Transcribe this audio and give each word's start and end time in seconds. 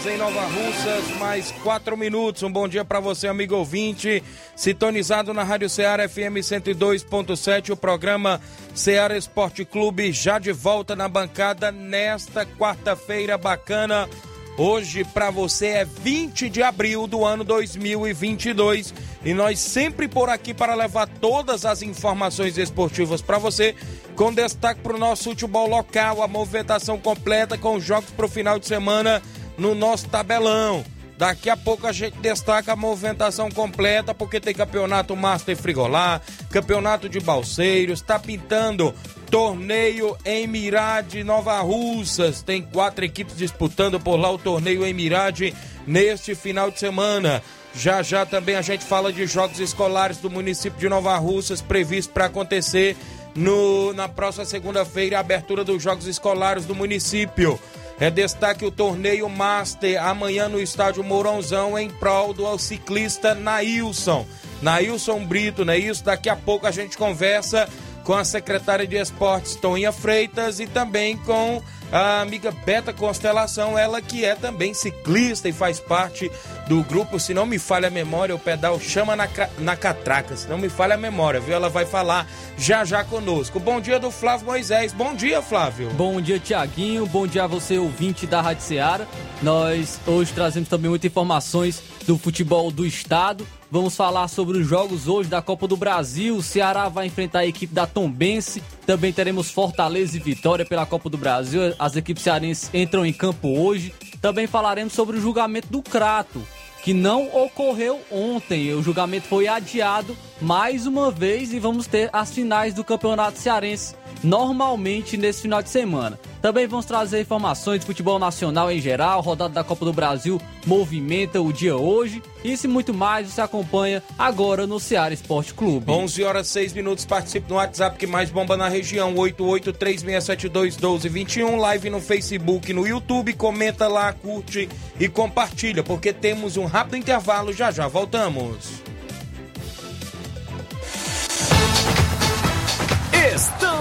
Horas 0.00 0.06
em 0.06 0.16
Nova 0.16 0.42
Russas, 0.46 1.18
mais 1.18 1.50
4 1.62 1.96
minutos. 1.96 2.42
Um 2.42 2.50
bom 2.50 2.66
dia 2.66 2.84
para 2.84 3.00
você, 3.00 3.28
amigo 3.28 3.54
ouvinte, 3.54 4.22
sintonizado 4.56 5.34
na 5.34 5.42
Rádio 5.42 5.68
Ceará 5.68 6.08
FM 6.08 6.40
102.7, 6.40 7.70
o 7.70 7.76
programa 7.76 8.40
Ceará 8.74 9.16
Esporte 9.16 9.64
Clube 9.64 10.12
já 10.12 10.38
de 10.38 10.52
volta 10.52 10.96
na 10.96 11.08
bancada 11.08 11.70
nesta 11.70 12.46
quarta-feira 12.46 13.36
bacana. 13.36 14.08
Hoje 14.56 15.04
para 15.04 15.30
você 15.30 15.66
é 15.68 15.84
20 15.84 16.50
de 16.50 16.62
abril 16.62 17.06
do 17.06 17.24
ano 17.24 17.44
2022 17.44 18.92
e 19.24 19.32
nós 19.32 19.58
sempre 19.58 20.06
por 20.06 20.28
aqui 20.28 20.52
para 20.52 20.74
levar 20.74 21.08
todas 21.08 21.64
as 21.64 21.82
informações 21.82 22.58
esportivas 22.58 23.22
para 23.22 23.38
você, 23.38 23.74
com 24.16 24.32
destaque 24.32 24.80
para 24.82 24.96
o 24.96 24.98
nosso 24.98 25.24
futebol 25.24 25.68
local, 25.68 26.22
a 26.22 26.28
movimentação 26.28 26.98
completa 26.98 27.56
com 27.56 27.76
os 27.76 27.84
jogos 27.84 28.10
para 28.10 28.26
o 28.26 28.28
final 28.28 28.58
de 28.58 28.66
semana 28.66 29.22
no 29.60 29.74
nosso 29.74 30.08
tabelão. 30.08 30.84
Daqui 31.18 31.50
a 31.50 31.56
pouco 31.56 31.86
a 31.86 31.92
gente 31.92 32.16
destaca 32.16 32.72
a 32.72 32.76
movimentação 32.76 33.50
completa, 33.50 34.14
porque 34.14 34.40
tem 34.40 34.54
campeonato 34.54 35.14
Master 35.14 35.54
Frigolá, 35.54 36.18
campeonato 36.50 37.10
de 37.10 37.20
Balseiros, 37.20 38.00
está 38.00 38.18
pintando 38.18 38.94
torneio 39.30 40.16
em 40.24 40.46
Mirade, 40.46 41.22
Nova 41.22 41.60
Russas. 41.60 42.42
Tem 42.42 42.62
quatro 42.62 43.04
equipes 43.04 43.36
disputando 43.36 44.00
por 44.00 44.16
lá 44.16 44.30
o 44.30 44.38
torneio 44.38 44.84
em 44.86 44.94
Mirade 44.94 45.54
neste 45.86 46.34
final 46.34 46.70
de 46.70 46.78
semana. 46.78 47.42
Já 47.74 48.02
já 48.02 48.24
também 48.24 48.56
a 48.56 48.62
gente 48.62 48.82
fala 48.82 49.12
de 49.12 49.26
jogos 49.26 49.60
escolares 49.60 50.16
do 50.16 50.30
município 50.30 50.80
de 50.80 50.88
Nova 50.88 51.16
Russas 51.18 51.60
previsto 51.60 52.14
para 52.14 52.24
acontecer 52.24 52.96
no, 53.34 53.92
na 53.92 54.08
próxima 54.08 54.46
segunda-feira, 54.46 55.18
a 55.18 55.20
abertura 55.20 55.64
dos 55.64 55.82
jogos 55.82 56.06
escolares 56.06 56.64
do 56.64 56.74
município. 56.74 57.60
É 58.00 58.10
destaque 58.10 58.64
o 58.64 58.70
torneio 58.70 59.28
Master 59.28 60.02
amanhã 60.02 60.48
no 60.48 60.58
estádio 60.58 61.04
Mourãozão 61.04 61.78
em 61.78 61.90
prol 61.90 62.32
do 62.32 62.56
ciclista 62.56 63.34
Nailson. 63.34 64.26
Nailson 64.62 65.22
Brito, 65.26 65.66
não 65.66 65.74
é 65.74 65.78
isso? 65.78 66.02
Daqui 66.02 66.30
a 66.30 66.34
pouco 66.34 66.66
a 66.66 66.70
gente 66.70 66.96
conversa 66.96 67.68
com 68.02 68.14
a 68.14 68.24
secretária 68.24 68.86
de 68.86 68.96
Esportes, 68.96 69.54
Toninha 69.54 69.92
Freitas, 69.92 70.60
e 70.60 70.66
também 70.66 71.18
com 71.18 71.62
a 71.92 72.20
amiga 72.20 72.50
Beta 72.50 72.92
Constelação, 72.92 73.78
ela 73.78 74.00
que 74.00 74.24
é 74.24 74.34
também 74.34 74.72
ciclista 74.74 75.48
e 75.48 75.52
faz 75.52 75.80
parte 75.80 76.30
do 76.68 76.82
grupo, 76.84 77.18
se 77.18 77.34
não 77.34 77.46
me 77.46 77.58
falha 77.58 77.88
a 77.88 77.90
memória, 77.90 78.34
o 78.34 78.38
pedal 78.38 78.78
chama 78.78 79.16
na, 79.16 79.28
na 79.58 79.76
catraca, 79.76 80.36
se 80.36 80.48
não 80.48 80.58
me 80.58 80.68
falha 80.68 80.94
a 80.94 80.98
memória, 80.98 81.40
viu? 81.40 81.54
Ela 81.54 81.68
vai 81.68 81.84
falar 81.84 82.26
já 82.56 82.84
já 82.84 83.02
conosco. 83.02 83.58
Bom 83.58 83.80
dia 83.80 83.98
do 83.98 84.10
Flávio 84.10 84.46
Moisés. 84.46 84.92
Bom 84.92 85.14
dia, 85.14 85.42
Flávio. 85.42 85.90
Bom 85.90 86.20
dia, 86.20 86.38
Tiaguinho. 86.38 87.06
Bom 87.06 87.26
dia 87.26 87.44
a 87.44 87.46
você, 87.46 87.78
ouvinte 87.78 88.26
da 88.26 88.40
Rádio 88.40 88.62
Ceará. 88.62 89.06
Nós 89.42 89.98
hoje 90.06 90.32
trazemos 90.32 90.68
também 90.68 90.90
muitas 90.90 91.10
informações 91.10 91.82
do 92.06 92.16
futebol 92.16 92.70
do 92.70 92.86
estado. 92.86 93.46
Vamos 93.72 93.94
falar 93.94 94.26
sobre 94.26 94.58
os 94.58 94.66
jogos 94.66 95.06
hoje 95.06 95.28
da 95.28 95.40
Copa 95.40 95.68
do 95.68 95.76
Brasil. 95.76 96.36
O 96.36 96.42
Ceará 96.42 96.88
vai 96.88 97.06
enfrentar 97.06 97.40
a 97.40 97.46
equipe 97.46 97.72
da 97.72 97.86
Tombense. 97.86 98.60
Também 98.84 99.12
teremos 99.12 99.48
Fortaleza 99.48 100.16
e 100.16 100.20
Vitória 100.20 100.64
pela 100.64 100.84
Copa 100.84 101.08
do 101.08 101.16
Brasil. 101.16 101.72
As 101.78 101.94
equipes 101.94 102.24
cearenses 102.24 102.68
entram 102.74 103.06
em 103.06 103.12
campo 103.12 103.46
hoje. 103.46 103.94
Também 104.20 104.48
falaremos 104.48 104.92
sobre 104.92 105.16
o 105.16 105.20
julgamento 105.20 105.68
do 105.68 105.80
Crato, 105.82 106.42
que 106.82 106.92
não 106.92 107.28
ocorreu 107.32 108.00
ontem. 108.10 108.74
O 108.74 108.82
julgamento 108.82 109.28
foi 109.28 109.46
adiado 109.46 110.16
mais 110.40 110.84
uma 110.84 111.12
vez 111.12 111.52
e 111.52 111.60
vamos 111.60 111.86
ter 111.86 112.10
as 112.12 112.32
finais 112.32 112.74
do 112.74 112.82
Campeonato 112.82 113.38
Cearense 113.38 113.94
normalmente 114.22 115.16
nesse 115.16 115.42
final 115.42 115.62
de 115.62 115.70
semana. 115.70 116.18
Também 116.40 116.66
vamos 116.66 116.86
trazer 116.86 117.20
informações 117.20 117.80
de 117.80 117.86
futebol 117.86 118.18
nacional 118.18 118.72
em 118.72 118.80
geral, 118.80 119.20
rodada 119.20 119.52
da 119.52 119.62
Copa 119.62 119.84
do 119.84 119.92
Brasil 119.92 120.40
movimenta 120.66 121.40
o 121.40 121.52
dia 121.52 121.76
hoje. 121.76 122.20
Isso 122.42 122.66
e 122.66 122.68
muito 122.68 122.92
mais 122.94 123.28
você 123.28 123.40
acompanha 123.40 124.02
agora 124.18 124.66
no 124.66 124.80
Ceará 124.80 125.12
Esporte 125.12 125.52
Clube. 125.52 125.90
11 125.90 126.24
horas 126.24 126.46
6 126.48 126.72
minutos, 126.72 127.04
participe 127.04 127.48
no 127.48 127.56
WhatsApp 127.56 127.98
que 127.98 128.06
mais 128.06 128.30
bomba 128.30 128.56
na 128.56 128.68
região, 128.68 129.14
8836721221, 129.14 131.56
live 131.56 131.90
no 131.90 132.00
Facebook, 132.00 132.72
no 132.72 132.86
YouTube, 132.86 133.34
comenta 133.34 133.88
lá, 133.88 134.12
curte 134.12 134.68
e 134.98 135.08
compartilha, 135.08 135.82
porque 135.82 136.12
temos 136.12 136.56
um 136.56 136.64
rápido 136.64 136.96
intervalo, 136.96 137.52
já 137.52 137.70
já 137.70 137.86
voltamos. 137.86 138.80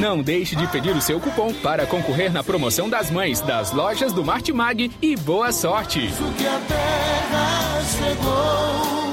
Não 0.00 0.22
deixe 0.22 0.56
de 0.56 0.66
pedir 0.68 0.96
o 0.96 1.00
seu 1.00 1.20
cupom 1.20 1.52
para 1.52 1.84
concorrer 1.86 2.32
na 2.32 2.42
promoção 2.42 2.88
das 2.88 3.10
mães 3.10 3.42
das 3.42 3.70
lojas 3.70 4.14
do 4.14 4.24
Martimag 4.24 4.90
e 5.02 5.14
boa 5.14 5.52
sorte! 5.52 6.08
Que 6.38 6.46
a 6.46 6.58
terra 6.66 7.82
chegou. 7.82 9.09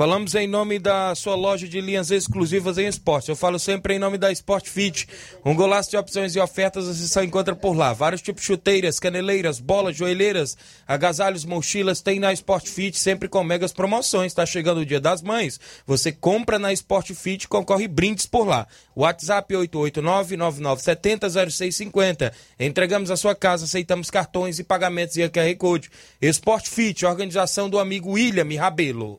Falamos 0.00 0.32
em 0.34 0.46
nome 0.46 0.78
da 0.78 1.14
sua 1.14 1.34
loja 1.34 1.68
de 1.68 1.78
linhas 1.78 2.10
exclusivas 2.10 2.78
em 2.78 2.86
esporte. 2.86 3.28
Eu 3.28 3.36
falo 3.36 3.58
sempre 3.58 3.94
em 3.94 3.98
nome 3.98 4.16
da 4.16 4.32
Sport 4.32 4.66
Fit. 4.66 5.06
Um 5.44 5.54
golaço 5.54 5.90
de 5.90 5.98
opções 5.98 6.34
e 6.34 6.40
ofertas 6.40 6.86
você 6.86 7.06
só 7.06 7.22
encontra 7.22 7.54
por 7.54 7.76
lá. 7.76 7.92
Vários 7.92 8.22
tipos 8.22 8.40
de 8.40 8.46
chuteiras, 8.46 8.98
caneleiras, 8.98 9.60
bolas, 9.60 9.94
joelheiras, 9.94 10.56
agasalhos, 10.88 11.44
mochilas 11.44 12.00
tem 12.00 12.18
na 12.18 12.32
Sport 12.32 12.66
Fit, 12.66 12.98
sempre 12.98 13.28
com 13.28 13.44
megas 13.44 13.74
promoções. 13.74 14.32
Está 14.32 14.46
chegando 14.46 14.78
o 14.78 14.86
Dia 14.86 15.00
das 15.00 15.20
Mães. 15.20 15.60
Você 15.86 16.10
compra 16.10 16.58
na 16.58 16.72
Sport 16.72 17.12
Fit 17.12 17.44
e 17.44 17.48
concorre 17.48 17.86
brindes 17.86 18.24
por 18.24 18.48
lá. 18.48 18.66
WhatsApp 18.96 19.54
889-9970-0650. 19.54 22.32
Entregamos 22.58 23.10
a 23.10 23.18
sua 23.18 23.34
casa, 23.34 23.66
aceitamos 23.66 24.10
cartões 24.10 24.58
e 24.58 24.64
pagamentos 24.64 25.18
e 25.18 25.28
QR 25.28 25.54
Code. 25.58 25.90
Sport 26.22 26.68
Fit, 26.68 27.04
organização 27.04 27.68
do 27.68 27.78
amigo 27.78 28.12
William 28.12 28.48
Rabelo. 28.58 29.18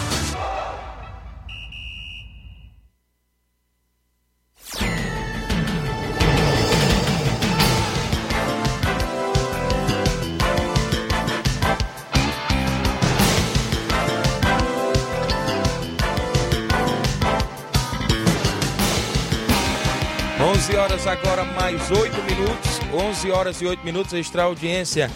11 20.61 20.75
horas 20.75 21.07
agora, 21.07 21.43
mais 21.43 21.89
8 21.89 22.21
minutos. 22.21 22.79
11 22.93 23.31
horas 23.31 23.61
e 23.63 23.65
8 23.65 23.83
minutos, 23.83 24.13
extra 24.13 24.43
audiência 24.43 25.09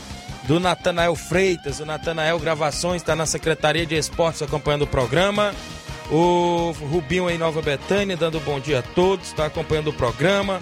do 0.48 0.60
Natanael 0.60 1.16
Freitas. 1.16 1.80
O 1.80 1.86
Natanael 1.86 2.40
Gravações 2.40 3.04
está 3.04 3.16
na 3.16 3.28
Secretaria 3.28 3.86
de 3.86 3.94
Esportes 3.94 4.42
acompanhando 4.42 4.82
o 4.82 4.88
programa. 4.88 5.54
O 6.10 6.74
Rubinho 6.92 7.30
em 7.30 7.38
Nova 7.38 7.62
Betânia, 7.62 8.18
dando 8.18 8.40
bom 8.40 8.60
dia 8.60 8.80
a 8.80 8.82
todos, 8.82 9.28
está 9.28 9.46
acompanhando 9.46 9.92
o 9.92 9.94
programa. 9.94 10.60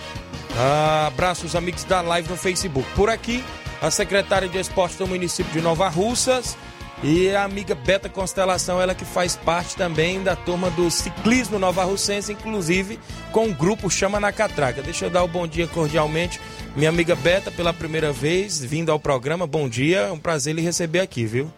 Abraço 1.07 1.45
os 1.45 1.55
amigos 1.55 1.85
da 1.85 2.01
live 2.01 2.27
no 2.27 2.35
Facebook. 2.35 2.85
Por 2.93 3.09
aqui, 3.09 3.41
a 3.81 3.89
secretária 3.89 4.49
de 4.49 4.57
Esportes 4.57 4.97
do 4.97 5.07
município 5.07 5.53
de 5.53 5.61
Nova 5.61 5.87
Russas 5.87 6.57
e 7.03 7.35
a 7.35 7.43
amiga 7.43 7.75
Beta 7.75 8.07
Constelação, 8.07 8.81
ela 8.81 8.95
que 8.95 9.03
faz 9.03 9.35
parte 9.35 9.75
também 9.75 10.23
da 10.23 10.37
turma 10.37 10.69
do 10.69 10.89
ciclismo 10.89 11.59
Nova 11.59 11.83
Russense, 11.83 12.31
inclusive 12.31 12.97
com 13.33 13.49
o 13.49 13.53
grupo 13.53 13.89
Chama 13.89 14.21
na 14.21 14.31
Catraca. 14.31 14.81
Deixa 14.81 15.05
eu 15.05 15.09
dar 15.09 15.21
o 15.23 15.27
bom 15.27 15.45
dia 15.45 15.67
cordialmente. 15.67 16.39
Minha 16.77 16.89
amiga 16.89 17.13
Beta, 17.13 17.51
pela 17.51 17.73
primeira 17.73 18.13
vez, 18.13 18.63
vindo 18.63 18.89
ao 18.89 18.99
programa, 18.99 19.45
bom 19.45 19.67
dia. 19.67 19.99
É 19.99 20.11
um 20.13 20.17
prazer 20.17 20.55
lhe 20.55 20.61
receber 20.61 21.01
aqui, 21.01 21.25
viu? 21.25 21.51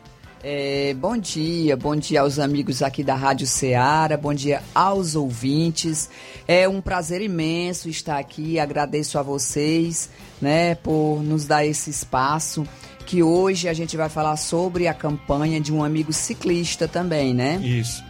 É, 0.44 0.94
bom 0.96 1.18
dia, 1.18 1.78
bom 1.78 1.96
dia 1.96 2.22
aos 2.22 2.38
amigos 2.38 2.84
aqui 2.84 3.04
da 3.04 3.16
Rádio 3.16 3.48
Ceará, 3.48 4.16
bom 4.18 4.34
dia 4.34 4.62
aos 4.74 5.16
ouvintes. 5.16 6.10
É 6.48 6.68
um 6.68 6.82
prazer 6.82 7.22
imenso 7.22 7.88
estar 7.90 8.18
aqui, 8.18 8.60
agradeço 8.60 9.18
a 9.18 9.24
vocês, 9.24 10.10
né, 10.40 10.76
por 10.76 11.24
nos 11.24 11.46
dar 11.46 11.66
esse 11.66 11.90
espaço. 11.90 12.64
Que 13.06 13.22
hoje 13.22 13.68
a 13.70 13.74
gente 13.74 13.96
vai 13.96 14.10
falar 14.10 14.36
sobre 14.38 14.88
a 14.88 14.94
campanha 14.94 15.60
de 15.60 15.72
um 15.74 15.84
amigo 15.84 16.12
ciclista 16.12 16.88
também, 16.88 17.34
né? 17.34 17.60
Isso. 17.64 18.04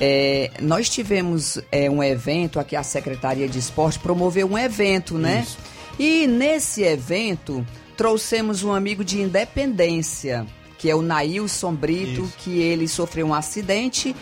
É, 0.00 0.50
nós 0.60 0.88
tivemos 0.88 1.58
é, 1.70 1.88
um 1.88 2.02
evento 2.02 2.58
aqui, 2.58 2.74
a 2.74 2.82
Secretaria 2.82 3.48
de 3.48 3.58
Esporte 3.58 3.98
promoveu 3.98 4.46
um 4.50 4.58
evento, 4.58 5.16
né? 5.16 5.44
Isso. 5.46 5.58
E 5.98 6.26
nesse 6.26 6.82
evento 6.82 7.64
trouxemos 7.96 8.64
um 8.64 8.72
amigo 8.72 9.04
de 9.04 9.20
Independência, 9.20 10.44
que 10.78 10.90
é 10.90 10.94
o 10.94 11.02
Nailson 11.02 11.72
Brito, 11.72 12.24
Isso. 12.24 12.34
que 12.38 12.60
ele 12.60 12.88
sofreu 12.88 13.28
um 13.28 13.34
acidente 13.34 14.14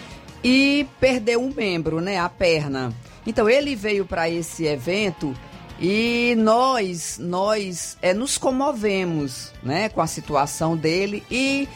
e 0.45 0.87
perdeu 1.01 1.41
um 1.41 1.53
membro, 1.55 2.01
né, 2.01 2.19
a 2.19 2.29
perna. 2.29 2.93
Então 3.27 3.49
ele 3.49 3.75
veio 3.75 4.05
para 4.05 4.29
esse 4.29 4.65
evento 4.67 5.35
e 5.83 6.37
nós 6.39 7.19
nós 7.19 7.99
é, 8.01 8.15
nos 8.15 8.39
comovemos, 8.39 9.53
né, 9.63 9.89
com 9.89 10.01
a 10.01 10.07
situação 10.07 10.77
dele 10.77 11.25
e 11.29 11.69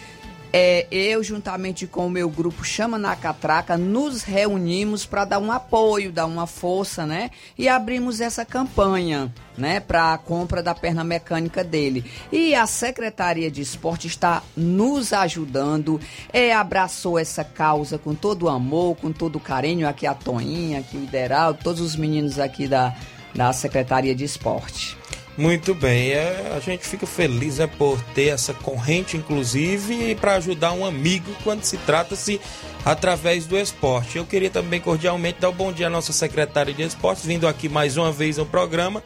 é, 0.53 0.87
eu, 0.91 1.23
juntamente 1.23 1.87
com 1.87 2.07
o 2.07 2.11
meu 2.11 2.31
grupo 2.31 2.65
Chama 2.65 2.97
na 2.97 3.15
Catraca, 3.15 3.77
nos 3.77 4.23
reunimos 4.23 5.05
para 5.05 5.27
dar 5.27 5.39
um 5.39 5.53
apoio, 5.53 6.13
dar 6.13 6.25
uma 6.25 6.47
força, 6.47 7.05
né? 7.05 7.31
E 7.59 7.69
abrimos 7.69 8.23
essa 8.23 8.43
campanha, 8.43 9.31
né? 9.59 9.81
Para 9.81 10.15
a 10.15 10.19
compra 10.19 10.63
da 10.63 10.75
perna 10.75 11.05
mecânica 11.05 11.63
dele. 11.63 12.11
E 12.33 12.55
a 12.55 12.67
Secretaria 12.67 13.51
de 13.51 13.61
Esporte 13.61 14.07
está 14.07 14.43
nos 14.57 15.13
ajudando, 15.13 16.01
é, 16.33 16.55
abraçou 16.55 17.19
essa 17.19 17.45
causa 17.45 17.99
com 17.99 18.15
todo 18.15 18.45
o 18.45 18.49
amor, 18.49 18.97
com 18.97 19.13
todo 19.13 19.37
o 19.37 19.41
carinho. 19.41 19.87
Aqui 19.87 20.07
a 20.07 20.15
Toinha, 20.15 20.79
aqui 20.79 20.97
o 20.97 21.03
Ideraldo, 21.03 21.59
todos 21.63 21.83
os 21.83 21.97
meninos 21.97 22.39
aqui 22.39 22.67
da, 22.67 22.97
da 23.37 23.53
Secretaria 23.53 24.15
de 24.15 24.25
Esporte. 24.25 24.97
Muito 25.37 25.75
bem, 25.75 26.13
é, 26.13 26.55
a 26.57 26.61
gente 26.61 26.87
fica 26.87 27.07
feliz 27.07 27.59
né, 27.59 27.67
por 27.67 28.01
ter 28.15 28.29
essa 28.29 28.55
corrente, 28.55 29.19
inclusive, 29.19 30.15
para 30.15 30.37
ajudar 30.37 30.73
um 30.73 30.85
amigo 30.85 31.31
quando 31.45 31.63
se 31.63 31.77
trata-se 31.77 32.41
através 32.83 33.45
do 33.45 33.59
esporte. 33.59 34.17
Eu 34.17 34.25
queria 34.25 34.49
também 34.49 34.81
cordialmente 34.81 35.39
dar 35.39 35.51
o 35.51 35.53
um 35.53 35.55
bom 35.55 35.73
dia 35.73 35.89
à 35.89 35.91
nossa 35.91 36.11
secretária 36.11 36.73
de 36.73 36.83
esportes, 36.83 37.27
vindo 37.27 37.47
aqui 37.47 37.69
mais 37.69 37.99
uma 37.99 38.11
vez 38.11 38.39
no 38.39 38.47
programa 38.47 39.03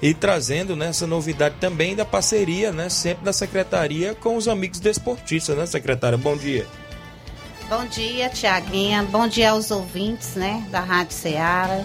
e 0.00 0.14
trazendo 0.14 0.74
né, 0.74 0.88
essa 0.88 1.06
novidade 1.06 1.56
também 1.60 1.94
da 1.94 2.04
parceria, 2.04 2.72
né, 2.72 2.88
sempre 2.88 3.22
da 3.22 3.32
secretaria 3.32 4.14
com 4.14 4.36
os 4.36 4.48
amigos 4.48 4.80
desportistas, 4.80 5.54
né, 5.54 5.66
secretária? 5.66 6.16
Bom 6.16 6.34
dia. 6.34 6.66
Bom 7.68 7.84
dia, 7.84 8.30
Tiaguinha. 8.30 9.02
Bom 9.02 9.28
dia 9.28 9.50
aos 9.50 9.70
ouvintes, 9.70 10.34
né, 10.34 10.66
da 10.70 10.80
Rádio 10.80 11.14
Ceará. 11.14 11.84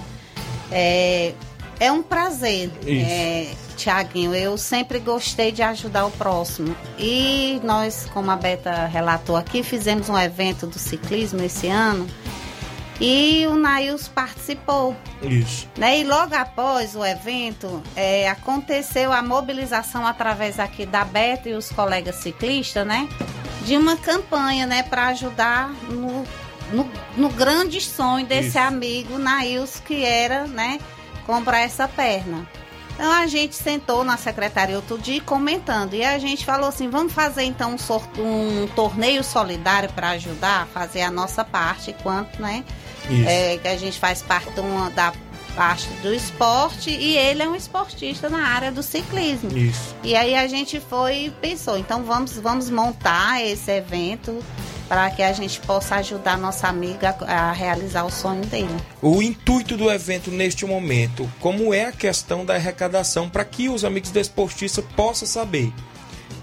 É, 0.71 1.33
é 1.79 1.91
um 1.91 2.03
prazer, 2.03 2.69
Isso. 2.81 3.09
é, 3.09 3.53
Tiaguinho. 3.77 4.35
Eu 4.35 4.57
sempre 4.57 4.99
gostei 4.99 5.51
de 5.51 5.61
ajudar 5.63 6.05
o 6.05 6.11
próximo. 6.11 6.75
E 6.97 7.59
nós, 7.63 8.07
como 8.13 8.29
a 8.29 8.35
Beta 8.35 8.85
relatou 8.85 9.35
aqui, 9.37 9.63
fizemos 9.63 10.09
um 10.09 10.17
evento 10.17 10.67
do 10.67 10.77
ciclismo 10.77 11.41
esse 11.41 11.67
ano. 11.67 12.07
E 12.99 13.47
o 13.47 13.55
Nails 13.55 14.09
participou. 14.09 14.93
Isso. 15.21 15.69
Né? 15.77 15.99
E 15.99 16.03
logo 16.03 16.35
após 16.35 16.95
o 16.95 17.05
evento, 17.05 17.81
é, 17.95 18.27
aconteceu 18.29 19.13
a 19.13 19.21
mobilização 19.21 20.05
através 20.05 20.59
aqui 20.59 20.85
da 20.85 21.05
Beta 21.05 21.47
e 21.47 21.53
os 21.53 21.71
colegas 21.71 22.15
ciclistas, 22.15 22.85
né? 22.85 23.07
De 23.65 23.77
uma 23.77 23.95
campanha, 23.95 24.67
né? 24.67 24.83
Para 24.83 25.07
ajudar 25.07 25.69
no, 25.89 26.25
no, 26.73 26.91
no 27.15 27.29
grande 27.29 27.79
sonho 27.79 28.25
desse 28.25 28.49
Isso. 28.49 28.59
amigo 28.59 29.17
Nails, 29.17 29.79
que 29.79 30.03
era, 30.03 30.45
né? 30.45 30.77
Comprar 31.29 31.59
essa 31.59 31.87
perna. 31.87 32.47
Então 32.95 33.11
a 33.11 33.27
gente 33.27 33.55
sentou 33.55 34.03
na 34.03 34.17
secretaria 34.17 34.75
outro 34.75 34.97
dia 34.97 35.21
comentando. 35.21 35.93
E 35.93 36.03
a 36.03 36.17
gente 36.17 36.43
falou 36.43 36.67
assim: 36.69 36.89
vamos 36.89 37.13
fazer 37.13 37.43
então 37.43 37.75
um, 38.17 38.63
um 38.63 38.67
torneio 38.75 39.23
solidário 39.23 39.89
para 39.93 40.09
ajudar 40.09 40.63
a 40.63 40.65
fazer 40.65 41.01
a 41.03 41.11
nossa 41.11 41.45
parte, 41.45 41.95
quanto, 42.01 42.41
né? 42.41 42.65
Isso. 43.09 43.29
É, 43.29 43.57
que 43.57 43.67
a 43.67 43.77
gente 43.77 43.99
faz 43.99 44.21
parte 44.23 44.59
uma- 44.59 44.89
da 44.89 45.13
parte 45.55 45.87
do 46.01 46.13
esporte 46.13 46.89
e 46.89 47.15
ele 47.15 47.43
é 47.43 47.47
um 47.47 47.55
esportista 47.55 48.27
na 48.29 48.47
área 48.47 48.71
do 48.71 48.81
ciclismo. 48.81 49.55
Isso. 49.55 49.95
E 50.03 50.15
aí 50.15 50.35
a 50.35 50.47
gente 50.47 50.79
foi 50.79 51.25
e 51.25 51.29
pensou, 51.29 51.77
então 51.77 52.03
vamos, 52.03 52.37
vamos 52.37 52.69
montar 52.69 53.43
esse 53.45 53.69
evento 53.71 54.43
para 54.89 55.11
que 55.11 55.21
a 55.21 55.31
gente 55.31 55.59
possa 55.61 55.97
ajudar 55.97 56.35
nossa 56.35 56.67
amiga 56.67 57.15
a, 57.21 57.51
realizar 57.51 58.03
o 58.03 58.09
sonho 58.09 58.43
dele. 58.47 58.75
O 58.99 59.21
intuito 59.21 59.77
do 59.77 59.89
evento 59.91 60.31
neste 60.31 60.65
momento, 60.65 61.31
como 61.39 61.71
é 61.71 61.85
a 61.85 61.91
questão 61.91 62.43
da 62.43 62.55
arrecadação, 62.55 63.29
para 63.29 63.45
que 63.45 63.69
os 63.69 63.85
amigos 63.85 64.09
desportistas 64.09 64.83
possam 64.95 65.27
saber. 65.27 65.71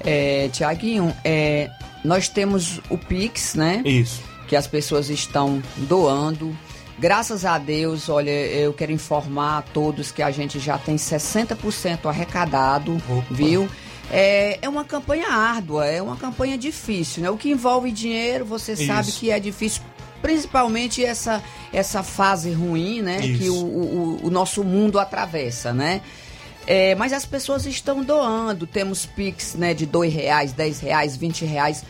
É, 0.05 0.49
Tiaguinho, 0.53 1.13
é, 1.25 1.69
nós 2.05 2.29
temos 2.29 2.81
o 2.89 2.97
Pix, 2.97 3.55
né? 3.55 3.83
Isso. 3.85 4.23
que 4.47 4.55
as 4.55 4.69
pessoas 4.69 5.11
estão 5.11 5.61
doando. 5.77 6.57
Graças 6.99 7.45
a 7.45 7.59
Deus, 7.59 8.09
olha, 8.09 8.31
eu 8.31 8.73
quero 8.73 8.93
informar 8.93 9.59
a 9.59 9.63
todos 9.63 10.13
que 10.13 10.23
a 10.23 10.31
gente 10.31 10.61
já 10.61 10.79
tem 10.79 10.95
60% 10.95 12.07
arrecadado, 12.09 12.97
Opa. 13.09 13.27
viu? 13.29 13.69
É, 14.11 14.59
é 14.63 14.69
uma 14.69 14.85
campanha 14.85 15.29
árdua, 15.29 15.87
é 15.87 16.01
uma 16.01 16.17
campanha 16.17 16.57
difícil, 16.57 17.23
né? 17.23 17.31
O 17.31 17.37
que 17.37 17.51
envolve 17.51 17.91
dinheiro, 17.91 18.45
você 18.45 18.77
sabe 18.77 19.09
Isso. 19.09 19.19
que 19.21 19.31
é 19.31 19.41
difícil, 19.41 19.83
principalmente 20.23 21.05
essa, 21.05 21.43
essa 21.73 22.03
fase 22.03 22.53
ruim, 22.53 23.03
né? 23.03 23.19
Isso. 23.25 23.39
Que 23.39 23.51
o, 23.51 23.55
o, 23.55 24.27
o 24.27 24.31
nosso 24.31 24.63
mundo 24.63 24.99
atravessa, 24.99 25.73
né? 25.73 26.03
É, 26.67 26.95
mas 26.97 27.13
as 27.13 27.25
pessoas 27.25 27.65
estão 27.65 28.03
doando, 28.03 28.67
temos 28.67 29.07
Pix 29.07 29.55
né, 29.55 29.73
de 29.73 29.87
dois 29.87 30.13
reais, 30.13 30.53
10 30.53 30.81
reais, 30.81 31.17
20 31.17 31.45
reais. 31.45 31.85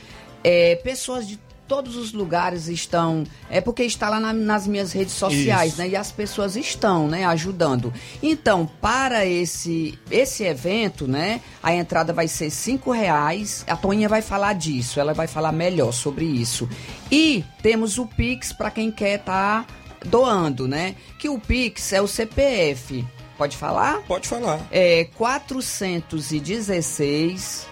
É, 0.44 0.76
pessoas 0.76 1.26
de 1.26 1.38
todos 1.68 1.96
os 1.96 2.12
lugares 2.12 2.68
estão. 2.68 3.24
É 3.50 3.60
porque 3.60 3.82
está 3.82 4.08
lá 4.08 4.20
na- 4.20 4.32
nas 4.32 4.66
minhas 4.66 4.92
redes 4.92 5.14
sociais, 5.14 5.72
Isso. 5.72 5.82
né? 5.82 5.88
E 5.88 5.96
as 5.96 6.10
pessoas 6.12 6.56
estão, 6.56 7.08
né, 7.08 7.24
ajudando. 7.26 7.92
Então, 8.22 8.66
para 8.80 9.26
esse 9.26 9.98
esse 10.10 10.44
evento, 10.44 11.06
né, 11.06 11.40
a 11.62 11.74
entrada 11.74 12.12
vai 12.12 12.28
ser 12.28 12.50
cinco 12.50 12.90
reais. 12.92 13.64
A 13.68 13.76
Toninha 13.76 14.08
vai 14.08 14.22
falar 14.22 14.52
disso, 14.54 15.00
ela 15.00 15.12
vai 15.14 15.26
falar 15.26 15.52
melhor 15.52 15.92
sobre 15.92 16.24
isso. 16.24 16.68
E 17.10 17.44
temos 17.62 17.98
o 17.98 18.06
Pix 18.06 18.52
para 18.52 18.70
quem 18.70 18.90
quer 18.90 19.18
estar 19.20 19.66
doando, 20.04 20.68
né? 20.68 20.94
Que 21.18 21.28
o 21.28 21.38
Pix 21.38 21.92
é 21.92 22.00
o 22.00 22.06
CPF. 22.06 23.04
Pode 23.36 23.56
falar? 23.56 24.02
Pode 24.06 24.28
falar. 24.28 24.60
É 24.70 25.04
416 25.16 27.66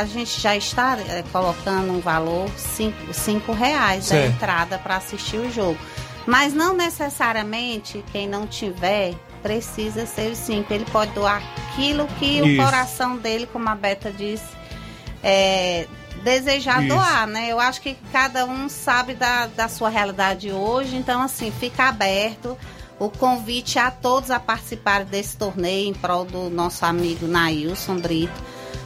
a 0.00 0.04
gente 0.04 0.40
já 0.40 0.56
está 0.56 0.98
eh, 1.08 1.24
colocando 1.30 1.92
um 1.92 2.00
valor 2.00 2.48
cinco, 3.12 3.52
reais 3.52 4.08
da 4.08 4.16
Certo. 4.16 4.34
entrada 4.34 4.78
para 4.78 4.96
assistir 4.96 5.36
o 5.36 5.50
jogo. 5.50 5.78
Mas 6.26 6.54
não 6.54 6.74
necessariamente 6.74 8.02
quem 8.10 8.26
não 8.26 8.46
tiver 8.46 9.14
precisa 9.42 10.06
ser 10.06 10.32
os 10.32 10.38
cinco. 10.38 10.72
Ele 10.72 10.86
pode 10.86 11.12
doar 11.12 11.42
aquilo 11.68 12.06
que 12.18 12.38
Isso. 12.40 12.60
o 12.60 12.64
coração 12.64 13.18
dele, 13.18 13.46
como 13.46 13.68
a 13.68 13.74
Beta 13.74 14.10
disse, 14.10 14.56
é, 15.22 15.86
desejar 16.22 16.82
Isso. 16.84 16.94
doar, 16.94 17.26
né? 17.26 17.48
Eu 17.50 17.58
acho 17.60 17.80
que 17.80 17.96
cada 18.12 18.44
um 18.46 18.68
sabe 18.68 19.14
da, 19.14 19.46
da 19.46 19.68
sua 19.68 19.88
realidade 19.88 20.50
hoje, 20.52 20.96
então 20.96 21.20
assim, 21.22 21.50
fica 21.50 21.84
aberto 21.88 22.56
o 22.98 23.10
convite 23.10 23.78
a 23.78 23.90
todos 23.90 24.30
a 24.30 24.38
participarem 24.38 25.06
desse 25.06 25.36
torneio 25.36 25.88
em 25.88 25.94
prol 25.94 26.24
do 26.24 26.48
nosso 26.48 26.84
amigo 26.86 27.26
Nailson 27.26 27.96
Brito, 27.96 28.32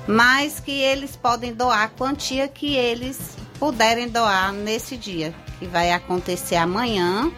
mas 0.07 0.59
que 0.61 0.73
eles 0.81 1.15
podem 1.15 1.53
doar 1.53 1.83
a 1.85 1.89
quantia 1.89 2.49
que 2.49 2.75
eles 2.75 3.19
puderem 3.59 4.09
doar 4.09 4.53
nesse 4.53 4.97
dia, 4.97 5.35
que 5.59 5.67
vai 5.67 5.93
acontecer 5.93 6.57
amanhã. 6.57 7.31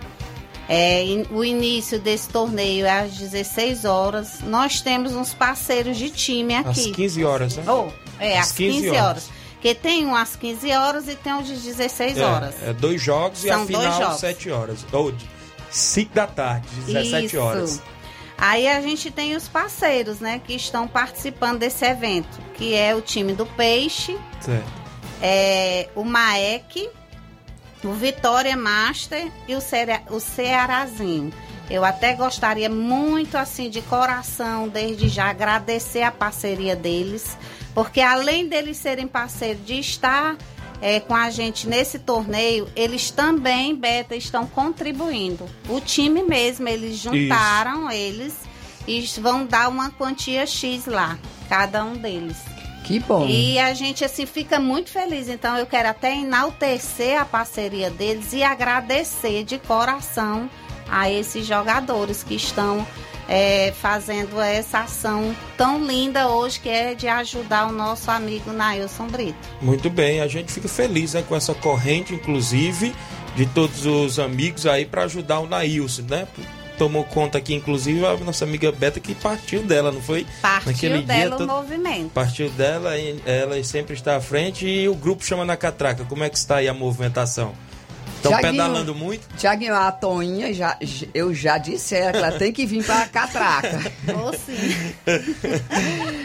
É, 0.68 1.02
in- 1.04 1.26
o 1.32 1.44
início 1.44 1.98
desse 1.98 2.28
torneio 2.28 2.86
é 2.86 3.00
às 3.00 3.14
16 3.14 3.84
horas. 3.84 4.38
Nós 4.44 4.80
temos 4.80 5.14
uns 5.16 5.34
parceiros 5.34 5.96
de 5.96 6.10
time 6.10 6.54
Às 6.54 6.66
aqui. 6.78 6.92
15 6.92 7.24
horas, 7.24 7.56
né? 7.56 7.64
Oh, 7.66 7.88
é, 8.20 8.38
Às 8.38 8.50
às 8.50 8.52
15, 8.52 8.76
15 8.82 8.88
horas. 8.90 9.02
horas. 9.02 9.30
Porque 9.60 9.74
tem 9.74 10.06
um 10.06 10.16
às 10.16 10.36
15 10.36 10.72
horas 10.72 11.06
e 11.06 11.14
tem 11.14 11.34
um 11.34 11.42
de 11.42 11.54
16 11.54 12.18
horas. 12.18 12.54
É, 12.62 12.70
é 12.70 12.72
dois 12.72 12.98
jogos 13.02 13.44
e 13.44 13.48
São 13.48 13.62
a 13.62 13.64
dois 13.66 13.76
final 13.78 13.92
jogos. 14.02 14.20
7 14.20 14.50
horas. 14.50 14.86
Ou 14.90 15.12
5 15.70 16.14
da 16.14 16.26
tarde, 16.26 16.66
17 16.86 17.26
Isso. 17.26 17.38
horas. 17.38 17.82
Aí 18.38 18.66
a 18.66 18.80
gente 18.80 19.10
tem 19.10 19.36
os 19.36 19.46
parceiros, 19.48 20.18
né, 20.18 20.40
que 20.42 20.54
estão 20.54 20.88
participando 20.88 21.58
desse 21.58 21.84
evento, 21.84 22.38
que 22.54 22.74
é 22.74 22.94
o 22.94 23.02
time 23.02 23.34
do 23.34 23.44
Peixe, 23.44 24.16
é, 25.20 25.88
o 25.94 26.04
Maek, 26.04 26.88
o 27.84 27.92
Vitória 27.92 28.56
Master 28.56 29.30
e 29.46 29.54
o, 29.54 29.60
Cere- 29.60 30.00
o 30.08 30.18
Cearazinho. 30.20 31.30
Eu 31.68 31.84
até 31.84 32.14
gostaria 32.14 32.68
muito, 32.70 33.36
assim, 33.36 33.68
de 33.70 33.82
coração, 33.82 34.68
desde 34.68 35.08
já, 35.08 35.26
agradecer 35.30 36.02
a 36.02 36.10
parceria 36.10 36.74
deles, 36.74 37.36
porque 37.80 38.02
além 38.02 38.46
deles 38.46 38.76
serem 38.76 39.08
parceiros 39.08 39.64
de 39.64 39.80
estar 39.80 40.36
é, 40.82 41.00
com 41.00 41.14
a 41.14 41.30
gente 41.30 41.66
nesse 41.66 41.98
torneio, 41.98 42.68
eles 42.76 43.10
também, 43.10 43.74
Beta, 43.74 44.14
estão 44.14 44.46
contribuindo. 44.46 45.48
O 45.66 45.80
time 45.80 46.22
mesmo, 46.22 46.68
eles 46.68 46.98
juntaram 46.98 47.90
eles 47.90 48.34
e 48.86 49.00
vão 49.18 49.46
dar 49.46 49.70
uma 49.70 49.90
quantia 49.92 50.46
X 50.46 50.84
lá, 50.84 51.18
cada 51.48 51.82
um 51.82 51.94
deles. 51.94 52.36
Que 52.84 52.98
bom. 52.98 53.26
E 53.26 53.58
a 53.58 53.72
gente 53.72 54.04
assim 54.04 54.26
fica 54.26 54.60
muito 54.60 54.90
feliz. 54.90 55.30
Então 55.30 55.56
eu 55.56 55.64
quero 55.64 55.88
até 55.88 56.14
enaltecer 56.14 57.18
a 57.18 57.24
parceria 57.24 57.88
deles 57.88 58.34
e 58.34 58.42
agradecer 58.42 59.42
de 59.42 59.56
coração 59.56 60.50
a 60.90 61.10
esses 61.10 61.46
jogadores 61.46 62.22
que 62.22 62.34
estão 62.34 62.86
é, 63.28 63.72
fazendo 63.80 64.40
essa 64.40 64.80
ação 64.80 65.34
tão 65.56 65.84
linda 65.86 66.28
hoje 66.28 66.58
que 66.58 66.68
é 66.68 66.94
de 66.94 67.06
ajudar 67.06 67.68
o 67.68 67.72
nosso 67.72 68.10
amigo 68.10 68.52
Nailson 68.52 69.06
Brito. 69.06 69.38
Muito 69.62 69.88
bem, 69.88 70.20
a 70.20 70.26
gente 70.26 70.52
fica 70.52 70.68
feliz 70.68 71.14
né, 71.14 71.22
com 71.28 71.36
essa 71.36 71.54
corrente, 71.54 72.12
inclusive, 72.14 72.92
de 73.36 73.46
todos 73.46 73.86
os 73.86 74.18
amigos 74.18 74.66
aí 74.66 74.84
para 74.84 75.04
ajudar 75.04 75.38
o 75.40 75.46
Nailson, 75.46 76.02
né? 76.08 76.26
Tomou 76.76 77.04
conta 77.04 77.36
aqui, 77.36 77.54
inclusive, 77.54 78.04
a 78.06 78.16
nossa 78.16 78.42
amiga 78.44 78.72
Beta 78.72 78.98
que 78.98 79.14
partiu 79.14 79.62
dela, 79.62 79.92
não 79.92 80.00
foi? 80.00 80.26
Partiu 80.40 80.72
Naquele 80.72 80.98
dia 80.98 81.06
dela 81.06 81.34
o 81.34 81.38
todo- 81.38 81.46
movimento. 81.48 82.10
Partiu 82.10 82.48
dela, 82.50 82.92
ela 83.26 83.62
sempre 83.62 83.92
está 83.94 84.16
à 84.16 84.20
frente 84.20 84.66
e 84.66 84.88
o 84.88 84.94
grupo 84.94 85.22
chama 85.22 85.44
na 85.44 85.58
catraca. 85.58 86.04
Como 86.06 86.24
é 86.24 86.30
que 86.30 86.38
está 86.38 86.56
aí 86.56 86.68
a 86.68 86.74
movimentação? 86.74 87.52
Estão 88.20 88.32
Tiaguinho. 88.32 88.52
pedalando 88.52 88.94
muito? 88.94 89.26
Tiaguinho, 89.38 89.74
a 89.74 89.90
Toinha, 89.90 90.52
já, 90.52 90.76
eu 91.14 91.34
já 91.34 91.56
disse 91.56 91.94
a 91.94 91.98
ela 91.98 92.12
que 92.12 92.18
ela 92.18 92.32
tem 92.32 92.52
que 92.52 92.66
vir 92.66 92.84
pra 92.84 93.06
catraca. 93.08 93.80
Ou 94.14 94.34
sim. 94.34 94.92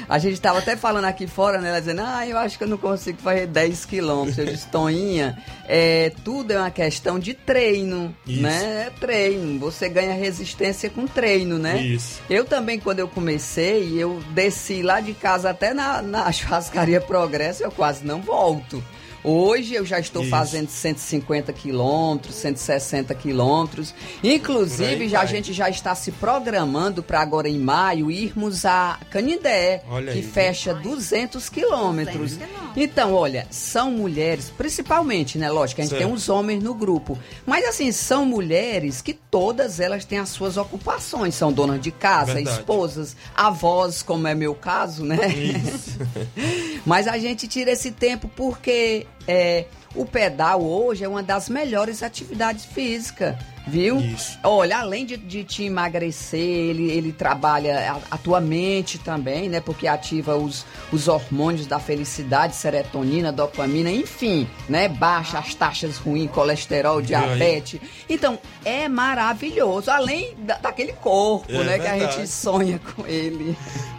A 0.10 0.20
gente 0.20 0.40
tava 0.42 0.60
até 0.60 0.76
falando 0.76 1.06
aqui 1.06 1.26
fora, 1.26 1.60
né? 1.62 1.70
Ela 1.70 1.80
dizendo, 1.80 2.02
ah, 2.06 2.28
eu 2.28 2.38
acho 2.38 2.58
que 2.58 2.66
eu 2.66 2.68
não 2.68 2.78
consigo 2.78 3.22
fazer 3.22 3.48
10 3.48 3.86
quilômetros. 3.86 4.38
Eu 4.38 4.46
disse, 4.46 4.68
Toinha, 4.68 5.42
é, 5.70 6.12
tudo 6.26 6.52
é 6.52 6.60
uma 6.60 6.70
questão 6.70 7.18
de 7.18 7.34
treino, 7.34 8.14
Isso. 8.28 8.42
né? 8.42 8.88
É 8.88 8.92
treino. 9.00 9.58
Você 9.60 9.88
ganha 9.88 10.14
resistência 10.14 10.90
com 10.90 11.08
treino, 11.08 11.58
né? 11.58 11.82
Isso. 11.82 12.22
Eu 12.30 12.44
também, 12.44 12.78
quando 12.78 13.00
eu 13.00 13.08
comecei, 13.08 13.94
eu 13.98 14.22
desci 14.32 14.82
lá 14.82 15.00
de 15.00 15.14
casa 15.14 15.50
até 15.50 15.74
na, 15.74 16.02
na 16.02 16.30
churrascaria 16.34 17.00
Progresso, 17.00 17.64
eu 17.64 17.72
quase 17.72 18.06
não 18.06 18.22
volto. 18.22 18.84
Hoje 19.26 19.74
eu 19.74 19.84
já 19.84 20.00
estou 20.00 20.22
Isso. 20.22 20.30
fazendo 20.30 20.70
150 20.70 21.52
quilômetros, 21.52 22.36
160 22.36 23.16
quilômetros. 23.16 23.94
Inclusive, 24.24 25.04
aí 25.04 25.10
já, 25.10 25.22
a 25.22 25.26
gente 25.26 25.52
já 25.52 25.68
está 25.68 25.96
se 25.96 26.12
programando 26.12 27.02
para 27.02 27.22
agora 27.22 27.50
em 27.50 27.58
maio 27.58 28.12
irmos 28.12 28.66
a 28.66 29.00
Canindé, 29.10 29.84
Olha 29.90 30.12
que 30.12 30.20
aí, 30.20 30.24
fecha 30.24 30.76
200 30.76 31.50
quilômetros. 31.50 32.38
200 32.38 32.38
quilômetros. 32.38 32.65
Então, 32.76 33.14
olha, 33.14 33.48
são 33.50 33.92
mulheres, 33.92 34.52
principalmente, 34.56 35.38
né? 35.38 35.50
Lógico, 35.50 35.82
a 35.82 35.86
gente 35.86 35.98
tem 35.98 36.12
os 36.12 36.28
homens 36.28 36.62
no 36.62 36.74
grupo. 36.74 37.18
Mas, 37.46 37.66
assim, 37.66 37.92
são 37.92 38.26
mulheres 38.26 39.02
que 39.02 39.14
todas 39.14 39.80
elas 39.80 40.04
têm 40.04 40.20
as 40.20 40.30
suas 40.30 40.58
ocupações. 40.58 41.36
São 41.36 41.54
donas 41.54 41.80
de 41.80 41.92
casa, 41.92 42.34
Verdade. 42.34 42.60
esposas, 42.60 43.16
avós, 43.36 44.04
como 44.04 44.28
é 44.28 44.36
meu 44.36 44.54
caso, 44.54 45.06
né? 45.06 45.28
Isso. 45.28 46.00
Mas 46.86 47.08
a 47.08 47.18
gente 47.18 47.48
tira 47.48 47.72
esse 47.72 47.92
tempo 47.92 48.30
porque 48.36 49.08
é, 49.28 49.66
o 49.96 50.06
pedal 50.06 50.62
hoje 50.62 51.04
é 51.04 51.08
uma 51.08 51.24
das 51.24 51.48
melhores 51.48 52.04
atividades 52.04 52.66
físicas, 52.66 53.36
viu? 53.68 54.00
Isso. 54.00 54.38
Olha, 54.44 54.80
além 54.80 55.06
de, 55.06 55.18
de 55.18 55.44
te 55.44 55.64
emagrecer, 55.64 56.40
ele, 56.40 56.92
ele 56.92 57.12
trabalha 57.12 57.92
a, 58.12 58.16
a 58.16 58.18
tua 58.18 58.40
mente 58.42 58.98
também, 58.98 59.50
né? 59.50 59.60
Porque 59.60 59.88
ativa 59.88 60.36
os, 60.36 60.66
os 60.92 61.08
hormônios 61.08 61.66
da 61.68 61.80
felicidade, 61.80 62.56
serotonina, 62.56 63.32
dopamina, 63.32 63.92
enfim, 63.92 64.48
né? 64.70 64.88
Baixa 64.88 65.40
as 65.40 65.54
taxas 65.56 65.98
ruins, 65.98 66.30
colesterol, 66.32 67.02
diabetes. 67.02 67.80
Então, 68.10 68.38
é 68.64 68.88
maravilhoso. 68.88 69.90
Além 69.90 70.34
da- 70.40 70.58
daquele 70.58 70.94
corpo, 70.94 71.52
É 71.52 71.64
né? 71.64 71.80
Que 71.80 71.88
a 71.88 71.92
verdade. 71.94 72.16
gente 72.18 72.28
sonha 72.30 72.80
com 72.96 73.06
ele. 73.08 73.56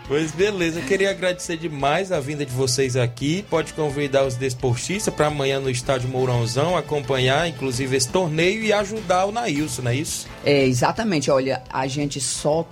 Pois 0.09 0.31
beleza, 0.31 0.79
eu 0.79 0.85
queria 0.87 1.11
agradecer 1.11 1.57
demais 1.57 2.13
a 2.13 2.21
vinda 2.21 2.47
de 2.47 2.53
vocês 2.53 2.95
aqui. 2.97 3.45
Pode 3.51 3.73
convidar 3.73 4.25
os 4.25 4.37
desportistas 4.37 5.13
para 5.13 5.27
amanhã 5.27 5.59
no 5.59 5.69
estádio 5.69 6.09
Mourãozão 6.09 6.77
acompanhar, 6.77 7.49
inclusive, 7.49 7.97
esse 7.97 8.09
torneio 8.09 8.63
e 8.63 8.73
ajudar 8.73 9.25
o 9.25 9.33
Nailson, 9.57 9.83
não 9.83 9.91
é 9.91 9.95
isso? 9.97 10.27
É, 10.45 10.65
exatamente. 10.65 11.31
Olha, 11.31 11.63
a 11.73 11.87
gente 11.87 12.21
só 12.21 12.67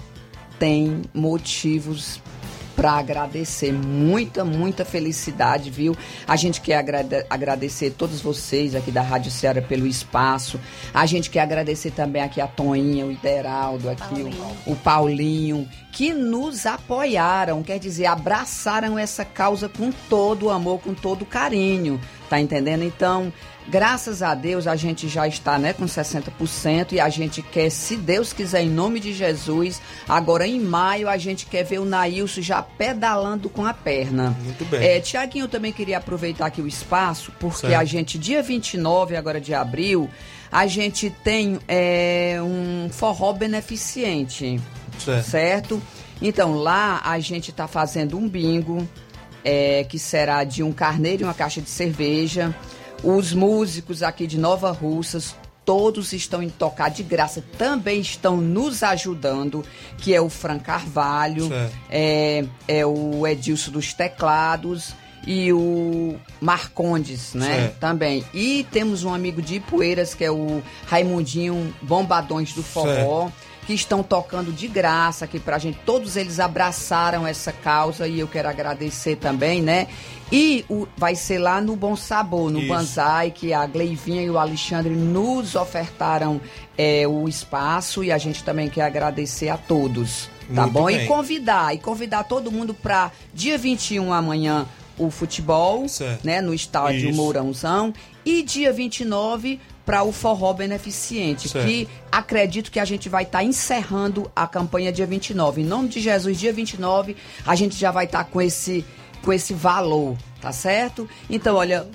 tem 0.59 1.03
motivos 1.13 2.21
para 2.77 2.93
agradecer. 2.93 3.73
Muita, 3.73 4.45
muita 4.45 4.85
felicidade, 4.85 5.71
viu? 5.71 5.97
A 6.27 6.35
gente 6.35 6.61
quer 6.61 6.75
agrade- 6.77 7.25
agradecer 7.31 7.91
todos 7.91 8.21
vocês 8.21 8.75
aqui 8.75 8.91
da 8.91 9.01
Rádio 9.01 9.31
Ceará 9.31 9.63
pelo 9.63 9.87
espaço. 9.87 10.59
A 10.93 11.07
gente 11.07 11.31
quer 11.31 11.41
agradecer 11.41 11.93
também 11.93 12.21
aqui 12.21 12.41
a 12.41 12.49
Toinha, 12.49 13.07
o 13.07 13.13
Ideraldo, 13.13 13.89
aqui 13.89 14.03
Paulinho. 14.03 14.57
o, 14.67 14.73
o 14.73 14.77
Paulinho, 14.77 15.69
que 15.93 16.13
nos 16.13 16.67
apoiaram, 16.67 17.63
quer 17.63 17.79
dizer, 17.79 18.07
abraçaram 18.07 18.99
essa 18.99 19.25
causa 19.25 19.69
com 19.69 19.93
todo 20.11 20.47
o 20.47 20.51
amor, 20.51 20.81
com 20.81 20.95
todo 20.95 21.23
o 21.23 21.27
carinho. 21.27 22.01
Tá 22.29 22.41
entendendo? 22.41 22.83
Então, 22.83 23.33
graças 23.69 24.23
a 24.23 24.35
Deus, 24.35 24.67
a 24.67 24.77
gente 24.77 25.09
já 25.09 25.27
está 25.27 25.59
né, 25.59 25.73
com 25.73 25.85
60% 25.85 26.93
e 26.93 27.01
a 27.01 27.09
gente 27.09 27.43
quer, 27.43 27.71
se 27.71 27.97
Deus 27.97 28.33
quiser, 28.33 28.63
em 28.63 28.71
nome 28.71 29.01
de 29.01 29.13
Jesus, 29.13 29.81
agora 30.09 30.47
em 30.47 30.61
maio, 30.61 31.09
a 31.09 31.17
gente 31.17 31.47
quer 31.47 31.65
ver 31.65 31.79
o 31.79 31.85
Nailson 31.85 32.41
já 32.41 32.63
pedalando 32.63 33.49
com 33.49 33.65
a 33.65 33.73
perna. 33.75 34.37
Muito 34.43 34.65
bem. 34.67 34.83
É, 34.85 35.01
Tiaguinho, 35.01 35.45
eu 35.45 35.49
também 35.49 35.73
queria 35.73 35.99
aproveitar 35.99 36.47
aqui 36.47 36.61
o 36.61 36.67
espaço, 36.67 37.33
porque 37.39 37.69
Certo. 37.69 37.81
a 37.81 37.85
gente, 37.85 38.19
dia 38.19 38.43
29 38.43 39.17
agora 39.17 39.41
de 39.41 39.55
abril, 39.55 40.09
a 40.51 40.67
gente 40.67 41.11
tem 41.11 41.59
é, 41.67 42.39
um 42.43 42.89
forró 42.91 43.33
beneficente 43.33 44.61
Certo. 44.99 45.27
certo? 45.29 45.83
Então 46.23 46.55
lá 46.55 47.01
a 47.05 47.19
gente 47.19 47.51
está 47.51 47.67
fazendo 47.67 48.17
um 48.17 48.29
bingo 48.29 48.87
é, 49.45 49.85
que 49.85 49.99
será 49.99 50.45
de 50.45 50.63
um 50.63 50.73
carneiro 50.73 51.23
e 51.23 51.25
uma 51.25 51.35
caixa 51.35 51.61
de 51.61 51.69
cerveja. 51.69 52.55
Os 53.03 53.33
músicos 53.33 54.03
aqui 54.03 54.27
de 54.27 54.39
Nova 54.39 54.71
Russas 54.71 55.35
todos 55.65 56.13
estão 56.13 56.43
em 56.43 56.51
tocar 56.51 56.91
de 56.91 57.03
graça, 57.03 57.43
também 57.57 58.01
estão 58.01 58.37
nos 58.37 58.83
ajudando, 58.83 59.65
que 59.99 60.15
é 60.15 60.21
o 60.21 60.29
Fran 60.29 60.59
Carvalho, 60.59 61.49
Certo. 61.49 61.75
é, 61.91 62.45
é 62.69 62.85
o 62.87 63.27
Edilson 63.27 63.71
dos 63.71 63.95
teclados 63.95 64.95
e 65.27 65.51
o 65.55 66.17
Marcondes, 66.41 67.33
né? 67.33 67.47
Certo. 67.47 67.79
Também. 67.79 68.23
E 68.35 68.67
temos 68.71 69.05
um 69.05 69.15
amigo 69.15 69.41
de 69.41 69.55
Ipueiras, 69.55 70.13
que 70.13 70.23
é 70.23 70.31
o 70.31 70.63
Raimundinho 70.87 71.75
Bombadões 71.81 72.53
do 72.53 72.63
Forró, 72.63 73.31
que 73.67 73.73
estão 73.73 74.03
tocando 74.03 74.53
de 74.53 74.69
graça 74.69 75.25
aqui 75.25 75.41
pra 75.41 75.59
gente. 75.59 75.79
Todos 75.87 76.17
eles 76.17 76.39
abraçaram 76.41 77.27
essa 77.27 77.51
causa 77.53 78.07
e 78.07 78.21
eu 78.21 78.29
quero 78.29 78.49
agradecer 78.49 79.17
também, 79.17 79.63
né? 79.63 79.87
E 80.33 80.65
o- 80.69 80.87
vai 80.97 81.15
ser 81.15 81.39
lá 81.39 81.61
no 81.61 81.77
Bom 81.77 81.95
Sabor, 81.97 82.51
no 82.51 82.59
Isso. 82.59 82.69
Banzai, 82.69 83.31
que 83.31 83.53
a 83.53 83.67
Gleivinha 83.67 84.23
e 84.23 84.29
o 84.31 84.39
Alexandre 84.39 84.95
nos 84.95 85.55
ofertaram 85.55 86.41
é, 86.77 87.07
o 87.07 87.29
espaço 87.29 88.03
e 88.03 88.11
a 88.11 88.19
gente 88.19 88.43
também 88.43 88.69
quer 88.69 88.83
agradecer 88.83 89.49
a 89.49 89.57
todos, 89.57 90.29
tá 90.53 90.63
Muito 90.63 90.73
bom? 90.73 90.87
bem. 90.87 91.05
E 91.05 91.07
convidar, 91.07 91.75
e 91.75 91.79
convidar 91.79 92.25
todo 92.25 92.51
mundo 92.51 92.75
para 92.75 93.13
dia 93.33 93.57
21 93.57 94.13
amanhã 94.13 94.67
o 94.99 95.11
futebol, 95.11 95.89
Certo. 95.89 96.25
né, 96.25 96.41
no 96.41 96.53
estádio 96.53 97.11
Isso. 97.11 97.17
Mourãozão 97.17 97.93
e 98.25 98.43
dia 98.43 98.73
29 98.73 99.61
para 99.85 100.03
o 100.03 100.13
forró 100.13 100.53
beneficente, 100.53 101.49
Certo. 101.49 101.67
que 101.67 101.89
acredito 102.11 102.71
que 102.71 102.81
a 102.81 102.85
gente 102.85 103.09
vai 103.09 103.25
estar 103.25 103.45
encerrando 103.45 104.31
a 104.35 104.47
campanha 104.47 104.93
dia 104.93 105.07
29. 105.07 105.61
Em 105.63 105.65
nome 105.65 105.89
de 105.89 106.01
Jesus, 106.01 106.39
dia 106.39 106.53
29, 106.53 107.17
a 107.47 107.55
gente 107.55 107.77
já 107.77 107.91
vai 107.91 108.07
estar 108.07 108.25
com 108.25 108.41
esse 108.41 108.85
com 109.23 109.33
esse 109.33 109.55
valor, 109.55 110.17
tá 110.39 110.53
certo? 110.53 111.09
Então, 111.31 111.57
olha, 111.57 111.87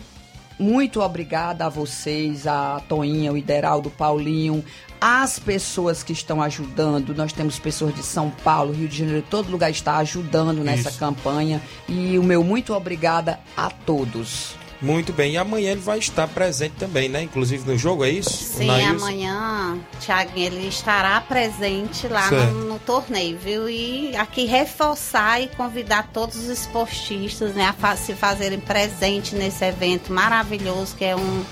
muito 0.57 0.99
obrigada 0.99 1.67
a 1.67 1.69
vocês, 1.69 2.47
a 2.47 2.81
Toinha, 2.89 3.31
o 3.31 3.37
Ideraldo, 3.37 3.87
o 3.89 3.91
Paulinho, 3.91 4.65
as 4.99 5.37
pessoas 5.37 6.01
que 6.03 6.11
estão 6.11 6.41
ajudando. 6.41 7.13
Nós 7.15 7.31
temos 7.31 7.59
pessoas 7.59 7.93
de 7.93 8.01
São 8.03 8.31
Paulo, 8.43 8.73
Rio 8.73 8.87
de 8.87 8.97
Janeiro, 8.97 9.23
todo 9.29 9.49
lugar 9.51 9.69
está 9.69 9.97
ajudando 9.97 10.63
nessa 10.63 10.89
Isso. 10.89 10.97
campanha. 10.99 11.61
E 11.87 12.17
o 12.17 12.23
meu 12.23 12.43
muito 12.43 12.73
obrigada 12.73 13.39
a 13.55 13.69
todos. 13.69 14.55
Muito 14.81 15.11
bem. 15.11 15.33
E 15.33 15.37
amanhã 15.37 15.71
ele 15.71 15.81
vai 15.81 15.99
estar 15.99 16.27
presente 16.27 16.75
também, 16.75 17.09
né? 17.09 17.21
Inclusive 17.21 17.69
no 17.69 17.77
jogo, 17.77 18.05
é 18.05 18.09
isso? 18.09 18.29
Sim, 18.29 18.69
amanhã, 18.69 19.77
Tiaguinho, 19.99 20.45
ele 20.47 20.67
estará 20.67 21.19
presente 21.19 22.07
lá 22.07 22.31
no, 22.31 22.65
no 22.65 22.79
torneio, 22.79 23.37
viu? 23.37 23.69
E 23.69 24.15
aqui 24.15 24.45
reforçar 24.45 25.41
e 25.41 25.47
convidar 25.47 26.09
todos 26.13 26.37
os 26.37 26.47
esportistas 26.47 27.53
né, 27.53 27.73
a 27.81 27.95
se 27.97 28.13
fazerem 28.13 28.59
presente 28.59 29.35
nesse 29.35 29.65
evento 29.65 30.13
maravilhoso, 30.13 30.95
que 30.95 31.05
é 31.05 31.15
um. 31.15 31.43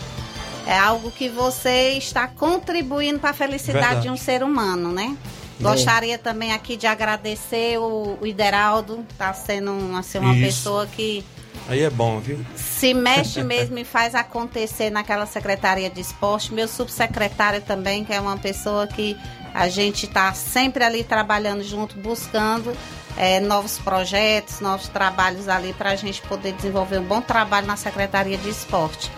É 0.66 0.78
algo 0.78 1.10
que 1.12 1.30
você 1.30 1.92
está 1.92 2.28
contribuindo 2.28 3.20
para 3.20 3.30
a 3.30 3.34
felicidade 3.34 3.86
Verdade. 3.86 4.02
de 4.02 4.10
um 4.10 4.18
ser 4.18 4.44
humano, 4.44 4.92
né? 4.92 5.16
Gostaria 5.60 6.18
também 6.18 6.52
aqui 6.52 6.76
de 6.76 6.86
agradecer 6.86 7.80
o, 7.80 8.18
o 8.22 8.28
Ideraldo, 8.28 9.06
tá 9.18 9.34
sendo 9.34 9.72
assim, 9.98 10.20
uma 10.20 10.36
Isso. 10.36 10.46
pessoa 10.46 10.86
que 10.86 11.24
Aí 11.68 11.82
é 11.82 11.90
bom, 11.90 12.20
viu? 12.20 12.40
se 12.78 12.94
mexe 12.94 13.44
mesmo 13.44 13.78
e 13.80 13.84
faz 13.84 14.14
acontecer 14.14 14.92
naquela 14.92 15.26
secretaria 15.26 15.90
de 15.90 16.00
esporte. 16.00 16.54
Meu 16.54 16.68
subsecretário 16.68 17.60
também, 17.62 18.06
que 18.06 18.14
é 18.14 18.22
uma 18.22 18.38
pessoa 18.38 18.86
que 18.86 19.18
a 19.54 19.68
gente 19.68 20.06
está 20.06 20.32
sempre 20.34 20.84
ali 20.84 21.04
trabalhando 21.04 21.64
junto, 21.64 21.98
buscando 21.98 22.72
eh, 23.18 23.40
novos 23.40 23.80
projetos, 23.80 24.60
novos 24.60 24.88
trabalhos 24.88 25.50
ali 25.50 25.74
para 25.74 25.90
a 25.90 25.96
gente 25.96 26.22
poder 26.22 26.54
desenvolver 26.54 27.00
um 27.00 27.04
bom 27.04 27.20
trabalho 27.20 27.66
na 27.66 27.76
secretaria 27.76 28.38
de 28.38 28.50
esporte. 28.50 29.12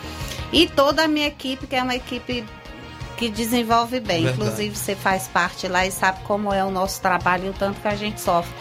E 0.53 0.65
toda 0.67 1.03
a 1.03 1.07
minha 1.07 1.27
equipe, 1.27 1.67
que 1.67 1.75
é 1.75 1.83
uma 1.83 1.95
equipe 1.95 2.45
que 3.17 3.29
desenvolve 3.29 3.99
bem. 3.99 4.23
Verdade. 4.23 4.41
Inclusive, 4.41 4.75
você 4.75 4.95
faz 4.95 5.27
parte 5.27 5.67
lá 5.67 5.85
e 5.85 5.91
sabe 5.91 6.21
como 6.23 6.53
é 6.53 6.63
o 6.63 6.71
nosso 6.71 7.01
trabalho 7.01 7.47
e 7.47 7.49
o 7.49 7.53
tanto 7.53 7.81
que 7.81 7.87
a 7.89 7.95
gente 7.95 8.21
sofre. 8.21 8.51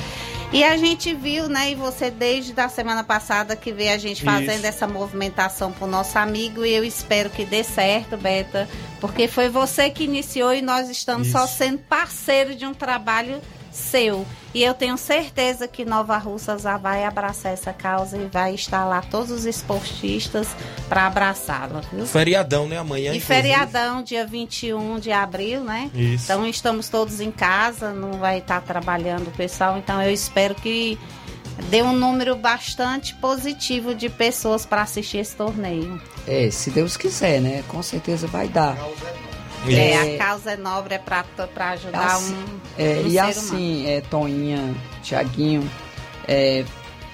E 0.51 0.65
a 0.65 0.79
gente 0.79 1.13
viu, 1.15 1.47
né, 1.47 1.73
e 1.73 1.75
você 1.75 2.11
desde 2.11 2.59
a 2.59 2.71
semana 2.71 3.05
passada 3.05 3.55
que 3.55 3.71
vê 3.71 3.91
a 3.91 3.99
gente 3.99 4.25
fazendo 4.25 4.59
Isso. 4.59 4.67
essa 4.67 4.87
movimentação 4.87 5.71
pro 5.71 5.87
nosso 5.87 6.19
amigo 6.19 6.65
e 6.65 6.73
eu 6.73 6.83
espero 6.83 7.29
que 7.29 7.45
dê 7.45 7.63
certo, 7.63 8.17
Beta, 8.17 8.67
porque 8.99 9.29
foi 9.29 9.51
você 9.51 9.91
que 9.91 10.05
iniciou 10.05 10.55
e 10.55 10.63
nós 10.63 10.89
estamos 10.89 11.29
só 11.29 11.45
Isso. 11.45 11.59
sendo 11.59 11.79
parceiro 11.81 12.55
de 12.55 12.65
um 12.65 12.73
trabalho 12.73 13.43
seu. 13.71 14.27
E 14.55 14.63
eu 14.63 14.73
tenho 14.73 14.97
certeza 14.97 15.69
que 15.69 15.85
Nova 15.85 16.17
Russas 16.17 16.63
já 16.63 16.79
vai 16.79 17.05
abraçar 17.05 17.53
essa 17.53 17.73
causa 17.73 18.17
e 18.17 18.27
vai 18.27 18.55
estar 18.55 18.85
lá 18.87 19.03
todos 19.03 19.31
os 19.31 19.45
esportistas 19.45 20.49
para 20.89 21.07
abraçá-la, 21.07 21.83
viu? 21.93 22.07
Feriadão, 22.07 22.67
né? 22.67 22.79
Amanhã, 22.79 23.13
E 23.13 23.19
inclusive. 23.19 23.27
feriadão, 23.27 24.03
dia 24.03 24.27
21 24.27 24.99
de 24.99 25.13
abril, 25.13 25.63
né? 25.63 25.91
Isso. 25.95 26.25
Então 26.25 26.47
estamos 26.47 26.89
todos 26.89 27.21
em 27.21 27.31
casa, 27.31 27.93
não 27.93 28.13
vai 28.13 28.39
estar 28.39 28.63
trabalhando 28.63 29.29
o 29.29 29.33
pessoal. 29.33 29.77
Então 29.77 30.01
eu 30.03 30.11
espero 30.11 30.55
que 30.55 30.99
dê 31.69 31.83
um 31.83 31.93
número 31.93 32.35
bastante 32.35 33.15
positivo 33.17 33.95
de 33.95 34.09
pessoas 34.09 34.65
para 34.65 34.81
assistir 34.81 35.19
esse 35.19 35.37
torneio. 35.37 36.01
É, 36.27 36.51
se 36.51 36.71
Deus 36.71 36.97
quiser, 36.97 37.41
né? 37.43 37.63
Com 37.69 37.83
certeza 37.83 38.27
vai 38.27 38.49
dar. 38.49 38.77
É, 39.67 40.15
a 40.15 40.19
causa 40.19 40.53
é 40.53 40.57
nobre, 40.57 40.95
é 40.95 40.99
para 40.99 41.25
ajudar 41.71 42.07
Assim, 42.07 42.35
um, 42.35 42.61
É, 42.79 43.03
um 43.05 43.09
e 43.09 43.19
assim, 43.19 43.87
é, 43.87 44.01
Toinha, 44.01 44.75
Tiaguinho, 45.03 45.69
é, 46.27 46.65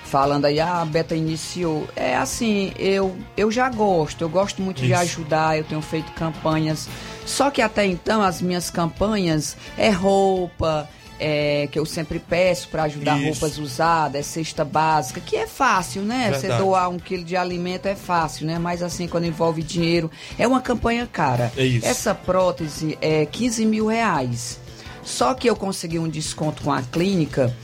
falando 0.05 0.45
aí, 0.45 0.61
ah, 0.61 0.83
a 0.83 0.85
Beta 0.85 1.15
iniciou. 1.15 1.89
É 1.97 2.17
assim, 2.17 2.73
eu, 2.79 3.17
eu 3.37 3.51
já 3.51 3.69
gosto, 3.69 4.23
eu 4.23 4.29
gosto 4.29 4.63
muito 4.63 4.81
de 4.81 4.93
Isso. 4.93 5.01
ajudar, 5.01 5.57
eu 5.59 5.65
tenho 5.65 5.83
feito 5.83 6.13
campanhas. 6.13 6.89
Só 7.27 7.51
que 7.51 7.63
até 7.63 7.87
então 7.87 8.23
as 8.23 8.41
minhas 8.41 8.71
campanhas 8.71 9.57
é 9.79 9.91
roupa, 9.91 10.89
é, 11.27 11.67
que 11.73 11.79
eu 11.79 11.87
sempre 11.87 12.19
peço 12.19 12.69
para 12.69 12.83
ajudar 12.83 13.17
Isso. 13.17 13.29
roupas 13.29 13.57
usadas, 13.57 14.21
é 14.21 14.23
cesta 14.23 14.63
básica, 14.63 15.23
que 15.23 15.37
é 15.37 15.47
fácil, 15.47 16.03
né? 16.03 16.31
Você 16.31 16.49
doar 16.49 16.91
um 16.91 16.99
quilo 16.99 17.25
de 17.25 17.35
alimento 17.35 17.87
é 17.87 17.95
fácil, 17.95 18.47
né? 18.47 18.59
Mas 18.59 18.83
assim, 18.83 19.09
quando 19.09 19.25
envolve 19.25 19.63
dinheiro, 19.63 20.11
é 20.39 20.47
uma 20.47 20.61
campanha 20.61 21.09
cara. 21.11 21.51
É 21.57 21.65
isso. 21.65 21.87
Essa 21.87 22.15
prótese 22.15 22.99
é 23.01 23.25
15 23.25 23.65
mil 23.65 23.87
reais. 23.87 24.61
Só 25.03 25.33
que 25.33 25.49
eu 25.49 25.57
consegui 25.57 25.99
um 25.99 26.11
desconto 26.11 26.63
com 26.63 26.71
a 26.71 26.83
clínica 26.83 27.55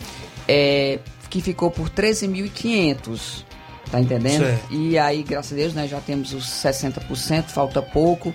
é, 0.49 0.99
que 1.29 1.43
ficou 1.43 1.71
por 1.71 1.91
13.500. 1.91 3.45
Tá 3.91 4.01
entendendo? 4.01 4.45
Certo. 4.45 4.73
E 4.73 4.97
aí, 4.97 5.23
graças 5.23 5.53
a 5.53 5.57
Deus, 5.57 5.75
nós 5.75 5.91
já 5.91 6.01
temos 6.01 6.33
os 6.33 6.47
60%, 6.47 7.49
falta 7.49 7.83
pouco. 7.83 8.33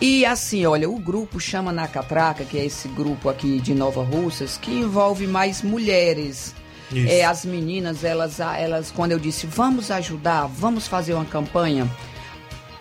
E 0.00 0.26
assim, 0.26 0.66
olha, 0.66 0.90
o 0.90 0.98
grupo 0.98 1.40
chama 1.40 1.72
na 1.72 1.88
Catraca, 1.88 2.44
que 2.44 2.58
é 2.58 2.64
esse 2.64 2.86
grupo 2.88 3.30
aqui 3.30 3.58
de 3.60 3.74
Nova 3.74 4.02
Russas, 4.02 4.58
que 4.58 4.70
envolve 4.70 5.26
mais 5.26 5.62
mulheres. 5.62 6.54
Isso. 6.92 7.12
É, 7.12 7.24
as 7.24 7.44
meninas, 7.44 8.04
elas, 8.04 8.38
elas, 8.38 8.90
quando 8.90 9.12
eu 9.12 9.18
disse 9.18 9.46
vamos 9.46 9.90
ajudar, 9.90 10.46
vamos 10.46 10.86
fazer 10.86 11.14
uma 11.14 11.24
campanha, 11.24 11.90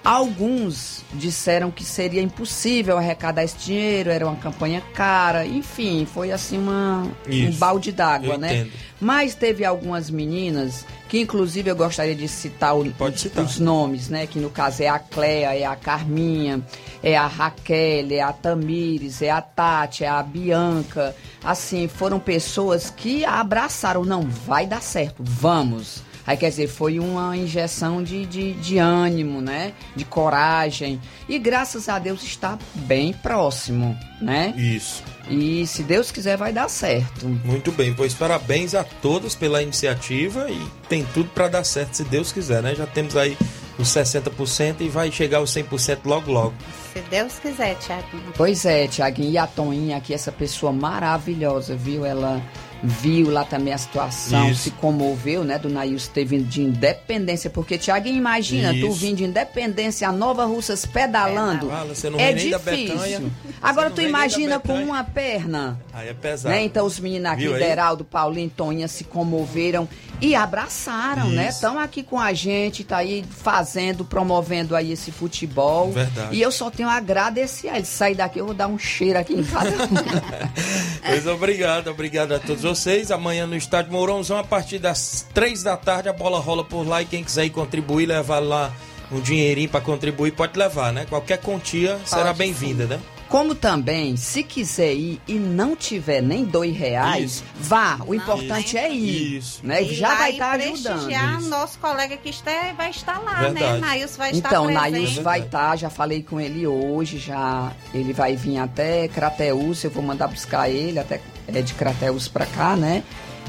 Alguns 0.05 1.03
disseram 1.13 1.71
que 1.71 1.83
seria 1.83 2.21
impossível 2.21 2.97
arrecadar 2.97 3.43
esse 3.43 3.57
dinheiro, 3.57 4.09
era 4.11 4.25
uma 4.25 4.35
campanha 4.35 4.81
cara, 4.93 5.45
enfim, 5.45 6.05
foi 6.11 6.31
assim 6.31 6.57
uma, 6.59 7.07
um 7.27 7.51
balde 7.57 7.91
d'água, 7.91 8.37
né? 8.37 8.55
entendo. 8.61 8.71
Mas 9.01 9.35
teve 9.35 9.65
algumas 9.65 10.09
meninas 10.09 10.85
que, 11.09 11.19
inclusive, 11.19 11.69
eu 11.69 11.75
gostaria 11.75 12.15
de 12.15 12.27
citar, 12.27 12.75
o- 12.77 12.85
citar. 13.17 13.43
os 13.43 13.59
nomes, 13.59 14.07
né? 14.07 14.25
Que 14.25 14.39
no 14.39 14.49
caso 14.49 14.81
é 14.83 14.87
a 14.87 14.97
Cléa, 14.99 15.53
é 15.53 15.65
a 15.65 15.75
Carminha, 15.75 16.61
é 17.03 17.15
a 17.17 17.27
Raquel, 17.27 18.07
é 18.11 18.21
a 18.21 18.31
Tamires, 18.31 19.21
é 19.21 19.29
a 19.29 19.41
Tati, 19.41 20.03
é 20.05 20.07
a 20.07 20.23
Bianca. 20.23 21.15
Assim, 21.43 21.87
foram 21.87 22.19
pessoas 22.19 22.89
que 22.89 23.25
abraçaram, 23.25 24.05
não, 24.05 24.21
vai 24.23 24.65
dar 24.65 24.81
certo, 24.81 25.15
vamos. 25.23 26.01
Aí 26.25 26.35
quer 26.35 26.49
dizer, 26.49 26.67
foi 26.67 26.99
uma 26.99 27.37
injeção 27.37 28.01
de, 28.01 28.25
de, 28.25 28.53
de 28.53 28.77
ânimo, 28.77 29.41
né? 29.41 29.73
De 29.95 30.03
coragem. 30.03 30.99
E 31.29 31.37
graças 31.37 31.87
a 31.87 31.99
Deus 31.99 32.23
está 32.23 32.57
bem 32.73 33.13
próximo, 33.13 33.97
né? 34.19 34.53
Isso. 34.57 35.03
E 35.29 35.65
se 35.67 35.83
Deus 35.83 36.11
quiser, 36.11 36.37
vai 36.37 36.51
dar 36.51 36.69
certo. 36.69 37.27
Muito 37.27 37.71
bem, 37.71 37.93
pois 37.93 38.13
parabéns 38.13 38.73
a 38.73 38.83
todos 38.83 39.35
pela 39.35 39.61
iniciativa 39.61 40.49
e 40.49 40.59
tem 40.89 41.05
tudo 41.13 41.29
para 41.29 41.47
dar 41.47 41.63
certo 41.63 41.95
se 41.95 42.03
Deus 42.03 42.31
quiser, 42.31 42.61
né? 42.61 42.73
Já 42.75 42.85
temos 42.87 43.15
aí 43.15 43.37
os 43.77 43.89
60% 43.89 44.81
e 44.81 44.89
vai 44.89 45.11
chegar 45.11 45.39
aos 45.39 45.51
100% 45.51 45.99
logo 46.05 46.31
logo. 46.31 46.53
Se 46.93 47.01
Deus 47.01 47.39
quiser, 47.39 47.75
Tiago. 47.75 48.07
Pois 48.35 48.65
é, 48.65 48.87
Tiaguinho. 48.87 49.31
E 49.31 49.37
a 49.37 49.45
Toninha 49.45 49.97
aqui, 49.97 50.13
essa 50.13 50.31
pessoa 50.31 50.71
maravilhosa, 50.71 51.75
viu? 51.75 52.05
Ela 52.05 52.41
viu 52.83 53.31
lá 53.31 53.43
também 53.43 53.73
a 53.73 53.77
situação, 53.77 54.51
Isso. 54.51 54.63
se 54.63 54.71
comoveu, 54.71 55.43
né? 55.43 55.57
Do 55.57 55.69
Nailson 55.69 56.11
ter 56.11 56.25
vindo 56.25 56.45
de 56.45 56.61
independência. 56.61 57.49
Porque, 57.49 57.77
Tiaguinho, 57.77 58.17
imagina, 58.17 58.71
tu 58.71 58.87
Isso. 58.87 58.93
vindo 58.93 59.17
de 59.17 59.23
independência, 59.23 60.07
a 60.07 60.11
Nova 60.11 60.45
Russas 60.45 60.85
pedalando. 60.85 61.69
É 62.17 62.33
difícil. 62.33 63.31
Agora 63.61 63.89
tu 63.89 64.01
imagina 64.01 64.59
com 64.59 64.75
uma 64.75 65.03
perna. 65.03 65.79
Aí 65.93 66.09
é 66.09 66.13
pesado. 66.13 66.53
Né? 66.53 66.63
Então 66.63 66.85
os 66.85 66.99
meninos 66.99 67.31
aqui, 67.31 67.43
Viu? 67.43 67.53
Deraldo, 67.53 68.03
Paulinho, 68.03 68.49
Toninha, 68.49 68.87
se 68.87 69.03
comoveram 69.03 69.87
e 70.21 70.35
abraçaram, 70.35 71.29
né? 71.29 71.47
Isso. 71.47 71.55
Estão 71.55 71.79
aqui 71.79 72.03
com 72.03 72.19
a 72.19 72.33
gente, 72.33 72.83
tá 72.83 72.97
aí 72.97 73.23
fazendo, 73.29 74.05
promovendo 74.05 74.75
aí 74.75 74.91
esse 74.91 75.11
futebol. 75.11 75.91
Verdade. 75.91 76.35
E 76.35 76.41
eu 76.41 76.51
só 76.51 76.69
tenho 76.69 76.89
a 76.89 76.93
agradecer 76.93 77.69
a 77.69 77.77
eles. 77.77 77.87
Sair 77.87 78.15
daqui, 78.15 78.39
eu 78.39 78.45
vou 78.45 78.53
dar 78.53 78.67
um 78.67 78.77
cheiro 78.77 79.17
aqui 79.19 79.33
em 79.33 79.43
cada 79.43 79.69
um. 79.69 79.75
Pois 81.05 81.27
obrigado, 81.27 81.89
obrigado 81.89 82.33
a 82.33 82.39
todos. 82.39 82.64
Vocês. 82.65 83.11
Amanhã 83.11 83.45
no 83.45 83.55
estádio 83.55 83.91
Mourãozão, 83.91 84.37
a 84.37 84.43
partir 84.43 84.79
das 84.79 85.25
três 85.33 85.63
da 85.63 85.77
tarde, 85.77 86.09
a 86.09 86.13
bola 86.13 86.39
rola 86.39 86.63
por 86.63 86.87
lá 86.87 87.01
e 87.01 87.05
quem 87.05 87.23
quiser 87.23 87.45
ir 87.45 87.51
contribuir, 87.51 88.07
levar 88.07 88.39
lá 88.39 88.73
um 89.11 89.19
dinheirinho 89.19 89.69
para 89.69 89.81
contribuir, 89.81 90.31
pode 90.31 90.57
levar, 90.57 90.91
né? 90.91 91.05
Qualquer 91.07 91.37
quantia 91.39 91.99
será 92.05 92.33
bem-vinda, 92.33 92.85
né? 92.85 92.99
Como 93.29 93.55
também, 93.55 94.15
se 94.15 94.43
quiser 94.43 94.93
ir 94.93 95.19
e 95.27 95.33
não 95.33 95.75
tiver 95.75 96.21
nem 96.21 96.45
dois 96.45 96.75
reais, 96.77 97.23
Isso. 97.31 97.43
vá. 97.55 97.97
O 98.05 98.13
importante 98.13 98.77
é 98.77 98.93
ir. 98.93 99.37
Isso. 99.37 99.65
Né? 99.65 99.81
E 99.83 99.95
Já 99.95 100.15
vai 100.15 100.31
estar 100.33 100.51
ajudando. 100.51 100.93
prestigiar 100.93 101.39
Isso. 101.39 101.49
nosso 101.49 101.79
colega 101.79 102.17
que 102.17 102.29
está, 102.29 102.73
vai 102.77 102.91
estar 102.91 103.17
lá, 103.19 103.33
Verdade. 103.41 103.73
né? 103.73 103.79
Nailson 103.79 104.17
vai 104.17 104.31
estar 104.31 104.47
Então, 104.49 104.65
presente. 104.65 104.91
Nails 104.91 105.15
vai 105.17 105.39
estar, 105.39 105.75
já 105.75 105.89
falei 105.89 106.21
com 106.21 106.39
ele 106.39 106.67
hoje, 106.67 107.17
já 107.17 107.71
ele 107.93 108.13
vai 108.13 108.35
vir 108.35 108.59
até 108.59 109.07
Crateus, 109.07 109.83
eu 109.83 109.89
vou 109.89 110.03
mandar 110.03 110.27
buscar 110.27 110.69
ele 110.69 110.99
até 110.99 111.19
é, 111.47 111.61
de 111.61 111.73
Crateus 111.73 112.27
pra 112.27 112.45
cá, 112.45 112.75
né? 112.75 113.03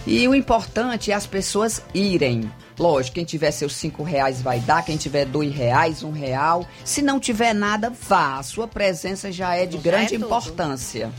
E 0.06 0.26
o 0.26 0.34
importante 0.34 1.10
é 1.10 1.14
as 1.14 1.26
pessoas 1.26 1.82
irem. 1.92 2.50
Lógico, 2.78 3.14
quem 3.14 3.24
tiver 3.24 3.50
seus 3.50 3.74
cinco 3.74 4.02
reais 4.02 4.42
vai 4.42 4.60
dar, 4.60 4.84
quem 4.84 4.96
tiver 4.96 5.24
dois 5.24 5.54
reais, 5.54 6.02
um 6.02 6.12
real. 6.12 6.66
Se 6.84 7.00
não 7.00 7.18
tiver 7.18 7.54
nada, 7.54 7.90
vá. 7.90 8.38
A 8.38 8.42
sua 8.42 8.68
presença 8.68 9.32
já 9.32 9.54
é 9.54 9.64
de 9.64 9.76
Já 9.76 9.82
grande 9.82 10.14
é 10.14 10.18
importância. 10.18 11.10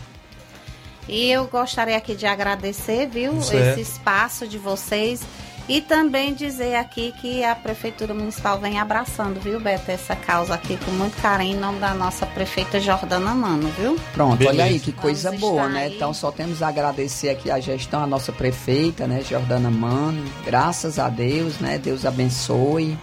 E 1.08 1.32
eu 1.32 1.48
gostaria 1.48 1.96
aqui 1.96 2.16
de 2.16 2.26
agradecer, 2.26 3.08
viu, 3.08 3.42
Certo. 3.42 3.80
esse 3.80 3.92
espaço 3.92 4.48
de 4.48 4.58
vocês. 4.58 5.22
E 5.70 5.82
também 5.82 6.34
dizer 6.34 6.76
aqui 6.76 7.14
que 7.20 7.44
a 7.44 7.54
Prefeitura 7.54 8.14
Municipal 8.14 8.58
vem 8.58 8.80
abraçando, 8.80 9.38
viu, 9.38 9.60
Beto, 9.60 9.92
essa 9.92 10.16
causa 10.16 10.54
aqui 10.54 10.78
com 10.78 10.92
muito 10.92 11.22
carinho 11.22 11.58
em 11.58 11.60
nome 11.60 11.80
da 11.80 11.94
nossa 11.94 12.26
prefeita 12.26 12.80
Jordana 12.80 13.36
Mano, 13.36 13.70
viu? 13.78 13.98
Pronto, 14.14 14.38
Beleza. 14.38 14.56
olha 14.56 14.64
aí 14.64 14.80
que 14.80 14.94
coisa 14.94 15.30
Vamos 15.30 15.42
boa, 15.42 15.68
né? 15.68 15.84
aí. 15.86 15.96
Então 15.96 16.14
só 16.14 16.32
temos 16.32 16.64
a 16.64 16.70
agradecer 16.70 17.30
aqui 17.30 17.52
a 17.52 17.60
gestão, 17.60 18.02
a 18.02 18.08
nossa 18.08 18.32
prefeita, 18.32 19.06
né, 19.08 19.22
Jordana 19.22 19.70
Mano. 19.70 20.24
Graças 20.46 20.98
a 21.00 21.10
Deus, 21.10 21.60
né? 21.60 21.78
Deus 21.78 22.06
abençoe. 22.06 22.98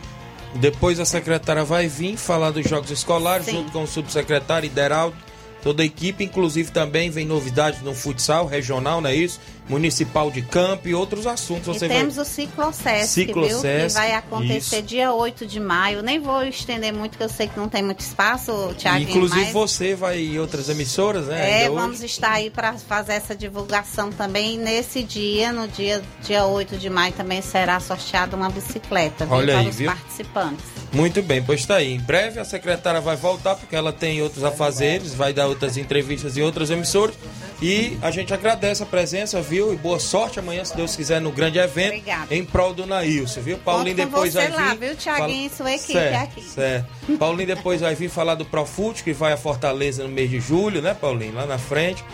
Depois 0.54 0.98
a 0.98 1.04
secretária 1.04 1.64
vai 1.64 1.86
vir 1.86 2.16
falar 2.16 2.50
dos 2.50 2.66
jogos 2.66 2.90
escolares, 2.90 3.44
Sim. 3.46 3.56
junto 3.58 3.72
com 3.72 3.82
o 3.82 3.86
subsecretário 3.86 4.66
Ideraldo, 4.66 5.16
toda 5.62 5.82
a 5.82 5.86
equipe, 5.86 6.24
inclusive 6.24 6.70
também 6.70 7.10
vem 7.10 7.26
novidades 7.26 7.82
no 7.82 7.94
futsal 7.94 8.46
regional, 8.46 9.00
não 9.02 9.10
é 9.10 9.14
isso? 9.14 9.38
Municipal 9.68 10.30
de 10.30 10.42
campo 10.42 10.88
e 10.88 10.94
outros 10.94 11.26
assuntos. 11.26 11.66
Você 11.66 11.86
e 11.86 11.88
vai... 11.88 11.98
temos 11.98 12.18
o 12.18 12.24
Ciclosesc, 12.24 13.24
viu? 13.24 13.26
Que 13.26 13.32
Ciclosesc, 13.48 13.94
vai 13.94 14.12
acontecer 14.12 14.76
isso. 14.76 14.82
dia 14.82 15.12
8 15.12 15.46
de 15.46 15.58
maio. 15.58 16.02
Nem 16.02 16.20
vou 16.20 16.42
estender 16.42 16.92
muito, 16.92 17.12
porque 17.12 17.24
eu 17.24 17.28
sei 17.28 17.48
que 17.48 17.58
não 17.58 17.68
tem 17.68 17.82
muito 17.82 18.00
espaço, 18.00 18.74
Tiaguinho, 18.76 19.08
Inclusive 19.08 19.44
mas... 19.44 19.52
você 19.52 19.94
vai 19.94 20.20
em 20.20 20.38
outras 20.38 20.68
emissoras, 20.68 21.26
né? 21.26 21.38
É, 21.38 21.54
ainda 21.54 21.70
hoje. 21.72 21.80
vamos 21.80 22.02
estar 22.02 22.32
aí 22.32 22.50
para 22.50 22.74
fazer 22.74 23.14
essa 23.14 23.34
divulgação 23.34 24.10
também 24.10 24.58
nesse 24.58 25.02
dia, 25.02 25.52
no 25.52 25.66
dia, 25.68 26.02
dia 26.22 26.44
8 26.44 26.76
de 26.76 26.90
maio 26.90 27.12
também 27.12 27.40
será 27.40 27.80
sorteada 27.80 28.36
uma 28.36 28.50
bicicleta 28.50 29.24
viu, 29.24 29.34
Olha 29.34 29.54
para 29.54 29.60
aí, 29.60 29.68
os 29.68 29.76
viu? 29.76 29.86
participantes. 29.86 30.64
Muito 30.92 31.22
bem, 31.22 31.42
pois 31.42 31.66
tá 31.66 31.76
aí. 31.76 31.92
Em 31.92 32.00
breve 32.00 32.38
a 32.38 32.44
secretária 32.44 33.00
vai 33.00 33.16
voltar, 33.16 33.56
porque 33.56 33.74
ela 33.74 33.92
tem 33.92 34.22
outros 34.22 34.44
afazeres, 34.44 35.12
vai 35.14 35.32
dar 35.32 35.46
outras 35.48 35.76
entrevistas 35.76 36.36
em 36.36 36.42
outras 36.42 36.70
emissoras. 36.70 37.16
E 37.60 37.96
a 38.02 38.10
gente 38.10 38.32
agradece 38.34 38.82
a 38.82 38.86
presença, 38.86 39.40
viu? 39.40 39.53
E 39.54 39.76
boa 39.76 40.00
sorte 40.00 40.40
amanhã, 40.40 40.64
se 40.64 40.74
Deus 40.74 40.96
quiser, 40.96 41.20
no 41.20 41.30
grande 41.30 41.58
evento 41.58 41.94
Obrigada. 41.94 42.34
em 42.34 42.44
prol 42.44 42.74
do 42.74 42.84
Nailson, 42.86 43.40
viu? 43.40 43.56
Paulinho 43.58 43.96
Conto 43.96 44.06
depois 44.06 44.34
vai 44.34 44.50
lá, 44.50 44.74
vir. 44.74 44.78
viu, 44.78 44.96
Thiaguinho, 44.96 45.46
e 45.46 45.50
sua 45.50 45.72
equipe 45.72 45.92
certo, 45.92 46.22
aqui. 46.22 46.42
Certo. 46.42 47.16
Paulinho 47.18 47.46
depois 47.46 47.80
vai 47.80 47.94
vir 47.94 48.08
falar 48.08 48.34
do 48.34 48.44
Profute, 48.44 49.04
que 49.04 49.12
vai 49.12 49.32
a 49.32 49.36
Fortaleza 49.36 50.02
no 50.02 50.08
mês 50.08 50.28
de 50.28 50.40
julho, 50.40 50.82
né, 50.82 50.92
Paulinho? 50.92 51.34
Lá 51.34 51.46
na 51.46 51.56
frente. 51.56 52.04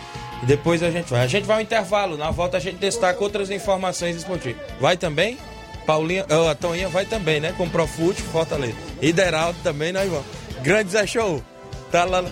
E 0.43 0.45
depois 0.45 0.83
a 0.83 0.91
gente 0.91 1.09
vai. 1.09 1.21
A 1.21 1.27
gente 1.27 1.45
vai 1.45 1.57
ao 1.57 1.61
intervalo. 1.63 2.15
Na 2.15 2.29
volta 2.29 2.57
a 2.57 2.59
gente 2.59 2.77
destaca 2.77 3.23
outras 3.23 3.49
informações 3.49 4.15
esportivas. 4.15 4.61
Vai 4.79 4.95
também? 4.95 5.37
Paulinha, 5.85 6.25
ó, 6.29 6.49
a 6.49 6.53
Toninha 6.53 6.89
vai 6.89 7.05
também, 7.05 7.39
né? 7.39 7.53
Com 7.57 7.63
o 7.63 7.69
Profute, 7.69 8.21
Fortaleza. 8.21 8.75
Ideraldo 9.01 9.57
também, 9.63 9.91
né, 9.91 10.05
Ivan? 10.05 10.23
Grande 10.61 10.91
Zé 10.91 11.07
Show. 11.07 11.43
Tá 11.91 12.05
lá. 12.05 12.23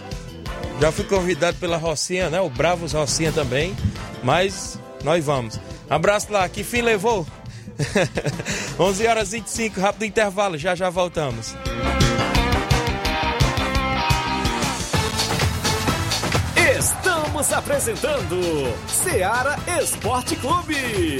Já 0.80 0.92
fui 0.92 1.06
convidado 1.06 1.58
pela 1.58 1.78
Rocinha, 1.78 2.30
né? 2.30 2.40
O 2.40 2.50
Bravos 2.50 2.94
Rocinha 2.94 3.32
também. 3.32 3.76
Mas 4.24 4.80
nós 5.04 5.26
vamos. 5.26 5.60
Abraço 5.90 6.32
lá. 6.32 6.48
Que 6.48 6.64
fim 6.64 6.82
levou? 6.82 7.26
11 8.80 9.08
horas 9.08 9.34
e 9.34 9.40
25, 9.40 9.80
rápido 9.80 10.06
intervalo. 10.06 10.58
Já 10.58 10.76
já 10.76 10.90
voltamos. 10.90 11.56
Estamos 16.78 17.52
apresentando 17.54 18.74
Seara 18.88 19.58
Esporte 19.82 20.36
Clube. 20.36 21.20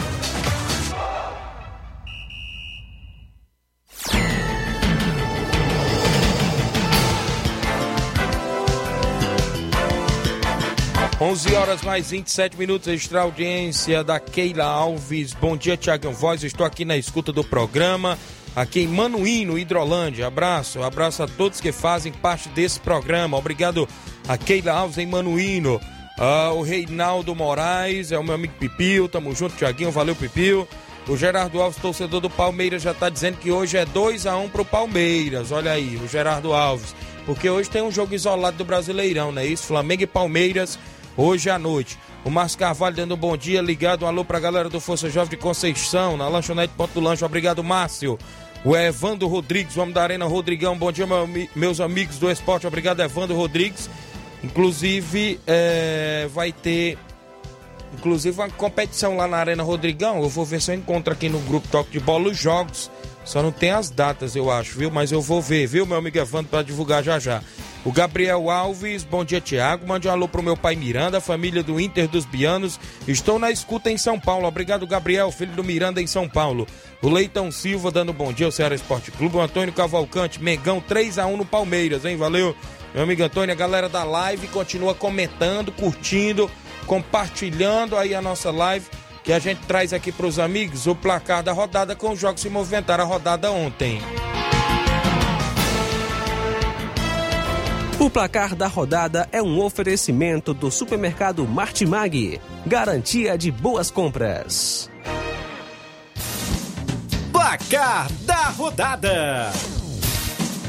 Onze 11.20 11.52
horas 11.52 11.82
mais 11.82 12.10
27 12.10 12.56
minutos, 12.56 12.86
extra 12.86 13.22
audiência 13.22 14.04
da 14.04 14.20
Keila 14.20 14.64
Alves. 14.64 15.34
Bom 15.34 15.56
dia, 15.56 15.76
Tiagão 15.76 16.12
Voz. 16.12 16.44
Estou 16.44 16.64
aqui 16.64 16.84
na 16.84 16.96
escuta 16.96 17.32
do 17.32 17.42
programa, 17.42 18.16
aqui 18.60 18.80
em 18.80 18.88
Manuíno, 18.88 19.56
Hidrolândia. 19.56 20.26
Abraço, 20.26 20.82
abraço 20.82 21.22
a 21.22 21.28
todos 21.28 21.60
que 21.60 21.70
fazem 21.70 22.12
parte 22.12 22.48
desse 22.48 22.80
programa. 22.80 23.36
Obrigado 23.36 23.88
a 24.26 24.36
Keila 24.36 24.72
Alves 24.72 24.98
em 24.98 25.06
Manuíno. 25.06 25.80
Ah, 26.18 26.50
o 26.52 26.62
Reinaldo 26.62 27.34
Moraes, 27.34 28.10
é 28.10 28.18
o 28.18 28.24
meu 28.24 28.34
amigo 28.34 28.54
Pipil. 28.58 29.08
Tamo 29.08 29.34
junto, 29.34 29.56
Tiaguinho. 29.56 29.92
Valeu, 29.92 30.16
Pipil. 30.16 30.66
O 31.06 31.16
Gerardo 31.16 31.62
Alves, 31.62 31.80
torcedor 31.80 32.20
do 32.20 32.28
Palmeiras, 32.28 32.82
já 32.82 32.90
está 32.90 33.08
dizendo 33.08 33.38
que 33.38 33.50
hoje 33.50 33.76
é 33.76 33.84
2 33.84 34.26
a 34.26 34.36
1 34.36 34.48
pro 34.48 34.64
Palmeiras. 34.64 35.52
Olha 35.52 35.72
aí, 35.72 35.96
o 35.96 36.08
Gerardo 36.08 36.52
Alves. 36.52 36.94
Porque 37.24 37.48
hoje 37.48 37.70
tem 37.70 37.82
um 37.82 37.92
jogo 37.92 38.14
isolado 38.14 38.56
do 38.56 38.64
Brasileirão, 38.64 39.30
não 39.30 39.40
é 39.40 39.46
isso? 39.46 39.68
Flamengo 39.68 40.02
e 40.02 40.06
Palmeiras, 40.06 40.78
hoje 41.16 41.48
à 41.48 41.58
noite. 41.58 41.96
O 42.24 42.30
Márcio 42.30 42.58
Carvalho 42.58 42.96
dando 42.96 43.14
um 43.14 43.18
bom 43.18 43.36
dia, 43.36 43.62
ligado. 43.62 44.04
Um 44.04 44.08
alô 44.08 44.24
pra 44.24 44.40
galera 44.40 44.68
do 44.68 44.80
Força 44.80 45.08
Jovem 45.08 45.30
de 45.30 45.36
Conceição, 45.36 46.16
na 46.16 46.28
lanchonete 46.28 46.74
Ponto 46.76 46.92
do 46.92 47.00
Lanche. 47.00 47.24
Obrigado, 47.24 47.62
Márcio. 47.62 48.18
O 48.64 48.76
Evandro 48.76 49.28
Rodrigues, 49.28 49.74
vamos 49.74 49.94
da 49.94 50.02
Arena 50.02 50.26
Rodrigão. 50.26 50.76
Bom 50.76 50.90
dia, 50.90 51.06
meu 51.06 51.28
meus 51.54 51.80
amigos 51.80 52.18
do 52.18 52.30
esporte. 52.30 52.66
Obrigado, 52.66 53.00
Evandro 53.00 53.36
Rodrigues. 53.36 53.88
Inclusive, 54.42 55.40
é, 55.46 56.28
vai 56.32 56.52
ter 56.52 56.98
Inclusive 57.94 58.38
uma 58.38 58.50
competição 58.50 59.16
lá 59.16 59.26
na 59.26 59.38
Arena 59.38 59.62
Rodrigão. 59.62 60.22
Eu 60.22 60.28
vou 60.28 60.44
ver 60.44 60.60
se 60.60 60.70
eu 60.70 60.74
encontro 60.74 61.12
aqui 61.12 61.28
no 61.28 61.40
grupo 61.40 61.68
Toque 61.68 61.90
de 61.90 62.00
Bola 62.00 62.28
os 62.28 62.36
jogos. 62.36 62.90
Só 63.28 63.42
não 63.42 63.52
tem 63.52 63.72
as 63.72 63.90
datas, 63.90 64.34
eu 64.34 64.50
acho, 64.50 64.78
viu? 64.78 64.90
Mas 64.90 65.12
eu 65.12 65.20
vou 65.20 65.42
ver, 65.42 65.66
viu, 65.66 65.84
meu 65.84 65.98
amigo 65.98 66.16
Evandro, 66.16 66.48
para 66.48 66.62
divulgar 66.62 67.04
já 67.04 67.18
já. 67.18 67.42
O 67.84 67.92
Gabriel 67.92 68.50
Alves, 68.50 69.04
bom 69.04 69.22
dia, 69.22 69.38
Tiago. 69.38 69.86
Mande 69.86 70.08
um 70.08 70.10
alô 70.10 70.26
pro 70.26 70.42
meu 70.42 70.56
pai 70.56 70.74
Miranda, 70.74 71.20
família 71.20 71.62
do 71.62 71.78
Inter 71.78 72.08
dos 72.08 72.24
Bianos. 72.24 72.80
Estou 73.06 73.38
na 73.38 73.50
escuta 73.50 73.90
em 73.90 73.98
São 73.98 74.18
Paulo. 74.18 74.48
Obrigado, 74.48 74.86
Gabriel, 74.86 75.30
filho 75.30 75.52
do 75.52 75.62
Miranda 75.62 76.00
em 76.00 76.06
São 76.06 76.26
Paulo. 76.26 76.66
O 77.02 77.10
Leitão 77.10 77.52
Silva 77.52 77.90
dando 77.90 78.14
bom 78.14 78.32
dia 78.32 78.46
ao 78.46 78.52
Ceará 78.52 78.74
Esporte 78.74 79.10
Clube. 79.10 79.36
O 79.36 79.42
Antônio 79.42 79.74
Cavalcante, 79.74 80.42
Megão 80.42 80.80
3 80.80 81.18
a 81.18 81.26
1 81.26 81.36
no 81.36 81.44
Palmeiras, 81.44 82.06
hein? 82.06 82.16
Valeu. 82.16 82.56
Meu 82.94 83.02
amigo 83.02 83.22
Antônio, 83.22 83.52
a 83.52 83.58
galera 83.58 83.90
da 83.90 84.04
live 84.04 84.48
continua 84.48 84.94
comentando, 84.94 85.70
curtindo, 85.70 86.50
compartilhando 86.86 87.94
aí 87.94 88.14
a 88.14 88.22
nossa 88.22 88.50
live 88.50 88.86
que 89.28 89.32
a 89.34 89.38
gente 89.38 89.60
traz 89.66 89.92
aqui 89.92 90.10
para 90.10 90.26
os 90.26 90.38
amigos 90.38 90.86
o 90.86 90.94
placar 90.94 91.42
da 91.42 91.52
rodada 91.52 91.94
com 91.94 92.12
os 92.12 92.18
jogos 92.18 92.36
que 92.36 92.48
se 92.48 92.50
movimentaram 92.50 93.04
a 93.04 93.06
rodada 93.06 93.52
ontem. 93.52 94.00
O 98.00 98.08
placar 98.08 98.56
da 98.56 98.66
rodada 98.66 99.28
é 99.30 99.42
um 99.42 99.62
oferecimento 99.62 100.54
do 100.54 100.70
supermercado 100.70 101.46
Martimag, 101.46 102.40
garantia 102.66 103.36
de 103.36 103.50
boas 103.50 103.90
compras. 103.90 104.90
Placar 107.30 108.10
da 108.22 108.44
rodada: 108.44 109.52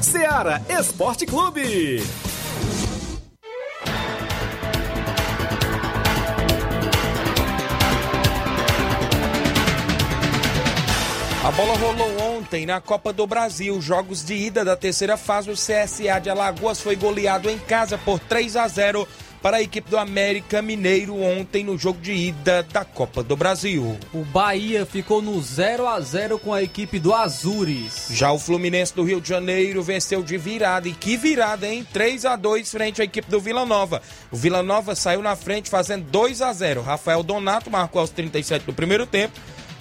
Seara 0.01 0.61
Esporte 0.67 1.25
Clube. 1.25 2.03
A 11.49 11.51
bola 11.51 11.75
rolou 11.77 12.37
ontem 12.37 12.63
na 12.63 12.79
Copa 12.79 13.11
do 13.11 13.25
Brasil. 13.25 13.81
Jogos 13.81 14.23
de 14.23 14.35
ida 14.35 14.63
da 14.63 14.75
terceira 14.75 15.17
fase. 15.17 15.49
O 15.49 15.55
CSA 15.55 16.19
de 16.21 16.29
Alagoas 16.29 16.79
foi 16.79 16.95
goleado 16.95 17.49
em 17.49 17.57
casa 17.57 17.97
por 17.97 18.19
3 18.19 18.55
a 18.55 18.67
0 18.67 19.07
para 19.41 19.57
a 19.57 19.61
equipe 19.63 19.89
do 19.89 19.97
América 19.97 20.61
Mineiro 20.61 21.19
ontem 21.19 21.63
no 21.63 21.75
jogo 21.75 21.99
de 22.01 22.13
ida 22.13 22.61
da 22.71 22.85
Copa 22.85 23.23
do 23.23 23.35
Brasil. 23.35 23.97
O 24.13 24.23
Bahia 24.25 24.85
ficou 24.85 25.23
no 25.23 25.41
0 25.41 25.87
a 25.87 25.99
0 25.99 26.37
com 26.37 26.53
a 26.53 26.61
equipe 26.61 26.99
do 26.99 27.15
Azures. 27.15 28.09
Já 28.11 28.31
o 28.31 28.37
Fluminense 28.37 28.93
do 28.93 29.03
Rio 29.03 29.19
de 29.19 29.29
Janeiro 29.29 29.81
venceu 29.81 30.21
de 30.21 30.37
virada. 30.37 30.87
E 30.87 30.93
que 30.93 31.17
virada, 31.17 31.67
hein? 31.67 31.83
3 31.91 32.25
a 32.25 32.35
2 32.35 32.69
frente 32.69 33.01
à 33.01 33.05
equipe 33.05 33.27
do 33.27 33.39
Vila 33.39 33.65
Nova. 33.65 34.03
O 34.31 34.37
Vila 34.37 34.61
Nova 34.61 34.93
saiu 34.93 35.23
na 35.23 35.35
frente 35.35 35.67
fazendo 35.67 36.05
2 36.11 36.43
a 36.43 36.53
0. 36.53 36.83
Rafael 36.83 37.23
Donato 37.23 37.71
marcou 37.71 38.01
aos 38.01 38.11
37 38.11 38.67
do 38.67 38.73
primeiro 38.73 39.07
tempo. 39.07 39.33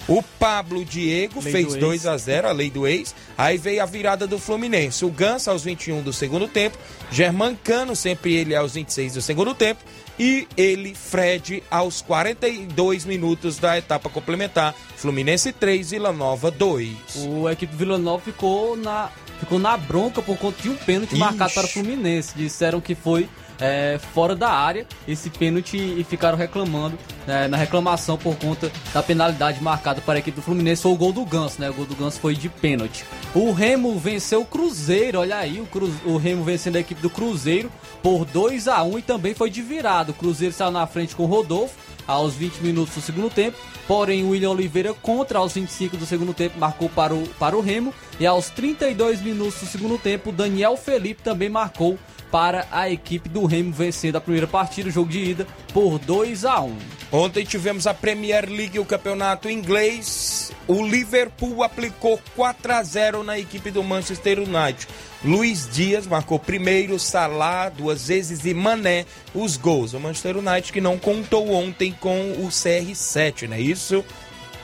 O 0.09 0.23
Pablo 0.23 0.83
Diego 0.83 1.39
Lei 1.39 1.51
fez 1.51 1.75
do 1.75 1.79
2 1.81 2.07
a 2.07 2.17
0 2.17 2.49
a 2.49 2.51
lei 2.51 2.71
do 2.71 2.87
ex. 2.87 3.13
Aí 3.37 3.59
veio 3.59 3.83
a 3.83 3.85
virada 3.85 4.25
do 4.25 4.39
Fluminense. 4.39 5.05
O 5.05 5.11
Ganso 5.11 5.51
aos 5.51 5.63
21 5.63 6.01
do 6.01 6.11
segundo 6.11 6.47
tempo. 6.47 6.79
Germancano, 7.11 7.95
sempre 7.95 8.33
ele 8.33 8.55
aos 8.55 8.73
26 8.73 9.13
do 9.13 9.21
segundo 9.21 9.53
tempo. 9.53 9.81
E 10.17 10.47
ele, 10.57 10.95
Fred, 10.95 11.63
aos 11.69 12.01
42 12.01 13.05
minutos 13.05 13.59
da 13.59 13.77
etapa 13.77 14.09
complementar. 14.09 14.73
Fluminense 14.95 15.51
3, 15.53 15.91
Vila 15.91 16.11
Nova 16.11 16.49
2. 16.49 17.27
O 17.27 17.47
equipe 17.47 17.75
Vila 17.75 17.99
Nova 17.99 18.23
ficou 18.23 18.75
na, 18.75 19.11
ficou 19.39 19.59
na 19.59 19.77
bronca 19.77 20.23
por 20.23 20.37
conta 20.39 20.59
de 20.59 20.69
um 20.69 20.75
pênalti 20.75 21.11
Ixi. 21.11 21.19
marcado 21.19 21.53
para 21.53 21.65
o 21.65 21.69
Fluminense. 21.69 22.33
Disseram 22.35 22.81
que 22.81 22.95
foi 22.95 23.29
é, 23.59 23.99
fora 24.13 24.35
da 24.35 24.49
área 24.49 24.85
esse 25.07 25.29
pênalti 25.29 25.77
e 25.77 26.03
ficaram 26.03 26.37
reclamando 26.37 26.97
né, 27.27 27.47
na 27.47 27.57
reclamação 27.57 28.17
por 28.17 28.35
conta 28.35 28.71
da 28.93 29.03
penalidade 29.03 29.61
marcada 29.61 30.01
para 30.01 30.15
a 30.15 30.19
equipe 30.19 30.35
do 30.35 30.41
Fluminense. 30.41 30.81
Foi 30.81 30.91
o 30.91 30.95
gol 30.95 31.11
do 31.11 31.25
Ganso, 31.25 31.59
né? 31.59 31.69
O 31.69 31.73
gol 31.73 31.85
do 31.85 31.95
Ganso 31.95 32.19
foi 32.19 32.35
de 32.35 32.49
pênalti. 32.49 33.05
O 33.33 33.51
Remo 33.51 33.97
venceu 33.99 34.41
o 34.41 34.45
Cruzeiro, 34.45 35.19
olha 35.19 35.37
aí, 35.37 35.59
o, 35.59 35.65
Cru, 35.65 35.91
o 36.05 36.17
Remo 36.17 36.43
vencendo 36.43 36.77
a 36.77 36.79
equipe 36.79 37.01
do 37.01 37.09
Cruzeiro 37.09 37.71
por 38.01 38.25
2 38.25 38.67
a 38.67 38.83
1 38.83 38.99
e 38.99 39.01
também 39.01 39.33
foi 39.33 39.49
de 39.49 39.61
virada. 39.61 40.11
O 40.11 40.15
Cruzeiro 40.15 40.53
saiu 40.53 40.71
na 40.71 40.87
frente 40.87 41.15
com 41.15 41.23
o 41.23 41.27
Rodolfo 41.27 41.75
aos 42.07 42.33
20 42.33 42.57
minutos 42.61 42.95
do 42.95 43.01
segundo 43.01 43.29
tempo. 43.29 43.57
Porém, 43.87 44.23
o 44.23 44.29
William 44.29 44.51
Oliveira, 44.51 44.93
contra 44.93 45.39
aos 45.39 45.53
25 45.53 45.97
do 45.97 46.05
segundo 46.05 46.33
tempo, 46.33 46.59
marcou 46.59 46.89
para 46.89 47.13
o, 47.13 47.27
para 47.39 47.55
o 47.55 47.61
Remo. 47.61 47.93
E 48.19 48.25
aos 48.25 48.49
32 48.49 49.21
minutos 49.21 49.59
do 49.61 49.67
segundo 49.67 49.97
tempo, 49.97 50.31
Daniel 50.31 50.75
Felipe 50.75 51.21
também 51.23 51.49
marcou 51.49 51.97
para 52.31 52.67
a 52.71 52.89
equipe 52.89 53.27
do 53.29 53.45
Remo, 53.45 53.71
vencendo 53.73 54.15
a 54.17 54.21
primeira 54.21 54.47
partida, 54.47 54.89
o 54.89 54.91
jogo 54.91 55.09
de 55.09 55.19
ida, 55.19 55.47
por 55.73 55.97
2 55.99 56.45
a 56.45 56.61
1 56.61 56.75
Ontem 57.11 57.43
tivemos 57.43 57.87
a 57.87 57.93
Premier 57.93 58.47
League, 58.47 58.77
o 58.77 58.85
campeonato 58.85 59.49
inglês. 59.49 60.51
O 60.67 60.85
Liverpool 60.85 61.63
aplicou 61.63 62.21
4 62.35 62.71
a 62.73 62.83
0 62.83 63.23
na 63.23 63.39
equipe 63.39 63.71
do 63.71 63.83
Manchester 63.83 64.37
United. 64.39 64.87
Luiz 65.25 65.67
Dias 65.73 66.05
marcou 66.05 66.37
primeiro, 66.37 66.99
Salah 66.99 67.69
duas 67.69 68.07
vezes 68.07 68.45
e 68.45 68.53
Mané 68.53 69.07
os 69.33 69.57
gols. 69.57 69.93
O 69.93 69.99
Manchester 69.99 70.37
United 70.37 70.71
que 70.71 70.79
não 70.79 70.99
contou 70.99 71.51
ontem 71.51 71.91
com 71.99 72.31
o 72.33 72.49
CR7, 72.49 73.47
não 73.47 73.55
é 73.55 73.61
isso? 73.61 74.05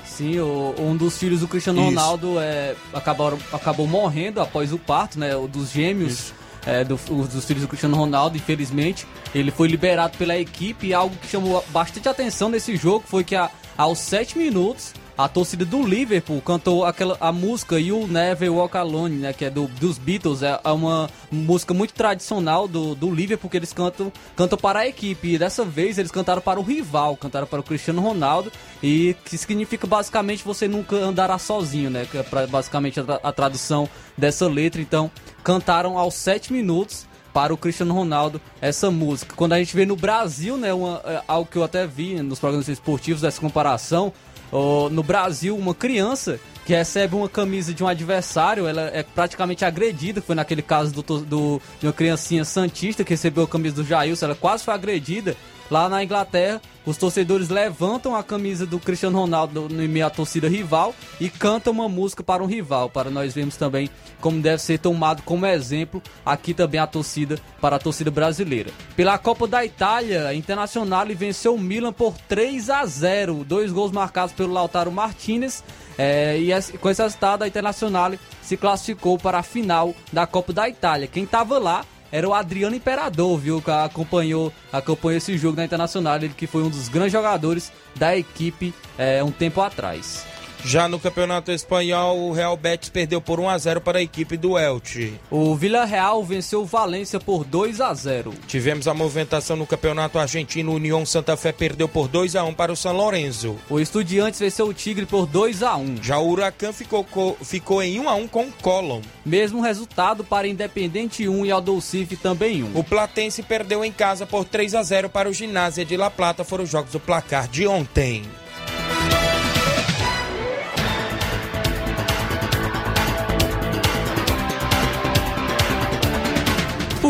Sim, 0.05 0.39
o- 0.39 0.75
um 0.77 0.95
dos 0.95 1.17
filhos 1.17 1.39
do 1.41 1.47
Cristiano 1.47 1.79
Isso. 1.81 1.89
Ronaldo 1.89 2.39
é, 2.39 2.75
acabaram, 2.93 3.39
acabou 3.51 3.87
morrendo 3.87 4.39
após 4.39 4.71
o 4.71 4.77
parto, 4.77 5.19
né? 5.19 5.35
O 5.35 5.47
dos 5.47 5.71
gêmeos. 5.71 6.31
É, 6.65 6.83
do- 6.83 6.95
os 6.95 7.27
dos 7.29 7.45
filhos 7.45 7.61
do 7.61 7.67
Cristiano 7.67 7.95
Ronaldo, 7.95 8.37
infelizmente, 8.37 9.05
ele 9.33 9.51
foi 9.51 9.67
liberado 9.67 10.17
pela 10.17 10.37
equipe 10.37 10.87
e 10.87 10.93
algo 10.93 11.15
que 11.17 11.27
chamou 11.27 11.63
bastante 11.69 12.09
atenção 12.09 12.49
nesse 12.49 12.75
jogo 12.75 13.03
foi 13.07 13.23
que 13.23 13.35
a- 13.35 13.49
aos 13.77 13.99
7 13.99 14.37
minutos 14.37 14.93
a 15.17 15.27
torcida 15.29 15.63
do 15.63 15.81
Liverpool 15.85 16.41
cantou 16.41 16.85
aquela 16.85 17.15
a 17.21 17.31
música 17.31 17.79
You 17.79 18.07
Never 18.07 18.51
Walk 18.51 18.75
Alone, 18.75 19.15
né, 19.15 19.33
que 19.33 19.45
é 19.45 19.49
do, 19.49 19.67
dos 19.67 19.97
Beatles, 19.97 20.43
é 20.43 20.59
é 20.63 20.71
uma 20.71 21.09
música 21.31 21.73
muito 21.73 21.93
tradicional 21.93 22.67
do, 22.67 22.95
do 22.95 23.09
Liverpool 23.13 23.49
que 23.49 23.57
eles 23.57 23.71
cantam, 23.71 24.11
cantam 24.35 24.57
para 24.57 24.79
a 24.79 24.87
equipe. 24.87 25.33
E 25.33 25.37
dessa 25.37 25.63
vez 25.63 25.97
eles 25.97 26.11
cantaram 26.11 26.41
para 26.41 26.59
o 26.59 26.63
rival, 26.63 27.15
cantaram 27.15 27.47
para 27.47 27.59
o 27.59 27.63
Cristiano 27.63 28.01
Ronaldo 28.01 28.51
e 28.83 29.15
que 29.25 29.37
significa 29.37 29.87
basicamente 29.87 30.43
você 30.43 30.67
nunca 30.67 30.95
andará 30.97 31.37
sozinho, 31.37 31.89
né, 31.89 32.05
que 32.09 32.17
é 32.17 32.23
pra- 32.23 32.47
basicamente 32.47 32.99
a, 32.99 33.03
a 33.23 33.31
tradução 33.31 33.87
dessa 34.17 34.47
letra. 34.47 34.81
Então, 34.81 35.09
cantaram 35.43 35.97
aos 35.97 36.15
7 36.15 36.51
minutos 36.51 37.05
para 37.33 37.53
o 37.53 37.57
Cristiano 37.57 37.93
Ronaldo 37.93 38.39
essa 38.61 38.89
música. 38.89 39.35
Quando 39.35 39.51
a 39.51 39.59
gente 39.59 39.75
vê 39.75 39.85
no 39.85 39.97
Brasil, 39.97 40.55
né, 40.55 40.73
uma, 40.73 41.01
é, 41.03 41.21
algo 41.27 41.49
que 41.49 41.57
eu 41.57 41.65
até 41.65 41.85
vi 41.85 42.15
nos 42.21 42.39
programas 42.39 42.69
esportivos 42.69 43.21
dessa 43.21 43.41
comparação, 43.41 44.13
ó, 44.55 44.89
no 44.89 45.03
Brasil, 45.03 45.55
uma 45.57 45.73
criança 45.75 46.39
que 46.65 46.73
recebe 46.73 47.15
uma 47.15 47.29
camisa 47.29 47.73
de 47.73 47.83
um 47.83 47.87
adversário, 47.87 48.65
ela 48.65 48.89
é 48.93 49.03
praticamente 49.03 49.63
agredida, 49.63 50.21
foi 50.21 50.33
naquele 50.35 50.61
caso 50.63 50.91
do, 50.91 51.19
do- 51.21 51.61
de 51.79 51.85
uma 51.85 51.93
criancinha 51.93 52.43
santista 52.43 53.03
que 53.03 53.11
recebeu 53.11 53.43
a 53.43 53.47
camisa 53.47 53.75
do 53.75 53.83
Jailson, 53.83 54.25
ela 54.25 54.35
quase 54.35 54.63
foi 54.63 54.73
agredida. 54.73 55.35
Lá 55.69 55.89
na 55.89 56.03
Inglaterra, 56.03 56.61
os 56.85 56.97
torcedores 56.97 57.49
levantam 57.49 58.15
a 58.15 58.23
camisa 58.23 58.65
do 58.65 58.79
Cristiano 58.79 59.17
Ronaldo 59.17 59.67
no 59.67 59.87
meio 59.89 60.05
à 60.05 60.09
torcida 60.09 60.47
rival 60.47 60.93
e 61.19 61.29
cantam 61.29 61.73
uma 61.73 61.89
música 61.89 62.23
para 62.23 62.43
um 62.43 62.45
rival, 62.45 62.89
para 62.89 63.09
nós 63.09 63.33
vermos 63.33 63.57
também 63.57 63.89
como 64.21 64.41
deve 64.41 64.61
ser 64.61 64.77
tomado 64.77 65.23
como 65.23 65.45
exemplo 65.45 66.01
aqui 66.23 66.53
também 66.53 66.79
a 66.79 66.85
torcida 66.85 67.39
para 67.59 67.77
a 67.77 67.79
torcida 67.79 68.11
brasileira. 68.11 68.69
Pela 68.95 69.17
Copa 69.17 69.47
da 69.47 69.65
Itália, 69.65 70.27
a 70.27 70.35
Internacional 70.35 71.07
venceu 71.07 71.55
o 71.55 71.59
Milan 71.59 71.93
por 71.93 72.13
3 72.27 72.69
a 72.69 72.85
0, 72.85 73.43
dois 73.43 73.71
gols 73.71 73.91
marcados 73.91 74.33
pelo 74.33 74.53
Lautaro 74.53 74.91
Martinez. 74.91 75.63
é, 75.97 76.37
e 76.37 76.77
com 76.77 76.89
esse 76.89 77.01
resultado, 77.01 77.43
a 77.43 77.47
Internacional 77.47 78.11
se 78.41 78.55
classificou 78.55 79.17
para 79.17 79.39
a 79.39 79.43
final 79.43 79.95
da 80.13 80.27
Copa 80.27 80.53
da 80.53 80.69
Itália. 80.69 81.07
Quem 81.07 81.23
estava 81.23 81.57
lá 81.57 81.83
era 82.15 82.29
o 82.29 82.33
Adriano 82.33 82.73
Imperador, 82.73 83.37
viu? 83.37 83.61
Que 83.61 83.69
acompanhou, 83.69 84.53
acompanhou 84.71 85.17
esse 85.17 85.37
jogo 85.37 85.57
na 85.57 85.65
Internacional, 85.65 86.15
ele 86.15 86.29
que 86.29 86.47
foi 86.47 86.63
um 86.63 86.69
dos 86.69 86.87
grandes 86.87 87.11
jogadores 87.11 87.73
da 87.93 88.15
equipe 88.15 88.73
é, 88.97 89.21
um 89.21 89.31
tempo 89.31 89.59
atrás. 89.59 90.25
Já 90.67 90.87
no 90.87 90.99
Campeonato 90.99 91.51
Espanhol, 91.51 92.17
o 92.27 92.31
Real 92.33 92.57
Betis 92.57 92.89
perdeu 92.89 93.21
por 93.21 93.39
1 93.39 93.49
a 93.49 93.57
0 93.57 93.81
para 93.81 93.99
a 93.99 94.01
equipe 94.01 94.35
do 94.35 94.57
Elche. 94.57 95.13
O 95.29 95.55
Villarreal 95.55 96.23
venceu 96.23 96.63
o 96.63 96.65
Valência 96.65 97.19
por 97.19 97.43
2 97.45 97.79
a 97.79 97.93
0. 97.93 98.33
Tivemos 98.47 98.87
a 98.87 98.93
movimentação 98.95 99.55
no 99.55 99.67
Campeonato 99.67 100.17
Argentino, 100.17 100.71
o 100.71 100.75
União 100.75 101.05
Santa 101.05 101.37
Fé 101.37 101.51
perdeu 101.51 101.87
por 101.87 102.07
2 102.07 102.35
a 102.35 102.43
1 102.43 102.53
para 102.55 102.71
o 102.71 102.75
São 102.75 102.93
Lourenço. 102.93 103.55
O 103.69 103.79
Estudiantes 103.79 104.39
venceu 104.39 104.67
o 104.67 104.73
Tigre 104.73 105.05
por 105.05 105.27
2 105.27 105.61
a 105.61 105.75
1. 105.75 105.97
Já 106.01 106.17
o 106.17 106.27
Huracan 106.29 106.73
ficou, 106.73 107.03
co- 107.03 107.37
ficou 107.43 107.83
em 107.83 107.99
1 107.99 108.09
a 108.09 108.15
1 108.15 108.27
com 108.27 108.45
o 108.45 108.51
Colón. 108.61 109.01
Mesmo 109.23 109.61
resultado 109.61 110.23
para 110.23 110.47
Independente 110.47 111.27
1 111.29 111.45
e 111.45 111.51
Aldocife 111.51 112.15
também 112.15 112.63
1. 112.63 112.71
O 112.77 112.83
Platense 112.83 113.43
perdeu 113.43 113.85
em 113.85 113.91
casa 113.91 114.25
por 114.25 114.43
3 114.43 114.73
a 114.73 114.81
0 114.81 115.09
para 115.09 115.29
o 115.29 115.33
Ginásio 115.33 115.85
de 115.85 115.95
La 115.95 116.09
Plata. 116.09 116.43
Foram 116.43 116.63
os 116.63 116.69
jogos 116.71 116.91
do 116.91 116.99
placar 116.99 117.47
de 117.47 117.67
ontem. 117.67 118.23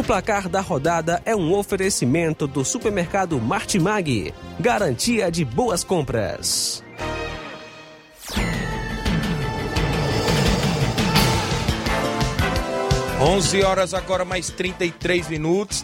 Placar 0.06 0.48
da 0.48 0.62
rodada 0.62 1.20
é 1.26 1.36
um 1.36 1.52
oferecimento 1.54 2.46
do 2.46 2.64
supermercado 2.64 3.42
Martimag, 3.42 4.34
garantia 4.60 5.32
de 5.32 5.44
boas 5.44 5.84
compras. 5.84 6.84
11 13.20 13.64
horas 13.64 13.94
agora, 13.96 14.24
mais 14.24 14.52
33 14.52 15.28
minutos. 15.30 15.84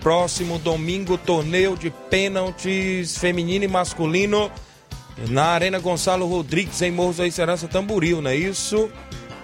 Próximo 0.00 0.60
domingo, 0.60 1.18
torneio 1.18 1.76
de 1.76 1.90
pênaltis 1.90 3.18
feminino 3.18 3.64
e 3.64 3.68
masculino 3.68 4.48
na 5.28 5.46
Arena 5.46 5.80
Gonçalo 5.80 6.26
Rodrigues, 6.26 6.80
em 6.82 6.92
Morros 6.92 7.16
da 7.16 7.26
Esperança 7.26 7.66
Tamboril, 7.66 8.22
não 8.22 8.30
é 8.30 8.36
isso? 8.36 8.88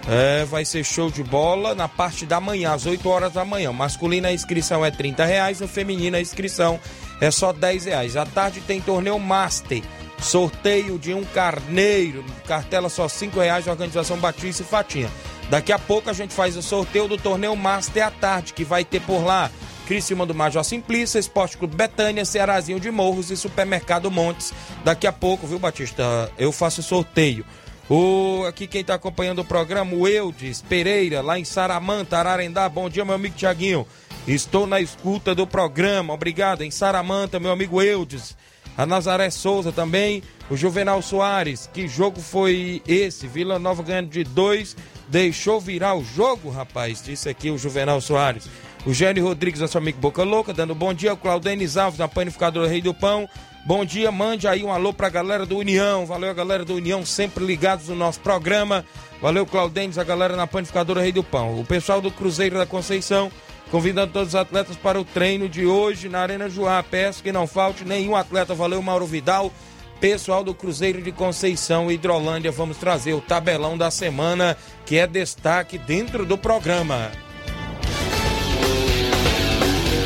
É, 0.07 0.43
vai 0.45 0.65
ser 0.65 0.83
show 0.83 1.09
de 1.09 1.23
bola 1.23 1.73
na 1.73 1.87
parte 1.87 2.25
da 2.25 2.39
manhã, 2.39 2.73
às 2.73 2.85
8 2.85 3.07
horas 3.07 3.33
da 3.33 3.45
manhã. 3.45 3.71
Masculina 3.71 4.27
a 4.27 4.33
inscrição 4.33 4.85
é 4.85 4.91
30 4.91 5.23
reais, 5.23 5.59
no 5.61 5.67
feminino 5.67 6.17
a 6.17 6.21
inscrição 6.21 6.79
é 7.21 7.31
só 7.31 7.53
10 7.53 7.85
reais. 7.85 8.17
À 8.17 8.25
tarde 8.25 8.59
tem 8.61 8.81
torneio 8.81 9.17
Master, 9.17 9.81
sorteio 10.19 10.99
de 10.99 11.13
um 11.13 11.23
carneiro, 11.23 12.23
cartela 12.45 12.89
só 12.89 13.07
5 13.07 13.39
reais, 13.39 13.67
organização 13.67 14.17
Batista 14.17 14.63
e 14.63 14.65
Fatinha. 14.65 15.09
Daqui 15.49 15.71
a 15.71 15.79
pouco 15.79 16.09
a 16.09 16.13
gente 16.13 16.33
faz 16.33 16.57
o 16.57 16.61
sorteio 16.61 17.07
do 17.07 17.17
torneio 17.17 17.55
Master 17.55 18.07
à 18.07 18.11
tarde, 18.11 18.53
que 18.53 18.65
vai 18.65 18.83
ter 18.83 19.01
por 19.01 19.23
lá 19.23 19.49
Criciúma 19.85 20.25
do 20.25 20.33
Major 20.33 20.63
Simplícia, 20.63 21.19
Esporte 21.19 21.57
Clube 21.57 21.75
Betânia, 21.75 22.25
Cearazinho 22.25 22.79
de 22.79 22.89
Morros 22.89 23.31
e 23.31 23.37
Supermercado 23.37 24.09
Montes. 24.09 24.53
Daqui 24.83 25.05
a 25.05 25.11
pouco, 25.11 25.45
viu, 25.45 25.59
Batista? 25.59 26.31
Eu 26.37 26.51
faço 26.51 26.81
o 26.81 26.83
sorteio. 26.83 27.45
O, 27.89 28.45
aqui 28.47 28.65
quem 28.65 28.81
está 28.81 28.93
acompanhando 28.93 29.39
o 29.39 29.45
programa, 29.45 29.93
o 29.93 30.07
Eudes 30.07 30.61
Pereira, 30.61 31.21
lá 31.21 31.37
em 31.37 31.43
Saramanta, 31.43 32.17
Ararendá. 32.17 32.69
Bom 32.69 32.89
dia, 32.89 33.03
meu 33.03 33.15
amigo 33.15 33.35
Tiaguinho. 33.35 33.85
Estou 34.25 34.65
na 34.65 34.79
escuta 34.79 35.35
do 35.35 35.45
programa. 35.45 36.13
Obrigado. 36.13 36.63
Em 36.63 36.71
Saramanta, 36.71 37.41
meu 37.41 37.51
amigo 37.51 37.81
Eudes. 37.81 38.37
A 38.77 38.85
Nazaré 38.85 39.29
Souza 39.29 39.71
também. 39.71 40.23
O 40.49 40.55
Juvenal 40.55 41.01
Soares. 41.01 41.69
Que 41.73 41.87
jogo 41.87 42.21
foi 42.21 42.81
esse? 42.87 43.27
Vila 43.27 43.59
Nova 43.59 43.83
ganhando 43.83 44.09
de 44.09 44.23
dois. 44.23 44.77
Deixou 45.09 45.59
virar 45.59 45.95
o 45.95 46.05
jogo, 46.05 46.49
rapaz. 46.49 47.03
Disse 47.03 47.27
aqui 47.27 47.51
o 47.51 47.57
Juvenal 47.57 47.99
Soares. 47.99 48.47
O 48.85 48.93
Gênio 48.93 49.25
Rodrigues, 49.25 49.59
nosso 49.59 49.77
amigo 49.77 49.99
Boca 49.99 50.23
Louca, 50.23 50.53
dando 50.53 50.73
bom 50.73 50.93
dia. 50.93 51.13
O 51.13 51.17
Claudenis 51.17 51.75
Alves, 51.75 51.99
na 51.99 52.07
panificadora 52.07 52.67
Rei 52.67 52.81
do 52.81 52.93
Pão. 52.93 53.27
Bom 53.65 53.85
dia, 53.85 54.11
mande 54.11 54.45
aí 54.45 54.61
um 54.61 54.73
alô 54.73 54.93
pra 54.93 55.07
galera 55.07 55.45
do 55.45 55.57
União. 55.57 56.05
Valeu 56.05 56.29
a 56.29 56.33
galera 56.33 56.65
do 56.65 56.75
União, 56.75 57.05
sempre 57.05 57.45
ligados 57.45 57.87
no 57.87 57.95
nosso 57.95 58.19
programa. 58.19 58.83
Valeu, 59.21 59.45
Claudenis, 59.45 59.97
a 59.97 60.03
galera 60.03 60.35
na 60.35 60.45
panificadora 60.45 61.01
Rei 61.01 61.13
do 61.13 61.23
Pão. 61.23 61.57
O 61.57 61.63
pessoal 61.63 62.01
do 62.01 62.11
Cruzeiro 62.11 62.57
da 62.57 62.65
Conceição, 62.65 63.31
convidando 63.71 64.11
todos 64.11 64.29
os 64.29 64.35
atletas 64.35 64.75
para 64.75 64.99
o 64.99 65.05
treino 65.05 65.47
de 65.47 65.65
hoje 65.65 66.09
na 66.09 66.19
Arena 66.19 66.49
Joá. 66.49 66.83
Peço 66.83 67.23
que 67.23 67.31
não 67.31 67.47
falte 67.47 67.85
nenhum 67.85 68.17
atleta. 68.17 68.53
Valeu, 68.53 68.81
Mauro 68.81 69.05
Vidal. 69.05 69.49
Pessoal 69.97 70.43
do 70.43 70.53
Cruzeiro 70.53 71.01
de 71.01 71.13
Conceição 71.13 71.89
e 71.89 71.93
Hidrolândia, 71.93 72.51
vamos 72.51 72.75
trazer 72.75 73.13
o 73.13 73.21
tabelão 73.21 73.77
da 73.77 73.89
semana, 73.89 74.57
que 74.85 74.97
é 74.97 75.07
destaque 75.07 75.77
dentro 75.77 76.25
do 76.25 76.37
programa. 76.37 77.09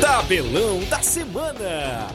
Tabelão 0.00 0.78
da 0.84 1.02
semana. 1.02 2.06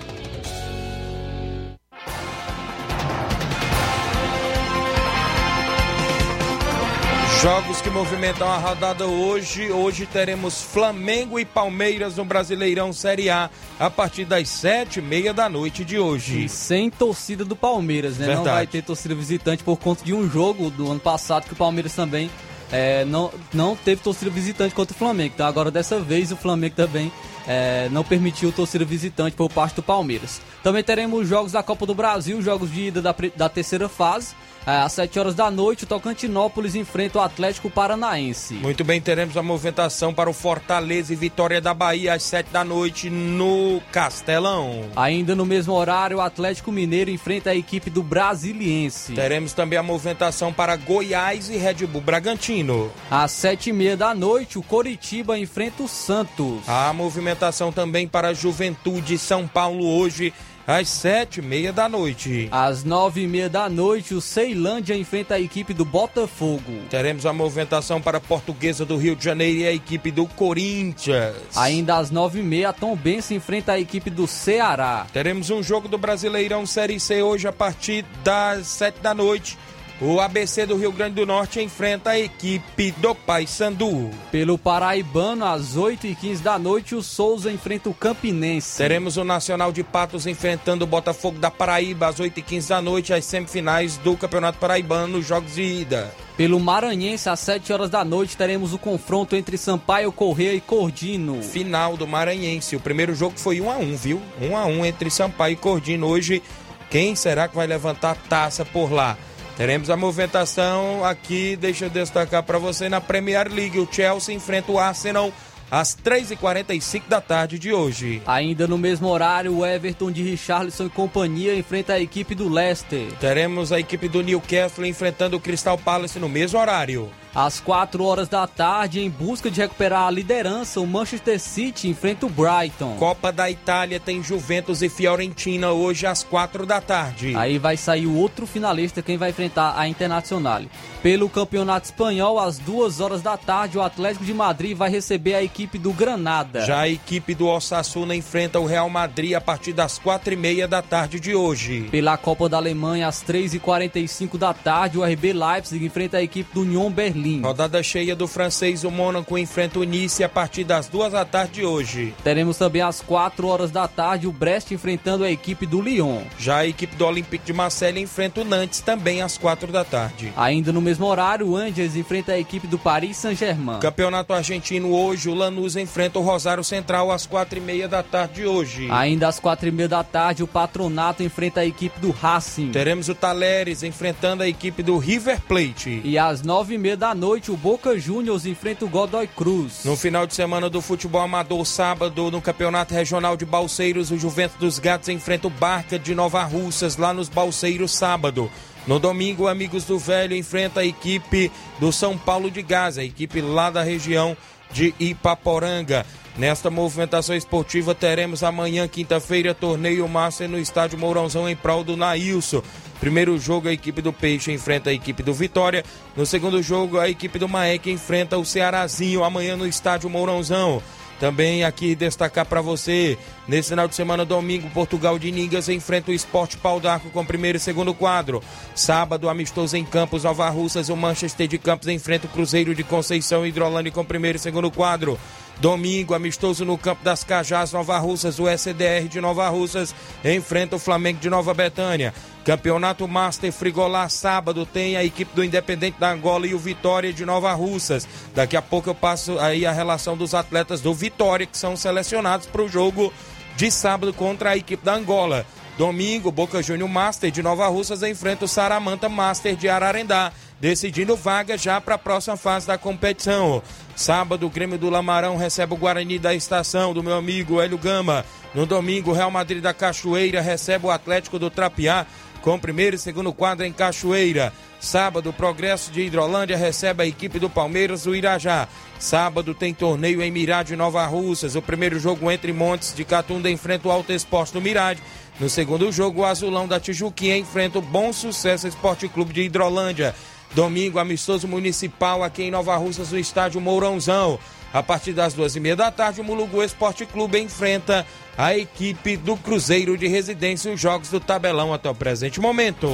Jogos 7.43 7.81
que 7.81 7.89
movimentam 7.89 8.49
a 8.49 8.57
rodada 8.57 9.05
hoje. 9.05 9.69
Hoje 9.69 10.05
teremos 10.05 10.61
Flamengo 10.61 11.37
e 11.37 11.43
Palmeiras 11.43 12.15
no 12.15 12.23
Brasileirão 12.23 12.93
Série 12.93 13.29
A 13.29 13.49
a 13.77 13.89
partir 13.89 14.23
das 14.23 14.47
sete 14.47 14.99
e 14.99 15.01
meia 15.01 15.33
da 15.33 15.49
noite 15.49 15.83
de 15.83 15.99
hoje. 15.99 16.45
E 16.45 16.47
sem 16.47 16.89
torcida 16.89 17.43
do 17.43 17.53
Palmeiras, 17.53 18.17
né? 18.17 18.27
Verdade. 18.27 18.47
Não 18.47 18.53
vai 18.53 18.65
ter 18.65 18.81
torcida 18.81 19.13
visitante 19.13 19.61
por 19.61 19.75
conta 19.75 20.05
de 20.05 20.13
um 20.13 20.29
jogo 20.29 20.69
do 20.69 20.89
ano 20.89 21.01
passado 21.01 21.43
que 21.43 21.51
o 21.51 21.55
Palmeiras 21.57 21.93
também 21.93 22.31
é, 22.71 23.03
não, 23.03 23.29
não 23.53 23.75
teve 23.75 24.01
torcida 24.01 24.31
visitante 24.31 24.73
contra 24.73 24.95
o 24.95 24.97
Flamengo. 24.97 25.33
Então 25.35 25.45
agora 25.45 25.69
dessa 25.69 25.99
vez 25.99 26.31
o 26.31 26.37
Flamengo 26.37 26.75
também 26.77 27.11
é, 27.45 27.89
não 27.91 28.05
permitiu 28.05 28.53
torcida 28.53 28.85
visitante 28.85 29.35
por 29.35 29.51
parte 29.51 29.75
do 29.75 29.83
Palmeiras. 29.83 30.39
Também 30.63 30.81
teremos 30.81 31.27
jogos 31.27 31.51
da 31.51 31.61
Copa 31.61 31.85
do 31.85 31.93
Brasil, 31.93 32.41
jogos 32.41 32.71
de 32.71 32.83
ida 32.83 33.01
da, 33.01 33.13
da 33.35 33.49
terceira 33.49 33.89
fase. 33.89 34.33
É, 34.65 34.77
às 34.77 34.93
7 34.93 35.19
horas 35.19 35.35
da 35.35 35.51
noite, 35.51 35.83
o 35.83 35.87
Tocantinópolis 35.87 36.75
enfrenta 36.75 37.19
o 37.19 37.21
Atlético 37.21 37.69
Paranaense. 37.69 38.53
Muito 38.55 38.83
bem, 38.83 39.01
teremos 39.01 39.35
a 39.35 39.43
movimentação 39.43 40.13
para 40.13 40.29
o 40.29 40.33
Fortaleza 40.33 41.11
e 41.11 41.15
Vitória 41.15 41.59
da 41.59 41.73
Bahia 41.73 42.13
às 42.13 42.23
sete 42.23 42.49
da 42.49 42.63
noite 42.63 43.09
no 43.09 43.81
Castelão. 43.91 44.85
Ainda 44.95 45.35
no 45.35 45.45
mesmo 45.45 45.73
horário, 45.73 46.17
o 46.17 46.21
Atlético 46.21 46.71
Mineiro 46.71 47.09
enfrenta 47.09 47.49
a 47.49 47.55
equipe 47.55 47.89
do 47.89 48.01
Brasiliense. 48.01 49.13
Teremos 49.13 49.53
também 49.53 49.77
a 49.77 49.83
movimentação 49.83 50.53
para 50.53 50.75
Goiás 50.75 51.49
e 51.49 51.57
Red 51.57 51.85
Bull 51.85 52.01
Bragantino. 52.01 52.91
Às 53.11 53.31
sete 53.31 53.69
e 53.69 53.73
meia 53.73 53.97
da 53.97 54.13
noite, 54.13 54.57
o 54.57 54.63
Coritiba 54.63 55.37
enfrenta 55.37 55.83
o 55.83 55.87
Santos. 55.87 56.67
A 56.67 56.93
movimentação 56.93 57.71
também 57.71 58.07
para 58.07 58.33
Juventude 58.33 59.15
e 59.15 59.17
São 59.17 59.47
Paulo 59.47 59.85
hoje 59.85 60.33
às 60.65 60.87
sete 60.87 61.39
e 61.39 61.43
meia 61.43 61.73
da 61.73 61.89
noite. 61.89 62.47
Às 62.51 62.83
nove 62.83 63.21
e 63.21 63.27
meia 63.27 63.49
da 63.49 63.69
noite, 63.69 64.13
o 64.13 64.21
Ceilândia 64.21 64.95
enfrenta 64.95 65.35
a 65.35 65.39
equipe 65.39 65.73
do 65.73 65.85
Botafogo. 65.85 66.71
Teremos 66.89 67.25
a 67.25 67.33
movimentação 67.33 68.01
para 68.01 68.17
a 68.17 68.21
Portuguesa 68.21 68.85
do 68.85 68.97
Rio 68.97 69.15
de 69.15 69.23
Janeiro 69.23 69.59
e 69.59 69.67
a 69.67 69.73
equipe 69.73 70.11
do 70.11 70.25
Corinthians. 70.25 71.35
Ainda 71.55 71.97
às 71.97 72.09
nove 72.09 72.39
e 72.39 72.43
meia, 72.43 72.69
a 72.69 72.73
Tom 72.73 72.95
Benson 72.95 73.35
enfrenta 73.35 73.73
a 73.73 73.79
equipe 73.79 74.09
do 74.09 74.27
Ceará. 74.27 75.05
Teremos 75.11 75.49
um 75.49 75.61
jogo 75.61 75.87
do 75.87 75.97
Brasileirão 75.97 76.65
Série 76.65 76.99
C 76.99 77.21
hoje 77.21 77.47
a 77.47 77.53
partir 77.53 78.05
das 78.23 78.67
sete 78.67 78.99
da 78.99 79.13
noite. 79.13 79.57
O 80.05 80.19
ABC 80.19 80.65
do 80.65 80.75
Rio 80.75 80.91
Grande 80.91 81.15
do 81.15 81.25
Norte 81.25 81.61
enfrenta 81.61 82.09
a 82.09 82.19
equipe 82.19 82.91
do 82.97 83.15
Paysandu. 83.15 84.09
Pelo 84.33 84.57
Paraibano, 84.57 85.45
às 85.45 85.77
oito 85.77 86.05
e 86.05 86.13
quinze 86.13 86.43
da 86.43 86.59
noite, 86.59 86.93
o 86.93 87.01
Souza 87.01 87.49
enfrenta 87.49 87.89
o 87.89 87.93
Campinense. 87.93 88.77
Teremos 88.77 89.15
o 89.15 89.23
Nacional 89.23 89.71
de 89.71 89.81
Patos 89.81 90.27
enfrentando 90.27 90.83
o 90.83 90.87
Botafogo 90.87 91.39
da 91.39 91.49
Paraíba 91.49 92.07
às 92.07 92.17
8h15 92.19 92.67
da 92.67 92.81
noite, 92.81 93.13
as 93.13 93.23
semifinais 93.23 93.95
do 93.95 94.17
Campeonato 94.17 94.57
Paraibano 94.57 95.07
nos 95.07 95.25
jogos 95.25 95.55
de 95.55 95.63
ida. 95.63 96.13
Pelo 96.35 96.59
Maranhense, 96.59 97.29
às 97.29 97.39
sete 97.39 97.71
horas 97.71 97.89
da 97.89 98.03
noite, 98.03 98.35
teremos 98.35 98.73
o 98.73 98.77
confronto 98.77 99.37
entre 99.37 99.57
Sampaio 99.57 100.11
Correia 100.11 100.53
e 100.53 100.59
Cordino. 100.59 101.41
Final 101.41 101.95
do 101.95 102.05
Maranhense. 102.05 102.75
O 102.75 102.81
primeiro 102.81 103.15
jogo 103.15 103.39
foi 103.39 103.61
1 103.61 103.71
a 103.71 103.77
1 103.77 103.95
viu? 103.95 104.21
1 104.41 104.57
a 104.57 104.65
1 104.65 104.85
entre 104.85 105.09
Sampaio 105.09 105.53
e 105.53 105.55
Cordino. 105.55 106.07
Hoje, 106.07 106.43
quem 106.89 107.15
será 107.15 107.47
que 107.47 107.55
vai 107.55 107.67
levantar 107.67 108.11
a 108.11 108.15
taça 108.15 108.65
por 108.65 108.91
lá? 108.91 109.17
Teremos 109.55 109.89
a 109.89 109.95
movimentação 109.95 111.05
aqui, 111.05 111.55
deixa 111.55 111.85
eu 111.85 111.89
destacar 111.89 112.41
para 112.41 112.57
você, 112.57 112.89
na 112.89 112.99
Premier 112.99 113.51
League. 113.51 113.79
O 113.79 113.87
Chelsea 113.89 114.33
enfrenta 114.33 114.71
o 114.71 114.79
Arsenal 114.79 115.31
às 115.69 115.95
3h45 115.95 117.03
da 117.07 117.21
tarde 117.21 117.59
de 117.59 117.71
hoje. 117.71 118.21
Ainda 118.25 118.67
no 118.67 118.77
mesmo 118.77 119.07
horário, 119.07 119.57
o 119.57 119.65
Everton 119.65 120.11
de 120.11 120.23
Richarlison 120.23 120.87
e 120.87 120.89
companhia 120.89 121.55
enfrenta 121.55 121.93
a 121.93 121.99
equipe 121.99 122.33
do 122.33 122.49
Leicester. 122.49 123.11
Teremos 123.19 123.71
a 123.71 123.79
equipe 123.79 124.07
do 124.07 124.23
Newcastle 124.23 124.85
enfrentando 124.85 125.37
o 125.37 125.39
Crystal 125.39 125.77
Palace 125.77 126.19
no 126.19 126.29
mesmo 126.29 126.59
horário. 126.59 127.09
Às 127.35 127.59
4 127.59 128.03
horas 128.03 128.29
da 128.29 128.45
tarde, 128.45 128.99
em 128.99 129.09
busca 129.09 129.49
de 129.49 129.59
recuperar 129.59 130.05
a 130.05 130.11
liderança, 130.11 130.79
o 130.79 130.85
Manchester 130.85 131.39
City 131.39 131.87
enfrenta 131.87 132.27
o 132.27 132.29
Brighton. 132.29 132.95
Copa 132.99 133.31
da 133.31 133.49
Itália 133.49 133.99
tem 133.99 134.21
Juventus 134.21 134.83
e 134.83 134.89
Fiorentina 134.89 135.71
hoje 135.71 136.05
às 136.05 136.21
4 136.21 136.63
da 136.63 136.79
tarde. 136.79 137.35
Aí 137.35 137.57
vai 137.57 137.75
sair 137.75 138.05
o 138.05 138.15
outro 138.15 138.45
finalista, 138.45 139.01
quem 139.01 139.17
vai 139.17 139.31
enfrentar 139.31 139.73
a 139.75 139.87
Internacional. 139.87 140.61
Pelo 141.01 141.27
Campeonato 141.27 141.85
Espanhol, 141.85 142.39
às 142.39 142.59
2 142.59 142.99
horas 142.99 143.23
da 143.23 143.35
tarde, 143.35 143.79
o 143.79 143.81
Atlético 143.81 144.23
de 144.23 144.33
Madrid 144.33 144.77
vai 144.77 144.91
receber 144.91 145.33
a 145.33 145.41
equipe 145.41 145.79
do 145.79 145.91
Granada. 145.91 146.63
Já 146.65 146.81
a 146.81 146.89
equipe 146.89 147.33
do 147.33 147.47
Osasuna 147.47 148.15
enfrenta 148.15 148.59
o 148.59 148.67
Real 148.67 148.89
Madrid 148.91 149.33
a 149.33 149.41
partir 149.41 149.73
das 149.73 149.97
4 149.97 150.33
e 150.33 150.37
meia 150.37 150.67
da 150.67 150.83
tarde 150.83 151.19
de 151.19 151.33
hoje. 151.33 151.87
Pela 151.89 152.15
Copa 152.15 152.47
da 152.47 152.57
Alemanha, 152.57 153.07
às 153.07 153.23
3h45 153.23 154.37
da 154.37 154.53
tarde, 154.53 154.99
o 154.99 155.03
RB 155.03 155.33
Leipzig 155.33 155.83
enfrenta 155.83 156.17
a 156.17 156.21
equipe 156.21 156.53
do 156.53 156.61
Union 156.61 156.91
Berlim. 156.91 157.22
Rodada 157.41 157.81
cheia 157.81 158.15
do 158.15 158.27
francês, 158.27 158.83
o 158.83 158.91
Mônaco 158.91 159.37
enfrenta 159.37 159.79
o 159.79 159.83
Nice 159.83 160.23
a 160.23 160.29
partir 160.29 160.63
das 160.63 160.87
2 160.87 161.13
da 161.13 161.25
tarde 161.25 161.53
de 161.53 161.65
hoje. 161.65 162.13
Teremos 162.23 162.57
também 162.57 162.81
às 162.81 163.01
4 163.01 163.47
horas 163.47 163.71
da 163.71 163.87
tarde 163.87 164.27
o 164.27 164.31
Brest 164.31 164.71
enfrentando 164.71 165.23
a 165.23 165.31
equipe 165.31 165.65
do 165.65 165.81
Lyon. 165.81 166.21
Já 166.37 166.57
a 166.57 166.67
equipe 166.67 166.95
do 166.95 167.05
Olympique 167.05 167.45
de 167.45 167.53
Marseille 167.53 168.01
enfrenta 168.01 168.41
o 168.41 168.43
Nantes 168.43 168.81
também 168.81 169.21
às 169.21 169.37
4 169.37 169.71
da 169.71 169.83
tarde. 169.83 170.33
Ainda 170.35 170.71
no 170.71 170.81
mesmo 170.81 171.05
horário, 171.05 171.47
o 171.47 171.55
Angers 171.55 171.95
enfrenta 171.95 172.33
a 172.33 172.39
equipe 172.39 172.67
do 172.67 172.77
Paris 172.77 173.17
Saint-Germain. 173.17 173.79
Campeonato 173.79 174.33
argentino 174.33 174.91
hoje, 174.91 175.29
o 175.29 175.33
Lanús 175.33 175.75
enfrenta 175.75 176.19
o 176.19 176.21
Rosário 176.21 176.63
Central 176.63 177.11
às 177.11 177.25
4 177.25 177.57
e 177.57 177.61
meia 177.61 177.87
da 177.87 178.03
tarde 178.03 178.33
de 178.33 178.45
hoje. 178.45 178.87
Ainda 178.89 179.27
às 179.27 179.39
4 179.39 179.67
e 179.67 179.71
meia 179.71 179.87
da 179.87 180.03
tarde, 180.03 180.43
o 180.43 180.47
Patronato 180.47 181.23
enfrenta 181.23 181.61
a 181.61 181.65
equipe 181.65 181.99
do 181.99 182.11
Racing. 182.11 182.71
Teremos 182.71 183.09
o 183.09 183.15
Taleres 183.15 183.83
enfrentando 183.83 184.43
a 184.43 184.47
equipe 184.47 184.81
do 184.81 184.97
River 184.97 185.41
Plate. 185.41 186.01
E 186.03 186.17
às 186.17 186.41
9 186.41 186.75
e 186.75 186.77
meia 186.77 186.97
da 186.97 187.12
noite, 187.13 187.51
o 187.51 187.57
Boca 187.57 187.97
Juniors 187.97 188.45
enfrenta 188.45 188.85
o 188.85 188.89
Godoy 188.89 189.27
Cruz. 189.27 189.83
No 189.85 189.95
final 189.95 190.25
de 190.25 190.33
semana 190.33 190.69
do 190.69 190.81
futebol 190.81 191.21
amador, 191.21 191.65
sábado, 191.65 192.31
no 192.31 192.41
Campeonato 192.41 192.93
Regional 192.93 193.37
de 193.37 193.45
Balseiros, 193.45 194.11
o 194.11 194.17
Juventus 194.17 194.57
dos 194.57 194.79
Gatos 194.79 195.09
enfrenta 195.09 195.47
o 195.47 195.49
Barca 195.49 195.97
de 195.99 196.13
Nova 196.15 196.43
Russas, 196.43 196.97
lá 196.97 197.13
nos 197.13 197.29
Balseiros, 197.29 197.91
sábado. 197.91 198.49
No 198.85 198.99
domingo, 198.99 199.47
Amigos 199.47 199.85
do 199.85 199.97
Velho 199.97 200.35
enfrenta 200.35 200.81
a 200.81 200.85
equipe 200.85 201.51
do 201.79 201.91
São 201.91 202.17
Paulo 202.17 202.51
de 202.51 202.61
Gaza, 202.61 203.01
a 203.01 203.05
equipe 203.05 203.41
lá 203.41 203.69
da 203.69 203.81
região 203.81 204.35
de 204.71 204.93
Ipaporanga. 204.99 206.05
Nesta 206.35 206.71
movimentação 206.71 207.35
esportiva 207.35 207.93
teremos 207.93 208.41
amanhã, 208.41 208.87
quinta-feira, 208.87 209.53
torneio 209.53 210.07
Master 210.07 210.49
no 210.49 210.57
estádio 210.57 210.97
Mourãozão 210.97 211.47
em 211.47 211.55
prol 211.55 211.83
do 211.83 211.95
Nailson. 211.95 212.63
Primeiro 212.99 213.37
jogo, 213.37 213.67
a 213.67 213.73
equipe 213.73 214.01
do 214.01 214.11
Peixe 214.11 214.51
enfrenta 214.51 214.89
a 214.89 214.93
equipe 214.93 215.21
do 215.21 215.33
Vitória. 215.33 215.85
No 216.15 216.25
segundo 216.25 216.63
jogo, 216.63 216.97
a 216.97 217.07
equipe 217.07 217.37
do 217.37 217.47
Maek 217.47 217.91
enfrenta 217.91 218.37
o 218.37 218.45
Cearazinho 218.45 219.23
amanhã 219.23 219.55
no 219.55 219.67
estádio 219.67 220.09
Mourãozão. 220.09 220.81
Também 221.23 221.63
aqui 221.63 221.95
destacar 221.95 222.45
para 222.45 222.59
você, 222.59 223.17
nesse 223.47 223.69
final 223.69 223.87
de 223.87 223.95
semana, 223.95 224.25
domingo, 224.25 224.69
Portugal 224.71 225.17
de 225.17 225.31
Ningas 225.31 225.69
enfrenta 225.69 226.11
o 226.11 226.13
Esporte 226.13 226.57
Pau 226.57 226.81
d'Arco 226.81 227.09
com 227.11 227.25
primeiro 227.25 227.55
e 227.55 227.61
segundo 227.61 227.93
quadro. 227.93 228.43
Sábado, 228.75 229.29
amistoso 229.29 229.77
em 229.77 229.85
Campos, 229.85 230.25
Nova 230.25 230.49
Russas, 230.49 230.89
o 230.89 230.97
Manchester 230.97 231.47
de 231.47 231.57
Campos 231.57 231.87
enfrenta 231.87 232.27
o 232.27 232.29
Cruzeiro 232.29 232.75
de 232.75 232.83
Conceição 232.83 233.47
Hidrolândia 233.47 233.89
com 233.89 234.03
primeiro 234.03 234.35
e 234.35 234.39
segundo 234.39 234.69
quadro. 234.69 235.17
Domingo, 235.61 236.13
amistoso 236.13 236.65
no 236.65 236.77
Campo 236.77 237.05
das 237.05 237.23
Cajás, 237.23 237.71
Nova 237.71 237.97
Russas, 237.99 238.37
o 238.37 238.49
SDR 238.49 239.07
de 239.07 239.21
Nova 239.21 239.47
Russas 239.47 239.95
enfrenta 240.25 240.75
o 240.75 240.79
Flamengo 240.79 241.21
de 241.21 241.29
Nova 241.29 241.53
Betânia. 241.53 242.13
Campeonato 242.43 243.07
Master 243.07 243.53
Frigolá, 243.53 244.09
sábado, 244.09 244.65
tem 244.65 244.97
a 244.97 245.03
equipe 245.03 245.33
do 245.33 245.43
Independente 245.43 245.97
da 245.97 246.11
Angola 246.11 246.45
e 246.45 246.53
o 246.53 246.59
Vitória 246.59 247.13
de 247.13 247.25
Nova 247.25 247.53
Russas. 247.53 248.05
Daqui 248.35 248.57
a 248.57 248.61
pouco 248.61 248.89
eu 248.89 248.95
passo 248.95 249.39
aí 249.39 249.65
a 249.65 249.71
relação 249.71 250.17
dos 250.17 250.33
atletas 250.33 250.81
do 250.81 250.93
Vitória 250.93 251.45
que 251.45 251.57
são 251.57 251.77
selecionados 251.77 252.45
para 252.45 252.61
o 252.61 252.67
jogo 252.67 253.13
de 253.55 253.71
sábado 253.71 254.13
contra 254.13 254.49
a 254.51 254.57
equipe 254.57 254.83
da 254.83 254.93
Angola. 254.93 255.45
Domingo, 255.77 256.31
Boca 256.31 256.61
Júnior 256.61 256.89
Master 256.89 257.31
de 257.31 257.41
Nova 257.41 257.67
Russas 257.67 258.03
enfrenta 258.03 258.45
o 258.45 258.47
Saramanta 258.47 259.09
Master 259.09 259.55
de 259.55 259.67
Ararendá, 259.67 260.31
decidindo 260.59 261.15
vaga 261.15 261.57
já 261.57 261.81
para 261.81 261.95
a 261.95 261.97
próxima 261.97 262.37
fase 262.37 262.67
da 262.67 262.77
competição. 262.77 263.63
Sábado, 263.95 264.45
o 264.45 264.49
Grêmio 264.49 264.77
do 264.77 264.89
Lamarão 264.89 265.35
recebe 265.35 265.73
o 265.73 265.77
Guarani 265.77 266.19
da 266.19 266.33
Estação, 266.35 266.93
do 266.93 267.01
meu 267.01 267.15
amigo 267.15 267.59
Hélio 267.59 267.77
Gama. 267.77 268.23
No 268.53 268.67
domingo, 268.67 269.13
Real 269.13 269.31
Madrid 269.31 269.63
da 269.63 269.73
Cachoeira 269.73 270.41
recebe 270.41 270.85
o 270.85 270.91
Atlético 270.91 271.39
do 271.39 271.49
Trapiá, 271.49 272.05
com 272.43 272.59
primeiro 272.59 272.97
e 272.97 272.99
segundo 272.99 273.31
quadro 273.31 273.65
em 273.65 273.71
Cachoeira. 273.71 274.53
Sábado, 274.77 275.31
Progresso 275.31 275.89
de 275.91 276.01
Hidrolândia 276.01 276.57
recebe 276.57 277.01
a 277.01 277.07
equipe 277.07 277.39
do 277.39 277.49
Palmeiras 277.49 278.03
do 278.03 278.13
Irajá. 278.13 278.67
Sábado 278.99 279.55
tem 279.55 279.73
torneio 279.73 280.21
em 280.21 280.29
Mirade 280.29 280.75
Nova 280.75 281.05
Russas. 281.05 281.55
O 281.55 281.61
primeiro 281.61 281.97
jogo 282.01 282.29
entre 282.29 282.51
Montes 282.51 282.93
de 282.93 283.05
Catunda 283.05 283.49
enfrenta 283.49 283.87
o 283.87 283.91
Alto 283.91 284.11
Esporte 284.11 284.51
do 284.51 284.61
Mirade. 284.61 285.01
No 285.39 285.49
segundo 285.49 285.89
jogo, 285.89 286.19
o 286.19 286.25
Azulão 286.25 286.67
da 286.67 286.81
Tijuquinha 286.81 287.37
enfrenta 287.37 287.79
o 287.79 287.81
Bom 287.81 288.11
Sucesso 288.11 288.67
Esporte 288.67 289.07
Clube 289.07 289.33
de 289.33 289.43
Hidrolândia. 289.43 290.13
Domingo, 290.53 290.99
amistoso 290.99 291.47
municipal 291.47 292.21
aqui 292.21 292.43
em 292.43 292.51
Nova 292.51 292.75
Russas, 292.75 293.13
no 293.13 293.17
estádio 293.17 293.61
Mourãozão. 293.61 294.37
A 294.73 294.81
partir 294.81 295.13
das 295.13 295.35
duas 295.35 295.55
e 295.55 295.59
meia 295.59 295.75
da 295.75 295.91
tarde, 295.91 296.19
o 296.19 296.23
Mulugu 296.23 296.63
Esporte 296.63 297.05
Clube 297.05 297.39
enfrenta 297.39 298.03
a 298.35 298.57
equipe 298.57 299.15
do 299.15 299.37
Cruzeiro 299.37 299.95
de 299.95 300.07
Residência 300.07 300.73
os 300.73 300.79
jogos 300.81 301.09
do 301.09 301.19
tabelão 301.19 301.71
até 301.71 301.87
o 301.87 301.93
presente 301.93 302.41
momento. 302.41 302.89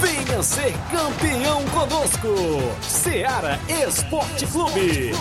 Venha 0.00 0.42
ser 0.42 0.72
campeão 0.90 1.62
conosco. 1.66 2.28
Seara 2.80 3.60
Esporte 3.86 4.46
Clube. 4.46 5.12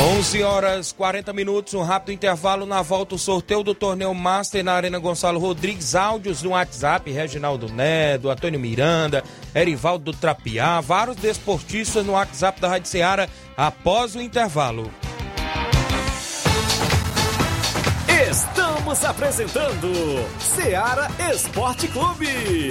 11 0.00 0.42
horas 0.42 0.92
40 0.92 1.30
minutos, 1.34 1.74
um 1.74 1.82
rápido 1.82 2.14
intervalo 2.14 2.64
na 2.64 2.80
volta 2.80 3.16
o 3.16 3.18
sorteio 3.18 3.62
do 3.62 3.74
torneio 3.74 4.14
Master 4.14 4.64
na 4.64 4.72
Arena 4.72 4.98
Gonçalo 4.98 5.38
Rodrigues, 5.38 5.94
áudios 5.94 6.42
no 6.42 6.50
WhatsApp, 6.50 7.10
Reginaldo 7.12 7.70
Nedo, 7.70 8.30
Antônio 8.30 8.58
Miranda, 8.58 9.22
Erivaldo 9.54 10.10
do 10.10 10.16
Trapiá, 10.16 10.80
vários 10.80 11.16
desportistas 11.16 12.06
no 12.06 12.12
WhatsApp 12.12 12.58
da 12.62 12.68
Rádio 12.68 12.88
Ceará 12.88 13.28
após 13.54 14.14
o 14.14 14.22
intervalo. 14.22 14.90
Estamos 18.30 19.04
apresentando 19.04 19.92
Seara 20.38 21.10
Esporte 21.30 21.88
Clube. 21.88 22.70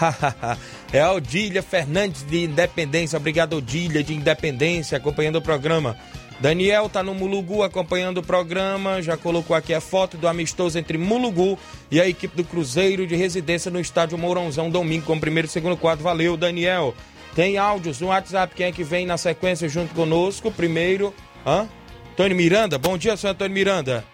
é 0.92 1.00
a 1.00 1.12
Odília 1.12 1.62
Fernandes 1.62 2.22
de 2.22 2.44
Independência. 2.44 3.16
Obrigado, 3.16 3.56
Odília 3.56 4.02
de 4.02 4.14
Independência, 4.14 4.98
acompanhando 4.98 5.36
o 5.36 5.42
programa. 5.42 5.96
Daniel 6.40 6.88
tá 6.88 7.02
no 7.02 7.14
Mulugu 7.14 7.62
acompanhando 7.62 8.18
o 8.18 8.22
programa. 8.22 9.00
Já 9.00 9.16
colocou 9.16 9.54
aqui 9.54 9.72
a 9.72 9.80
foto 9.80 10.16
do 10.16 10.28
amistoso 10.28 10.78
entre 10.78 10.98
Mulugu 10.98 11.58
e 11.90 12.00
a 12.00 12.08
equipe 12.08 12.36
do 12.36 12.44
Cruzeiro 12.44 13.06
de 13.06 13.14
residência 13.14 13.70
no 13.70 13.80
estádio 13.80 14.18
Mourãozão, 14.18 14.68
domingo, 14.68 15.06
com 15.06 15.14
o 15.14 15.20
primeiro 15.20 15.46
e 15.46 15.50
segundo 15.50 15.76
quadro. 15.76 16.04
Valeu, 16.04 16.36
Daniel. 16.36 16.94
Tem 17.34 17.56
áudios 17.56 18.00
no 18.00 18.08
WhatsApp. 18.08 18.54
Quem 18.54 18.66
é 18.66 18.72
que 18.72 18.84
vem 18.84 19.06
na 19.06 19.16
sequência 19.16 19.68
junto 19.68 19.94
conosco? 19.94 20.50
Primeiro, 20.50 21.14
hã? 21.46 21.68
Antônio 22.12 22.36
Miranda. 22.36 22.78
Bom 22.78 22.96
dia, 22.96 23.16
senhor 23.16 23.32
Antônio 23.32 23.54
Miranda. 23.54 24.04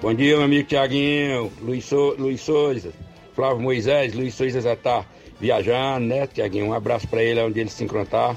Bom 0.00 0.14
dia, 0.14 0.36
meu 0.36 0.44
amigo 0.44 0.68
Tiaguinho, 0.68 1.50
Luiz, 1.60 1.84
so, 1.84 2.14
Luiz 2.18 2.40
Souza, 2.40 2.92
Flávio 3.34 3.60
Moisés, 3.60 4.14
Luiz 4.14 4.34
Souza 4.34 4.60
já 4.60 4.76
tá 5.38 5.40
viajando, 5.40 6.06
né, 6.06 6.26
Tiaguinho? 6.26 6.66
Um 6.66 6.72
abraço 6.72 7.06
para 7.08 7.22
ele 7.22 7.40
onde 7.40 7.60
ele 7.60 7.70
se 7.70 7.84
encontrar. 7.84 8.36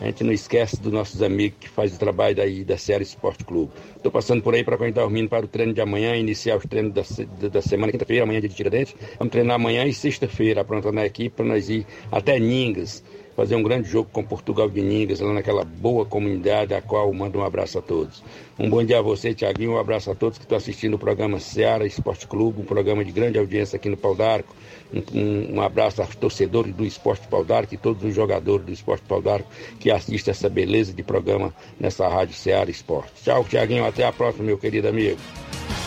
A 0.00 0.06
gente 0.06 0.24
não 0.24 0.32
esquece 0.32 0.80
dos 0.80 0.90
nossos 0.90 1.22
amigos 1.22 1.58
que 1.60 1.68
fazem 1.68 1.94
o 1.94 1.98
trabalho 1.98 2.34
daí 2.34 2.64
da 2.64 2.78
Série 2.78 3.02
Esporte 3.02 3.44
Clube. 3.44 3.70
Estou 3.94 4.10
passando 4.10 4.42
por 4.42 4.54
aí 4.54 4.64
para 4.64 4.78
quem 4.78 4.88
está 4.88 5.02
dormindo 5.02 5.28
para 5.28 5.44
o 5.44 5.48
treino 5.48 5.74
de 5.74 5.80
amanhã, 5.82 6.16
iniciar 6.16 6.56
os 6.56 6.64
treinos 6.64 6.94
da, 6.94 7.02
da, 7.38 7.48
da 7.48 7.62
semana, 7.62 7.92
quinta-feira, 7.92 8.24
amanhã 8.24 8.38
é 8.38 8.40
de 8.40 8.48
Tiradentes. 8.48 8.94
Vamos 9.18 9.30
treinar 9.30 9.56
amanhã 9.56 9.84
e 9.84 9.92
sexta-feira, 9.92 10.62
aprontando 10.62 11.00
a 11.00 11.04
equipe 11.04 11.36
para 11.36 11.44
nós 11.44 11.68
ir 11.68 11.86
até 12.10 12.38
Ningas, 12.38 13.04
fazer 13.40 13.56
um 13.56 13.62
grande 13.62 13.88
jogo 13.88 14.10
com 14.12 14.22
Portugal 14.22 14.68
de 14.68 14.82
Ningas, 14.82 15.18
lá 15.20 15.32
naquela 15.32 15.64
boa 15.64 16.04
comunidade, 16.04 16.74
a 16.74 16.82
qual 16.82 17.10
mando 17.10 17.38
um 17.38 17.42
abraço 17.42 17.78
a 17.78 17.80
todos. 17.80 18.22
Um 18.58 18.68
bom 18.68 18.84
dia 18.84 18.98
a 18.98 19.02
você, 19.02 19.32
Tiaguinho, 19.32 19.72
um 19.72 19.78
abraço 19.78 20.10
a 20.10 20.14
todos 20.14 20.36
que 20.36 20.44
estão 20.44 20.58
assistindo 20.58 20.92
o 20.92 20.98
programa 20.98 21.40
Seara 21.40 21.86
Esporte 21.86 22.26
Clube, 22.26 22.60
um 22.60 22.66
programa 22.66 23.02
de 23.02 23.10
grande 23.10 23.38
audiência 23.38 23.76
aqui 23.76 23.88
no 23.88 23.96
Pau 23.96 24.14
d'Arco. 24.14 24.54
Um, 24.92 25.54
um, 25.54 25.62
abraço 25.62 26.02
aos 26.02 26.14
torcedores 26.14 26.74
do 26.74 26.84
Esporte 26.84 27.26
Pau 27.28 27.42
d'Arco 27.42 27.72
e 27.72 27.78
todos 27.78 28.04
os 28.04 28.14
jogadores 28.14 28.66
do 28.66 28.72
Esporte 28.72 29.04
Pau 29.08 29.22
d'Arco 29.22 29.48
que 29.78 29.90
assistem 29.90 30.32
essa 30.32 30.50
beleza 30.50 30.92
de 30.92 31.02
programa 31.02 31.54
nessa 31.78 32.06
rádio 32.08 32.34
Seara 32.34 32.70
Esporte. 32.70 33.22
Tchau, 33.24 33.42
Tiaguinho, 33.44 33.86
até 33.86 34.04
a 34.04 34.12
próxima, 34.12 34.44
meu 34.44 34.58
querido 34.58 34.86
amigo. 34.86 35.18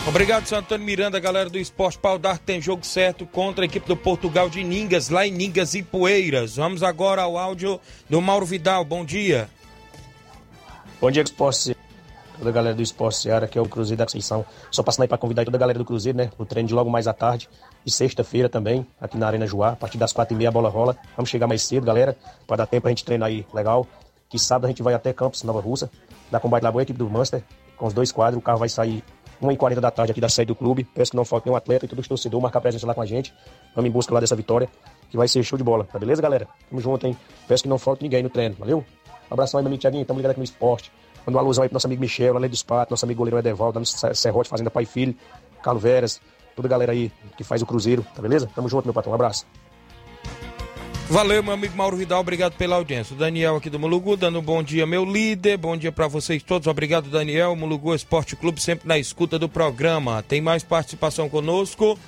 Obrigado, 0.06 0.46
seu 0.46 0.58
Antônio 0.58 0.84
Miranda, 0.84 1.18
galera 1.18 1.48
do 1.48 1.58
Esporte 1.58 1.98
Pau 1.98 2.18
d'Arco. 2.18 2.44
Tem 2.44 2.60
jogo 2.60 2.84
certo 2.84 3.26
contra 3.26 3.64
a 3.64 3.66
equipe 3.66 3.86
do 3.86 3.96
Portugal 3.96 4.50
de 4.50 4.62
Ningas, 4.62 5.08
lá 5.08 5.26
em 5.26 5.32
Ningas 5.32 5.74
e 5.74 5.82
Poeiras. 5.82 6.56
Vamos 6.56 6.82
agora 6.82 7.22
ao 7.22 7.38
áudio 7.38 7.80
do 8.08 8.20
Mauro 8.20 8.46
Vidal. 8.46 8.84
Bom 8.84 9.04
dia. 9.04 9.48
Bom 11.00 11.10
dia, 11.10 11.22
Esporte 11.22 11.74
toda 12.38 12.50
a 12.50 12.52
galera 12.52 12.74
do 12.74 12.82
Esporte 12.82 13.18
Seara, 13.18 13.46
que 13.46 13.58
é 13.58 13.60
o 13.60 13.68
Cruzeiro 13.68 13.98
da 13.98 14.04
Conceição. 14.04 14.44
Só 14.70 14.82
passando 14.82 15.02
aí 15.02 15.08
para 15.08 15.18
convidar 15.18 15.44
toda 15.44 15.56
a 15.56 15.60
galera 15.60 15.78
do 15.78 15.84
Cruzeiro, 15.84 16.18
né? 16.18 16.30
O 16.38 16.44
treino 16.44 16.68
de 16.68 16.74
logo 16.74 16.90
mais 16.90 17.06
à 17.06 17.12
tarde, 17.12 17.48
e 17.84 17.90
sexta-feira 17.90 18.48
também, 18.48 18.86
aqui 19.00 19.16
na 19.16 19.26
Arena 19.26 19.46
Joá, 19.46 19.70
a 19.70 19.76
partir 19.76 19.98
das 19.98 20.12
quatro 20.12 20.34
e 20.34 20.36
meia 20.36 20.48
a 20.48 20.52
bola 20.52 20.68
rola. 20.68 20.96
Vamos 21.16 21.30
chegar 21.30 21.46
mais 21.46 21.62
cedo, 21.62 21.86
galera, 21.86 22.16
para 22.46 22.58
dar 22.58 22.66
tempo 22.66 22.86
a 22.86 22.90
gente 22.90 23.04
treinar 23.04 23.28
aí 23.28 23.46
legal. 23.52 23.86
Que 24.28 24.38
sábado 24.38 24.66
a 24.66 24.68
gente 24.68 24.82
vai 24.82 24.94
até 24.94 25.12
Campos, 25.12 25.42
Nova 25.42 25.60
Russa, 25.60 25.90
da 26.30 26.40
Combate 26.40 26.62
Lagoa, 26.62 26.82
equipe 26.82 26.98
do 26.98 27.08
Manchester, 27.08 27.42
com 27.76 27.86
os 27.86 27.94
dois 27.94 28.10
quadros. 28.10 28.38
O 28.38 28.42
carro 28.42 28.58
vai 28.58 28.68
sair 28.68 29.02
1h40 29.44 29.80
da 29.80 29.90
tarde 29.90 30.12
aqui 30.12 30.20
da 30.20 30.28
sede 30.28 30.48
do 30.48 30.54
clube. 30.54 30.84
Peço 30.84 31.10
que 31.10 31.16
não 31.16 31.24
falte 31.24 31.46
nenhum 31.46 31.56
atleta 31.56 31.84
e 31.84 31.88
todos 31.88 32.04
os 32.04 32.08
torcedores 32.08 32.42
marcar 32.42 32.60
presença 32.60 32.86
lá 32.86 32.94
com 32.94 33.02
a 33.02 33.06
gente. 33.06 33.32
Vamos 33.74 33.88
em 33.88 33.92
busca 33.92 34.12
lá 34.12 34.20
dessa 34.20 34.34
vitória, 34.34 34.68
que 35.10 35.16
vai 35.16 35.28
ser 35.28 35.42
show 35.42 35.56
de 35.56 35.64
bola. 35.64 35.84
Tá 35.84 35.98
beleza, 35.98 36.20
galera? 36.20 36.48
Tamo 36.68 36.80
junto, 36.80 37.06
hein? 37.06 37.16
Peço 37.46 37.62
que 37.62 37.68
não 37.68 37.78
falte 37.78 38.02
ninguém 38.02 38.22
no 38.22 38.30
treino, 38.30 38.54
valeu? 38.58 38.78
Um 39.30 39.34
abração 39.34 39.58
aí, 39.58 39.64
meu 39.64 39.68
amigo 39.68 39.80
Thiaguinho. 39.80 40.04
Tamo 40.04 40.18
ligado 40.18 40.32
aqui 40.32 40.40
no 40.40 40.44
esporte. 40.44 40.90
Manda 41.26 41.38
uma 41.38 41.42
alusão 41.42 41.62
aí 41.62 41.68
pro 41.68 41.74
nosso 41.74 41.86
amigo 41.86 42.00
Michel, 42.00 42.36
além 42.36 42.50
dos 42.50 42.62
patos, 42.62 42.90
nosso 42.90 43.04
amigo 43.04 43.18
goleiro 43.18 43.38
Edevaldo, 43.38 43.74
dando 43.74 43.86
Serrote, 44.14 44.48
Fazenda 44.48 44.70
Pai 44.70 44.82
e 44.82 44.86
Filho, 44.86 45.14
Carlos 45.62 45.82
Veras, 45.82 46.20
toda 46.54 46.68
a 46.68 46.70
galera 46.70 46.92
aí 46.92 47.10
que 47.36 47.42
faz 47.42 47.62
o 47.62 47.66
Cruzeiro, 47.66 48.04
tá 48.14 48.20
beleza? 48.20 48.48
Tamo 48.54 48.68
junto, 48.68 48.84
meu 48.84 48.92
patrão. 48.92 49.12
Um 49.12 49.14
abraço. 49.14 49.46
Valeu, 51.08 51.42
meu 51.42 51.52
amigo 51.52 51.76
Mauro 51.76 51.96
Vidal, 51.96 52.20
obrigado 52.20 52.54
pela 52.54 52.76
audiência. 52.76 53.14
O 53.14 53.18
Daniel 53.18 53.56
aqui 53.56 53.68
do 53.68 53.78
Mulugu, 53.78 54.16
dando 54.16 54.38
um 54.38 54.42
bom 54.42 54.62
dia, 54.62 54.86
meu 54.86 55.04
líder. 55.04 55.58
Bom 55.58 55.76
dia 55.76 55.92
para 55.92 56.08
vocês 56.08 56.42
todos. 56.42 56.66
Obrigado, 56.66 57.10
Daniel. 57.10 57.54
Mulugu 57.54 57.94
Esporte 57.94 58.34
Clube, 58.34 58.60
sempre 58.60 58.88
na 58.88 58.98
escuta 58.98 59.38
do 59.38 59.48
programa. 59.48 60.22
Tem 60.22 60.40
mais 60.40 60.62
participação 60.62 61.28
conosco. 61.28 61.98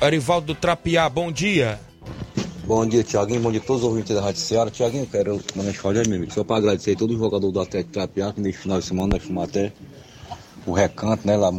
Arivaldo 0.00 0.54
Trapiá, 0.54 1.08
bom 1.08 1.32
dia. 1.32 1.80
Bom 2.64 2.86
dia, 2.86 3.02
Tiaguinho. 3.02 3.40
Bom 3.40 3.50
dia 3.50 3.60
a 3.60 3.64
todos 3.64 3.82
os 3.82 3.88
ouvintes 3.88 4.14
da 4.14 4.22
Rádio 4.22 4.40
Ceará. 4.40 4.70
Tiaguinho, 4.70 5.06
quero 5.06 5.40
mandar 5.56 5.74
falar 5.74 5.94
meu 6.06 6.16
amigo. 6.16 6.32
Só 6.32 6.44
para 6.44 6.56
agradecer 6.56 6.92
a 6.92 6.96
todo 6.96 7.12
o 7.12 7.18
jogador 7.18 7.50
do 7.50 7.60
Atlético 7.60 7.92
Trapiá, 7.92 8.32
que 8.32 8.40
nesse 8.40 8.58
final 8.58 8.78
de 8.78 8.86
semana 8.86 9.14
nós 9.14 9.22
fomos 9.24 9.42
até 9.42 9.72
o 10.64 10.72
recanto, 10.72 11.26
né? 11.26 11.36
Lá 11.36 11.50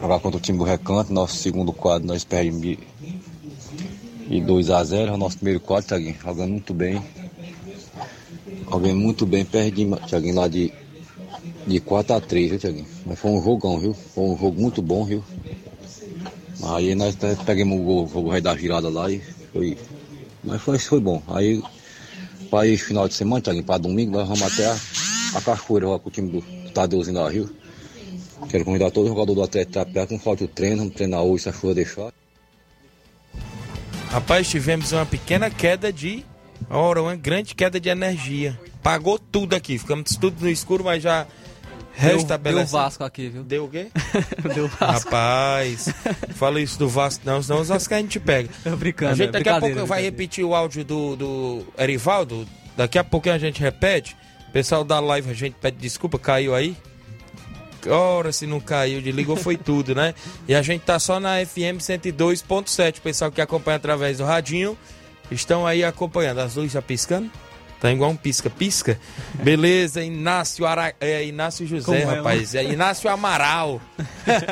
jogar 0.00 0.18
contra 0.18 0.38
o 0.38 0.40
time 0.40 0.58
do 0.58 0.64
recanto. 0.64 1.12
Nosso 1.12 1.36
segundo 1.36 1.72
quadro 1.72 2.06
nós 2.08 2.24
perdemos 2.24 2.78
e 4.28 4.40
2 4.40 4.70
a 4.70 4.82
0 4.82 5.14
o 5.14 5.16
nosso 5.16 5.36
primeiro 5.36 5.60
quadro, 5.60 5.88
Tiaguinho, 5.88 6.16
jogando 6.22 6.50
muito 6.50 6.74
bem. 6.74 7.02
Jogando 8.70 8.96
muito 8.96 9.26
bem, 9.26 9.44
perdemos, 9.44 10.00
Tiaguinho, 10.06 10.34
lá 10.34 10.48
de, 10.48 10.72
de 11.66 11.80
4 11.80 12.16
a 12.16 12.20
3 12.20 12.50
viu, 12.50 12.58
Tiaguinho? 12.58 12.86
Mas 13.06 13.18
foi 13.18 13.30
um 13.30 13.42
jogão, 13.42 13.78
viu? 13.78 13.94
Foi 13.94 14.24
um 14.24 14.38
jogo 14.38 14.60
muito 14.60 14.80
bom, 14.80 15.04
viu? 15.04 15.22
Aí 16.62 16.94
nós 16.94 17.16
pegamos 17.44 17.78
o 17.78 17.82
gol, 17.82 18.10
o 18.14 18.28
rei 18.28 18.40
da 18.40 18.56
girada 18.56 18.88
lá 18.88 19.10
e 19.10 19.20
foi. 19.52 19.76
Mas 20.42 20.62
foi, 20.62 20.78
foi 20.78 21.00
bom. 21.00 21.22
Aí, 21.28 21.62
para 22.50 22.66
esse 22.66 22.84
final 22.84 23.06
de 23.06 23.14
semana, 23.14 23.42
Tiaguinho, 23.42 23.64
para 23.64 23.78
domingo, 23.78 24.12
nós 24.12 24.26
vamos 24.26 24.42
até 24.42 24.66
a, 24.66 24.76
a 25.34 25.40
Cachoeira 25.40 25.98
com 25.98 26.08
o 26.08 26.12
time 26.12 26.30
do, 26.30 26.70
Tadeuzinho 26.74 27.14
da 27.14 27.28
Rio. 27.28 27.48
Quero 28.48 28.64
convidar 28.64 28.90
todo 28.90 29.08
jogador 29.08 29.34
do 29.34 29.42
Atlético 29.42 29.72
Tapé 29.74 30.06
que 30.06 30.12
não 30.12 30.20
falte 30.20 30.44
o 30.44 30.48
treino, 30.48 30.78
vamos 30.78 30.94
treinar 30.94 31.22
hoje 31.22 31.44
se 31.44 31.48
a 31.48 31.52
chuva 31.52 31.74
deixar. 31.74 32.12
Rapaz, 34.14 34.48
tivemos 34.48 34.92
uma 34.92 35.04
pequena 35.04 35.50
queda 35.50 35.92
de. 35.92 36.24
Ora, 36.70 37.02
uma 37.02 37.16
grande 37.16 37.52
queda 37.52 37.80
de 37.80 37.88
energia. 37.88 38.56
Pagou 38.80 39.18
tudo 39.18 39.56
aqui. 39.56 39.76
Ficamos 39.76 40.14
tudo 40.14 40.40
no 40.40 40.48
escuro, 40.48 40.84
mas 40.84 41.02
já 41.02 41.26
restabeleceu. 41.94 42.64
Deu 42.64 42.80
Vasco 42.80 43.02
aqui, 43.02 43.28
viu? 43.28 43.42
Deu 43.42 43.64
o 43.64 43.68
quê? 43.68 43.88
Deu 44.54 44.68
Vasco. 44.68 45.10
Rapaz, 45.10 45.88
fala 46.36 46.60
isso 46.60 46.78
do 46.78 46.88
Vasco, 46.88 47.24
não, 47.26 47.42
senão 47.42 47.60
os 47.60 47.66
Vasco 47.66 47.92
a 47.92 47.96
gente 47.96 48.20
pega. 48.20 48.48
Tô 48.62 48.76
brincando, 48.76 49.10
A 49.10 49.14
gente 49.16 49.30
é 49.30 49.32
daqui 49.32 49.48
a 49.48 49.58
pouco 49.58 49.84
vai 49.84 50.02
repetir 50.02 50.44
o 50.44 50.54
áudio 50.54 50.84
do, 50.84 51.16
do 51.16 51.66
Erivaldo. 51.76 52.46
Daqui 52.76 52.96
a 53.00 53.02
pouquinho 53.02 53.34
a 53.34 53.38
gente 53.38 53.60
repete. 53.60 54.16
Pessoal 54.52 54.84
da 54.84 55.00
live, 55.00 55.28
a 55.28 55.34
gente 55.34 55.56
pede 55.60 55.76
desculpa, 55.76 56.20
caiu 56.20 56.54
aí. 56.54 56.76
Ora, 57.88 58.32
se 58.32 58.46
não 58.46 58.60
caiu, 58.60 59.00
desligou 59.00 59.36
foi 59.36 59.56
tudo, 59.56 59.94
né? 59.94 60.14
E 60.48 60.54
a 60.54 60.62
gente 60.62 60.82
tá 60.82 60.98
só 60.98 61.18
na 61.20 61.44
FM 61.44 61.78
102.7. 61.78 62.98
O 62.98 63.02
pessoal 63.02 63.32
que 63.32 63.40
acompanha 63.40 63.76
através 63.76 64.18
do 64.18 64.24
radinho 64.24 64.76
estão 65.30 65.66
aí 65.66 65.84
acompanhando. 65.84 66.38
As 66.38 66.56
luzes 66.56 66.72
já 66.72 66.82
piscando? 66.82 67.30
Tá 67.80 67.92
igual 67.92 68.10
um 68.10 68.16
pisca-pisca. 68.16 68.98
Beleza, 69.34 70.02
Inácio, 70.02 70.64
Ara... 70.64 70.94
é, 70.98 71.22
Inácio 71.26 71.66
José, 71.66 72.00
Como 72.00 72.12
é, 72.12 72.16
rapaz. 72.16 72.54
É, 72.54 72.64
Inácio 72.64 73.10
Amaral. 73.10 73.78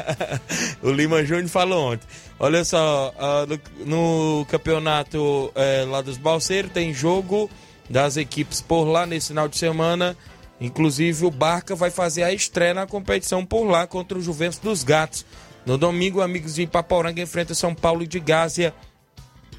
o 0.82 0.90
Lima 0.90 1.24
Júnior 1.24 1.48
falou 1.48 1.92
ontem. 1.92 2.06
Olha 2.38 2.62
só, 2.62 3.14
ah, 3.18 3.46
no, 3.46 3.86
no 3.86 4.46
campeonato 4.46 5.50
eh, 5.54 5.86
lá 5.88 6.02
dos 6.02 6.18
Balseiros 6.18 6.72
tem 6.72 6.92
jogo 6.92 7.48
das 7.88 8.16
equipes 8.16 8.60
por 8.60 8.84
lá 8.84 9.06
nesse 9.06 9.28
final 9.28 9.48
de 9.48 9.56
semana. 9.56 10.16
Inclusive 10.62 11.26
o 11.26 11.30
Barca 11.30 11.74
vai 11.74 11.90
fazer 11.90 12.22
a 12.22 12.32
estreia 12.32 12.72
na 12.72 12.86
competição 12.86 13.44
por 13.44 13.64
lá 13.64 13.84
contra 13.84 14.16
o 14.16 14.22
Juventus 14.22 14.58
dos 14.58 14.84
Gatos. 14.84 15.26
No 15.66 15.76
domingo, 15.76 16.20
amigos 16.20 16.54
de 16.54 16.62
Ipaporanga 16.62 17.20
enfrenta 17.20 17.52
São 17.52 17.74
Paulo 17.74 18.06
de 18.06 18.20
Gásia. 18.20 18.72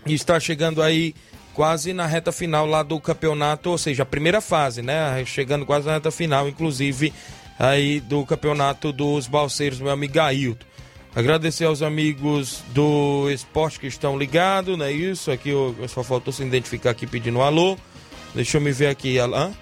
E 0.06 0.14
está 0.14 0.40
chegando 0.40 0.82
aí 0.82 1.14
quase 1.54 1.92
na 1.92 2.06
reta 2.06 2.32
final 2.32 2.66
lá 2.66 2.84
do 2.84 3.00
campeonato, 3.02 3.70
ou 3.70 3.78
seja, 3.78 4.04
a 4.04 4.06
primeira 4.06 4.40
fase, 4.40 4.82
né? 4.82 5.24
Chegando 5.26 5.66
quase 5.66 5.86
na 5.86 5.94
reta 5.94 6.10
final, 6.10 6.48
inclusive 6.48 7.14
aí 7.60 8.00
do 8.00 8.26
campeonato 8.26 8.94
dos 8.94 9.28
Balseiros, 9.28 9.80
meu 9.80 9.92
amigo 9.92 10.20
Ailton. 10.20 10.66
Agradecer 11.14 11.66
aos 11.66 11.82
amigos 11.82 12.64
do 12.70 13.30
esporte 13.30 13.80
que 13.80 13.88
estão 13.88 14.18
ligados, 14.18 14.78
não 14.78 14.86
é 14.86 14.92
isso? 14.92 15.32
Aqui 15.32 15.50
eu, 15.50 15.76
só 15.88 16.02
faltou 16.02 16.34
se 16.34 16.44
identificar 16.44 16.92
aqui 16.92 17.06
pedindo 17.06 17.40
um 17.40 17.44
alô. 17.44 17.78
Deixa 18.34 18.58
eu 18.58 18.62
me 18.62 18.72
ver 18.72 18.88
aqui, 18.88 19.20
Alain. 19.20 19.54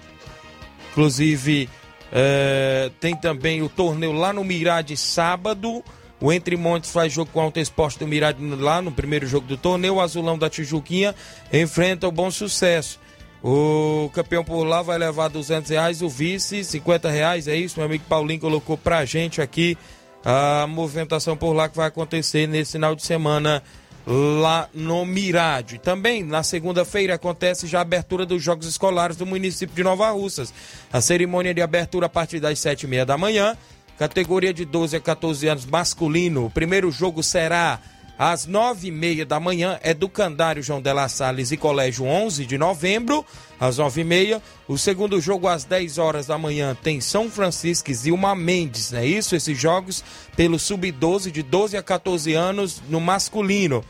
Inclusive, 0.92 1.68
é, 2.12 2.90
tem 3.00 3.16
também 3.16 3.62
o 3.62 3.68
torneio 3.68 4.12
lá 4.12 4.32
no 4.32 4.44
Mirade 4.44 4.96
sábado. 4.96 5.82
O 6.20 6.32
Entre 6.32 6.56
Montes 6.56 6.92
faz 6.92 7.12
jogo 7.12 7.30
com 7.32 7.40
o 7.40 7.42
Alto 7.42 7.58
Esporte 7.58 7.98
do 7.98 8.06
Mirade 8.06 8.40
lá 8.54 8.80
no 8.80 8.92
primeiro 8.92 9.26
jogo 9.26 9.46
do 9.46 9.56
torneio. 9.56 9.94
O 9.94 10.00
Azulão 10.00 10.38
da 10.38 10.48
Tijuquinha 10.48 11.14
enfrenta 11.52 12.06
o 12.06 12.12
Bom 12.12 12.30
Sucesso. 12.30 13.00
O 13.42 14.08
campeão 14.14 14.44
por 14.44 14.62
lá 14.62 14.82
vai 14.82 14.96
levar 14.96 15.26
200 15.26 15.70
reais, 15.70 16.00
o 16.00 16.08
vice 16.08 16.62
50 16.62 17.10
reais, 17.10 17.48
é 17.48 17.56
isso? 17.56 17.76
Meu 17.76 17.86
amigo 17.86 18.04
Paulinho 18.08 18.38
colocou 18.38 18.78
pra 18.78 19.04
gente 19.04 19.42
aqui 19.42 19.76
a 20.24 20.64
movimentação 20.68 21.36
por 21.36 21.52
lá 21.52 21.68
que 21.68 21.76
vai 21.76 21.88
acontecer 21.88 22.46
nesse 22.46 22.72
final 22.72 22.94
de 22.94 23.02
semana 23.02 23.60
lá 24.06 24.68
no 24.74 25.04
Mirade. 25.04 25.78
Também 25.78 26.24
na 26.24 26.42
segunda-feira 26.42 27.14
acontece 27.14 27.66
já 27.66 27.78
a 27.78 27.82
abertura 27.82 28.26
dos 28.26 28.42
Jogos 28.42 28.66
Escolares 28.66 29.16
do 29.16 29.26
município 29.26 29.74
de 29.74 29.82
Nova 29.82 30.10
Russas. 30.10 30.52
A 30.92 31.00
cerimônia 31.00 31.54
de 31.54 31.62
abertura 31.62 32.06
a 32.06 32.08
partir 32.08 32.40
das 32.40 32.58
sete 32.58 32.84
e 32.84 32.86
meia 32.86 33.06
da 33.06 33.16
manhã. 33.16 33.56
Categoria 33.98 34.52
de 34.52 34.64
12 34.64 34.96
a 34.96 35.00
14 35.00 35.48
anos 35.48 35.66
masculino. 35.66 36.46
O 36.46 36.50
primeiro 36.50 36.90
jogo 36.90 37.22
será 37.22 37.78
às 38.22 38.46
nove 38.46 38.86
e 38.86 38.90
meia 38.92 39.26
da 39.26 39.40
manhã. 39.40 39.80
É 39.82 39.92
do 39.92 40.08
Candário 40.08 40.62
João 40.62 40.80
de 40.80 40.92
La 40.92 41.08
Salles 41.08 41.50
e 41.50 41.56
Colégio 41.56 42.04
11 42.04 42.46
de 42.46 42.56
novembro, 42.56 43.26
às 43.58 43.78
nove 43.78 44.02
e 44.02 44.04
meia. 44.04 44.40
O 44.68 44.78
segundo 44.78 45.20
jogo 45.20 45.48
às 45.48 45.64
10 45.64 45.98
horas 45.98 46.26
da 46.28 46.38
manhã 46.38 46.76
tem 46.80 47.00
São 47.00 47.28
Francisco 47.28 47.90
e 47.90 47.94
Zilma 47.94 48.36
Mendes, 48.36 48.92
não 48.92 49.00
é 49.00 49.06
isso? 49.06 49.34
Esses 49.34 49.58
jogos 49.58 50.04
pelo 50.36 50.56
Sub-12 50.56 51.32
de 51.32 51.42
12 51.42 51.76
a 51.76 51.82
14 51.82 52.32
anos 52.32 52.80
no 52.88 53.00
masculino. 53.00 53.84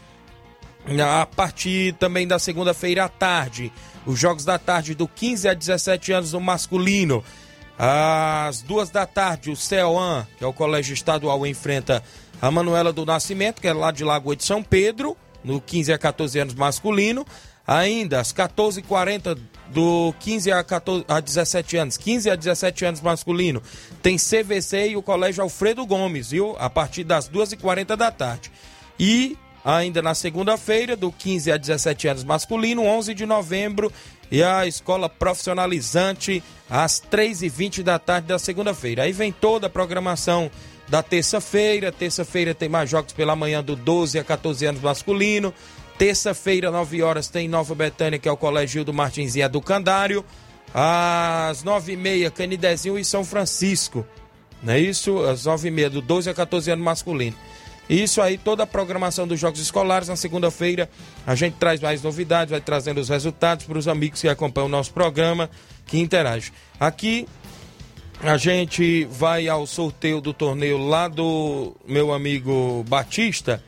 A 0.87 1.27
partir 1.27 1.95
também 1.99 2.27
da 2.27 2.39
segunda-feira 2.39 3.05
à 3.05 3.09
tarde, 3.11 3.71
os 4.07 4.19
jogos 4.19 4.47
da 4.47 4.59
tarde 4.59 4.95
do 4.95 5.07
15 5.07 5.49
a 5.49 5.53
17 5.53 6.11
anos 6.11 6.33
no 6.33 6.41
masculino. 6.41 7.23
Às 7.85 8.63
duas 8.63 8.91
da 8.91 9.05
tarde, 9.05 9.51
o 9.51 9.57
CEOAN, 9.57 10.25
que 10.39 10.45
é 10.45 10.47
o 10.47 10.53
Colégio 10.53 10.95
Estadual, 10.95 11.45
enfrenta 11.45 12.01
a 12.41 12.49
Manuela 12.49 12.93
do 12.93 13.05
Nascimento, 13.05 13.61
que 13.61 13.67
é 13.67 13.73
lá 13.73 13.91
de 13.91 14.05
Lagoa 14.05 14.37
de 14.37 14.45
São 14.45 14.63
Pedro, 14.63 15.17
no 15.43 15.61
15 15.61 15.93
a 15.93 15.99
14 15.99 16.39
anos 16.39 16.55
masculino. 16.55 17.27
Ainda 17.67 18.21
às 18.21 18.33
14h40 18.33 19.37
do 19.71 20.15
15 20.21 20.53
a, 20.53 20.63
14, 20.63 21.05
a 21.09 21.19
17 21.19 21.77
anos, 21.77 21.97
15 21.97 22.31
a 22.31 22.37
17 22.37 22.85
anos 22.85 23.01
masculino, 23.01 23.61
tem 24.01 24.17
CVC 24.17 24.91
e 24.91 24.97
o 24.97 25.03
Colégio 25.03 25.43
Alfredo 25.43 25.85
Gomes, 25.85 26.31
viu? 26.31 26.55
A 26.61 26.71
partir 26.71 27.03
das 27.03 27.29
2h40 27.29 27.97
da 27.97 28.13
tarde. 28.13 28.53
E 28.97 29.37
ainda 29.65 30.03
na 30.03 30.15
segunda-feira, 30.15 30.97
do 30.97 31.11
15 31.13 31.53
a 31.53 31.57
17 31.57 32.09
anos 32.09 32.25
masculino, 32.25 32.85
11 32.85 33.15
de 33.15 33.27
novembro, 33.27 33.93
e 34.31 34.43
a 34.43 34.67
escola 34.67 35.09
profissionalizante 35.09 36.43
às 36.69 37.01
3h20 37.01 37.83
da 37.83 37.99
tarde 37.99 38.29
da 38.29 38.39
segunda-feira. 38.39 39.03
Aí 39.03 39.13
vem 39.13 39.31
toda 39.31 39.67
a 39.67 39.71
programação 39.71 40.51
da 40.89 41.03
terça-feira. 41.03 41.93
Terça-feira 41.93 42.55
tem 42.55 42.69
mais 42.69 42.89
jogos 42.89 43.13
pela 43.13 43.37
manhã 43.37 43.63
do 43.63 43.77
12 43.77 44.19
a 44.19 44.25
14 44.25 44.67
anos 44.67 44.81
masculino. 44.81 45.53
Terça-feira, 45.99 46.71
9 46.71 47.03
horas, 47.03 47.29
tem 47.29 47.47
Nova 47.47 47.75
Betânia, 47.75 48.19
que 48.19 48.29
é 48.29 48.33
o 48.33 48.37
Colégio 48.37 48.85
do 48.85 48.93
Martins 48.93 49.37
e 49.37 49.41
Educandário. 49.41 50.25
Às 50.75 51.63
9h30, 51.63 52.31
Canidezinho 52.31 52.99
e 52.99 53.05
São 53.05 53.25
Francisco. 53.25 54.07
Não 54.63 54.73
é 54.73 54.81
isso? 54.81 55.19
Às 55.21 55.45
9h30, 55.45 55.91
do 55.91 56.01
12 56.01 56.31
a 56.31 56.35
14 56.35 56.71
anos 56.71 56.85
masculino. 56.85 57.37
Isso 57.89 58.23
aí, 58.23 58.39
toda 58.39 58.63
a 58.63 58.67
programação 58.67 59.27
dos 59.27 59.39
Jogos 59.39 59.61
Escolares. 59.61 60.09
Na 60.09 60.17
segunda-feira, 60.17 60.89
a 61.27 61.35
gente 61.35 61.55
traz 61.55 61.81
mais 61.81 62.03
novidades, 62.03 62.51
vai 62.51 62.61
trazendo 62.61 63.01
os 63.01 63.09
resultados 63.09 63.67
para 63.67 63.79
os 63.79 63.89
amigos 63.89 64.21
que 64.21 64.29
acompanham 64.29 64.67
o 64.67 64.71
nosso 64.71 64.93
programa, 64.93 65.51
que 65.87 65.99
interagem. 65.99 66.53
Aqui, 66.79 67.27
a 68.23 68.37
gente 68.37 69.05
vai 69.11 69.49
ao 69.49 69.67
sorteio 69.67 70.21
do 70.21 70.33
torneio 70.33 70.79
lá 70.79 71.09
do 71.09 71.75
meu 71.87 72.13
amigo 72.13 72.85
Batista, 72.89 73.63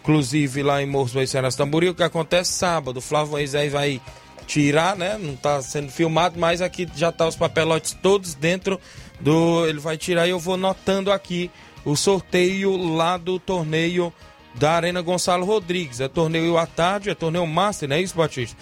inclusive 0.00 0.62
lá 0.62 0.82
em 0.82 0.86
Morros 0.86 1.12
Ceará 1.30 1.50
Tamboril, 1.50 1.94
que 1.94 2.02
acontece 2.02 2.52
sábado. 2.52 2.96
O 2.96 3.02
Flávio 3.02 3.32
Moisés 3.32 3.70
vai 3.70 4.00
tirar, 4.46 4.96
né? 4.96 5.18
Não 5.18 5.34
está 5.34 5.60
sendo 5.60 5.92
filmado, 5.92 6.40
mas 6.40 6.62
aqui 6.62 6.88
já 6.96 7.12
tá 7.12 7.28
os 7.28 7.36
papelotes 7.36 7.92
todos 7.92 8.34
dentro 8.34 8.80
do. 9.20 9.66
Ele 9.66 9.78
vai 9.78 9.98
tirar 9.98 10.26
e 10.26 10.30
eu 10.30 10.38
vou 10.38 10.56
notando 10.56 11.12
aqui 11.12 11.50
o 11.84 11.96
sorteio 11.96 12.76
lá 12.76 13.16
do 13.16 13.38
torneio 13.38 14.12
da 14.54 14.72
Arena 14.72 15.00
Gonçalo 15.00 15.44
Rodrigues. 15.44 16.00
É 16.00 16.08
torneio 16.08 16.58
à 16.58 16.66
tarde, 16.66 17.10
é 17.10 17.14
torneio 17.14 17.46
Master, 17.46 17.88
não 17.88 17.96
é 17.96 18.02
isso, 18.02 18.16
Batista? 18.16 18.56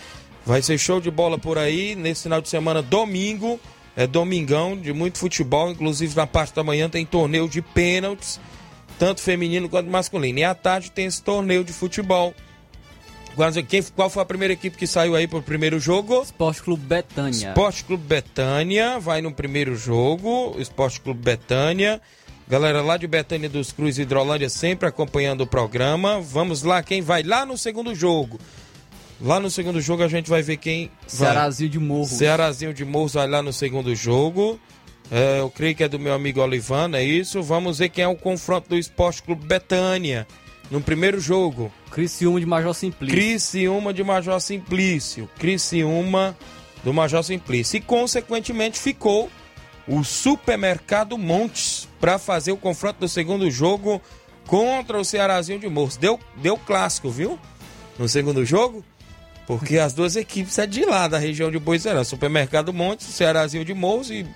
Vai 0.44 0.62
ser 0.62 0.78
show 0.78 1.00
de 1.00 1.10
bola 1.10 1.38
por 1.38 1.58
aí 1.58 1.94
nesse 1.94 2.24
final 2.24 2.40
de 2.40 2.48
semana, 2.48 2.82
domingo. 2.82 3.60
É 3.96 4.06
domingão 4.06 4.76
de 4.76 4.92
muito 4.92 5.18
futebol, 5.18 5.70
inclusive 5.70 6.14
na 6.14 6.26
parte 6.26 6.54
da 6.54 6.62
manhã 6.62 6.88
tem 6.88 7.04
torneio 7.04 7.48
de 7.48 7.60
pênaltis, 7.60 8.38
tanto 8.96 9.20
feminino 9.20 9.68
quanto 9.68 9.90
masculino. 9.90 10.38
E 10.38 10.44
à 10.44 10.54
tarde 10.54 10.90
tem 10.90 11.06
esse 11.06 11.20
torneio 11.20 11.64
de 11.64 11.72
futebol. 11.72 12.32
Quem, 13.68 13.82
qual 13.94 14.08
foi 14.10 14.22
a 14.22 14.26
primeira 14.26 14.54
equipe 14.54 14.76
que 14.76 14.86
saiu 14.86 15.14
aí 15.14 15.28
para 15.28 15.38
o 15.38 15.42
primeiro 15.42 15.78
jogo? 15.78 16.22
Esporte 16.22 16.62
Clube 16.62 16.82
Betânia. 16.84 17.48
Esporte 17.48 17.84
Clube 17.84 18.04
Betânia 18.04 18.98
vai 18.98 19.20
no 19.20 19.32
primeiro 19.32 19.76
jogo. 19.76 20.56
Esporte 20.58 21.00
Clube 21.00 21.20
Betânia. 21.20 22.00
Galera 22.48 22.80
lá 22.80 22.96
de 22.96 23.06
Betânia 23.06 23.48
dos 23.48 23.72
Cruz 23.72 23.98
Hidrolândia 23.98 24.48
sempre 24.48 24.88
acompanhando 24.88 25.42
o 25.42 25.46
programa. 25.46 26.18
Vamos 26.20 26.62
lá, 26.62 26.82
quem 26.82 27.02
vai 27.02 27.22
lá 27.22 27.44
no 27.44 27.58
segundo 27.58 27.94
jogo? 27.94 28.40
Lá 29.20 29.38
no 29.38 29.50
segundo 29.50 29.80
jogo 29.82 30.02
a 30.02 30.08
gente 30.08 30.30
vai 30.30 30.40
ver 30.40 30.56
quem. 30.56 30.90
Cearazinho 31.06 31.68
de 31.68 31.78
Morros. 31.78 32.10
Cearazinho 32.10 32.72
de 32.72 32.84
Morros 32.86 33.14
vai 33.14 33.28
lá 33.28 33.42
no 33.42 33.52
segundo 33.52 33.94
jogo. 33.94 34.58
É, 35.10 35.40
eu 35.40 35.50
creio 35.50 35.74
que 35.74 35.84
é 35.84 35.88
do 35.88 35.98
meu 35.98 36.14
amigo 36.14 36.40
Olivano, 36.40 36.96
é 36.96 37.04
isso. 37.04 37.42
Vamos 37.42 37.78
ver 37.78 37.90
quem 37.90 38.04
é 38.04 38.08
o 38.08 38.16
confronto 38.16 38.70
do 38.70 38.78
Esporte 38.78 39.22
Clube 39.22 39.46
Betânia 39.46 40.26
no 40.70 40.80
primeiro 40.80 41.20
jogo. 41.20 41.70
Criciúma 41.90 42.40
de 42.40 42.46
Major 42.46 42.74
Simplício. 42.74 43.14
Criciúma 43.14 43.92
de 43.92 44.02
Major 44.02 44.40
Simplício. 44.40 45.28
Criciúma 45.38 46.36
do 46.82 46.94
Major 46.94 47.22
Simplício. 47.22 47.76
E, 47.76 47.80
consequentemente, 47.80 48.78
ficou 48.78 49.28
o 49.88 50.04
Supermercado 50.04 51.16
Montes 51.16 51.88
para 51.98 52.18
fazer 52.18 52.52
o 52.52 52.56
confronto 52.56 53.00
do 53.00 53.08
segundo 53.08 53.50
jogo 53.50 54.00
contra 54.46 54.98
o 54.98 55.04
Cearazinho 55.04 55.58
de 55.58 55.68
Morros. 55.68 55.96
Deu, 55.96 56.20
deu 56.36 56.56
clássico, 56.56 57.10
viu? 57.10 57.38
No 57.98 58.08
segundo 58.08 58.44
jogo. 58.44 58.84
Porque 59.46 59.78
as 59.78 59.94
duas 59.94 60.14
equipes 60.14 60.58
é 60.58 60.66
de 60.66 60.84
lá, 60.84 61.08
da 61.08 61.16
região 61.16 61.50
de 61.50 61.58
Boiserã. 61.58 62.04
Supermercado 62.04 62.70
Montes, 62.70 63.06
Cearazinho 63.06 63.64
de 63.64 63.72
Morros 63.72 64.10
e 64.10 64.26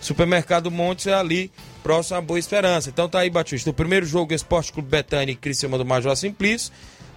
Supermercado 0.00 0.70
Montes 0.70 1.08
é 1.08 1.14
ali, 1.14 1.50
próximo 1.82 2.18
a 2.18 2.20
Boa 2.20 2.38
Esperança. 2.38 2.88
Então 2.88 3.08
tá 3.08 3.18
aí, 3.18 3.30
Batista. 3.30 3.68
O 3.68 3.74
primeiro 3.74 4.06
jogo, 4.06 4.32
Esporte 4.32 4.72
Clube 4.72 4.88
Betânia 4.88 5.32
e 5.32 5.36
Criciúma 5.36 5.76
do 5.76 5.84
Major 5.84 6.16
Simplício. 6.16 6.72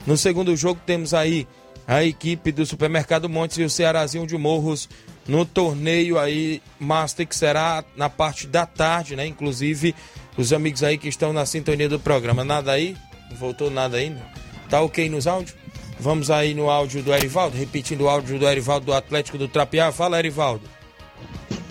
No 0.06 0.18
segundo 0.18 0.56
jogo, 0.56 0.82
temos 0.84 1.14
aí 1.14 1.48
a 1.88 2.04
equipe 2.04 2.52
do 2.52 2.66
Supermercado 2.66 3.30
Montes 3.30 3.58
e 3.60 3.64
o 3.64 3.70
Cearazinho 3.70 4.26
de 4.26 4.38
Morros 4.38 4.90
no 5.28 5.46
torneio 5.46 6.20
aí 6.20 6.62
Master, 6.80 7.28
que 7.28 7.36
será 7.36 7.84
na 7.96 8.10
parte 8.10 8.48
da 8.48 8.66
tarde, 8.66 9.16
né? 9.16 9.26
Inclusive, 9.26 9.96
os 10.38 10.52
amigos 10.52 10.84
aí 10.84 10.98
que 10.98 11.08
estão 11.08 11.32
na 11.32 11.46
sintonia 11.46 11.88
do 11.88 12.00
programa. 12.00 12.44
Nada 12.44 12.72
aí? 12.72 12.98
Não 13.30 13.38
voltou 13.38 13.70
nada 13.70 13.98
ainda? 13.98 14.22
Tá 14.70 14.82
ok 14.82 15.10
nos 15.10 15.28
áudios? 15.28 15.56
Vamos 16.00 16.30
aí 16.30 16.54
no 16.54 16.70
áudio 16.70 17.02
do 17.02 17.14
Erivaldo, 17.14 17.58
repetindo 17.58 18.02
o 18.02 18.10
áudio 18.10 18.38
do 18.38 18.48
Erivaldo 18.48 18.88
do 18.88 18.94
Atlético 18.94 19.38
do 19.38 19.48
Trapiá. 19.48 19.92
Fala, 19.92 20.20
Erivaldo. 20.20 20.64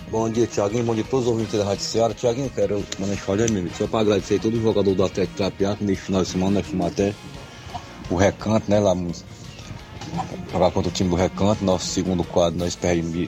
Bom 0.09 0.29
dia, 0.29 0.47
Tiaguinho. 0.47 0.83
Bom 0.83 0.95
dia 0.95 1.03
a 1.03 1.07
todos 1.07 1.25
os 1.25 1.31
ouvintes 1.31 1.57
da 1.57 1.65
Rádio 1.65 1.83
Ceará. 1.83 2.13
Tiaguinho, 2.13 2.49
quero 2.49 2.83
mandar 2.99 3.17
falar 3.17 3.49
mesmo. 3.49 3.69
Só 3.75 3.87
para 3.87 4.01
agradecer 4.01 4.35
a 4.35 4.39
todo 4.39 4.61
jogador 4.61 4.93
do 4.93 5.03
Atlético 5.03 5.37
Trapiá, 5.37 5.75
que 5.75 5.83
nesse 5.83 6.01
final 6.03 6.21
de 6.21 6.29
semana 6.29 6.51
nós 6.59 6.67
fomos 6.67 6.87
até 6.87 7.13
o 8.09 8.15
recanto, 8.15 8.69
né? 8.69 8.79
Lá 8.79 8.95
jogar 10.51 10.71
contra 10.71 10.89
o 10.89 10.93
time 10.93 11.09
do 11.09 11.15
recanto. 11.15 11.65
Nosso 11.65 11.87
segundo 11.87 12.23
quadro 12.23 12.59
nós 12.59 12.75
perdemos 12.75 13.27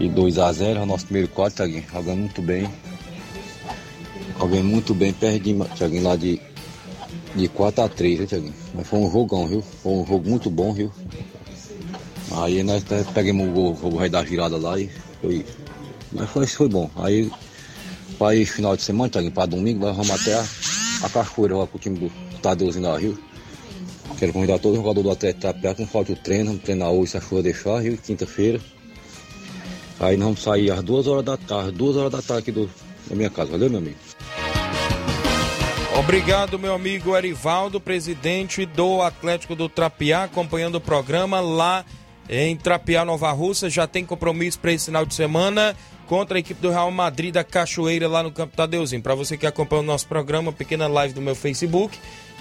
e 0.00 0.08
2 0.08 0.38
a 0.38 0.50
0 0.50 0.86
Nosso 0.86 1.04
primeiro 1.04 1.28
quadro, 1.28 1.56
Tiaguinho, 1.56 1.84
jogando 1.92 2.18
muito 2.18 2.42
bem. 2.42 2.68
Jogando 4.38 4.64
muito 4.64 4.94
bem, 4.94 5.12
perdemos, 5.12 5.68
Tiaguinho, 5.76 6.02
lá 6.02 6.16
de, 6.16 6.40
de 7.36 7.48
4 7.48 7.84
a 7.84 7.88
3 7.88 8.20
né, 8.20 8.26
Tiaguinho? 8.26 8.54
Mas 8.74 8.86
foi 8.88 8.98
um 8.98 9.12
jogão, 9.12 9.46
viu? 9.46 9.60
Foi 9.60 9.92
um 9.92 10.06
jogo 10.06 10.28
muito 10.28 10.50
bom, 10.50 10.72
viu? 10.72 10.90
Aí 12.32 12.62
nós 12.62 12.82
pegamos 13.12 13.48
o 13.48 13.50
gol, 13.50 13.78
o 13.82 13.96
rei 13.98 14.08
da 14.08 14.24
girada 14.24 14.56
lá 14.56 14.80
e 14.80 14.90
foi. 15.20 15.44
Mas 16.10 16.30
foi, 16.30 16.46
foi 16.46 16.68
bom. 16.68 16.90
Aí, 16.96 17.30
para 18.18 18.34
esse 18.34 18.52
final 18.52 18.74
de 18.74 18.82
semana, 18.82 19.10
Tiaguinho, 19.10 19.34
para 19.34 19.46
domingo, 19.46 19.80
nós 19.84 19.96
vamos 19.96 20.10
até 20.10 20.34
a, 20.34 20.46
a 21.02 21.10
Cachoeira 21.10 21.56
lá 21.58 21.66
com 21.66 21.76
o 21.76 21.80
time 21.80 21.98
do 21.98 22.12
Tadeuzinho 22.40 22.84
da 22.84 22.96
Rio. 22.96 23.18
Quero 24.18 24.32
convidar 24.32 24.58
todo 24.58 24.76
jogador 24.76 25.02
do 25.02 25.10
Atlético 25.10 25.42
Tapé, 25.42 25.74
não 25.78 25.86
falta 25.86 26.12
o 26.12 26.16
treino, 26.16 26.46
vamos 26.46 26.62
treinar 26.62 26.90
hoje 26.90 27.12
se 27.12 27.18
a 27.18 27.20
chuva 27.20 27.42
deixar, 27.42 27.80
Rio, 27.80 27.96
quinta-feira. 27.96 28.60
Aí 30.00 30.16
nós 30.16 30.24
vamos 30.24 30.42
sair 30.42 30.70
às 30.70 30.82
duas 30.82 31.06
horas 31.06 31.24
da 31.24 31.36
tarde, 31.36 31.72
duas 31.72 31.94
horas 31.94 32.10
da 32.10 32.22
tarde 32.22 32.40
aqui 32.40 32.52
do, 32.52 32.70
da 33.06 33.14
minha 33.14 33.28
casa. 33.28 33.50
Valeu, 33.50 33.68
meu 33.68 33.78
amigo? 33.78 33.96
Obrigado, 35.98 36.58
meu 36.58 36.72
amigo 36.72 37.14
Erivaldo, 37.14 37.78
presidente 37.78 38.64
do 38.64 39.02
Atlético 39.02 39.54
do 39.54 39.68
Trapiá, 39.68 40.24
acompanhando 40.24 40.76
o 40.76 40.80
programa 40.80 41.40
lá 41.40 41.84
em 42.26 42.56
Trapiá, 42.56 43.04
Nova 43.04 43.30
Russa. 43.32 43.68
Já 43.68 43.86
tem 43.86 44.06
compromisso 44.06 44.58
para 44.58 44.72
esse 44.72 44.86
final 44.86 45.04
de 45.04 45.14
semana 45.14 45.76
contra 46.06 46.38
a 46.38 46.40
equipe 46.40 46.62
do 46.62 46.70
Real 46.70 46.90
Madrid 46.90 47.34
da 47.34 47.44
Cachoeira 47.44 48.08
lá 48.08 48.22
no 48.22 48.32
Campo 48.32 48.56
Tadeuzinho. 48.56 49.02
Para 49.02 49.14
você 49.14 49.36
que 49.36 49.46
acompanha 49.46 49.82
o 49.82 49.84
nosso 49.84 50.08
programa, 50.08 50.50
pequena 50.50 50.88
live 50.88 51.12
do 51.12 51.20
meu 51.20 51.34
Facebook. 51.34 51.98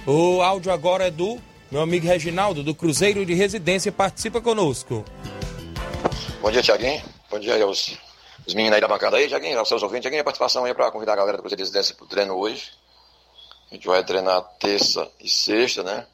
O 0.07 0.41
áudio 0.41 0.72
agora 0.72 1.07
é 1.07 1.12
do 1.12 1.38
meu 1.70 1.82
amigo 1.82 2.07
Reginaldo, 2.07 2.64
do 2.64 2.74
Cruzeiro 2.74 3.26
de 3.26 3.34
Residência. 3.34 3.91
Participa 3.91 4.39
conosco. 4.39 5.03
Bom 6.41 6.49
dia, 6.49 6.62
Tiaguinho. 6.62 7.18
Bom 7.30 7.38
dia 7.38 7.63
aos 7.63 7.95
os 8.47 8.55
meninos 8.55 8.73
aí 8.73 8.82
da 8.82 8.88
bancada 8.88 9.17
aí, 9.17 9.27
Tiaguinho, 9.27 9.59
aos 9.59 9.67
seus 9.67 9.84
ouvintes. 9.84 10.01
Tiaguinho, 10.01 10.21
a 10.21 10.23
participação 10.23 10.65
aí 10.65 10.73
para 10.73 10.89
convidar 10.89 11.13
a 11.13 11.15
galera 11.15 11.38
do 11.38 11.41
Cruzeiro 11.41 11.61
Residência 11.61 11.93
para 11.93 12.05
o 12.05 12.07
treino 12.07 12.34
hoje. 12.34 12.71
A 13.69 13.75
gente 13.75 13.86
vai 13.86 14.03
treinar 14.03 14.41
terça 14.59 15.07
e 15.19 15.30
sexta, 15.30 15.84
né? 15.84 16.07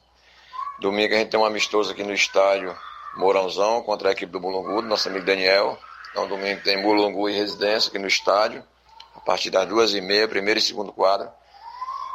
Domingo 0.77 1.13
a 1.13 1.17
gente 1.17 1.29
tem 1.29 1.39
um 1.39 1.45
amistoso 1.45 1.89
aqui 1.93 2.03
no 2.03 2.11
estádio 2.11 2.77
Mourãozão 3.15 3.81
contra 3.83 4.09
a 4.09 4.11
equipe 4.11 4.29
do 4.29 4.41
Mulungu, 4.41 4.81
do 4.81 4.89
nosso 4.89 5.07
amigo 5.07 5.25
Daniel. 5.25 5.79
Então 6.11 6.27
domingo 6.27 6.61
tem 6.63 6.83
Mulungu 6.83 7.29
e 7.29 7.33
Residência 7.33 7.87
aqui 7.87 7.97
no 7.97 8.07
estádio, 8.07 8.61
a 9.15 9.21
partir 9.21 9.49
das 9.51 9.65
duas 9.69 9.93
e 9.93 10.01
meia, 10.01 10.27
primeiro 10.27 10.59
e 10.59 10.61
segundo 10.61 10.91
quadro. 10.91 11.29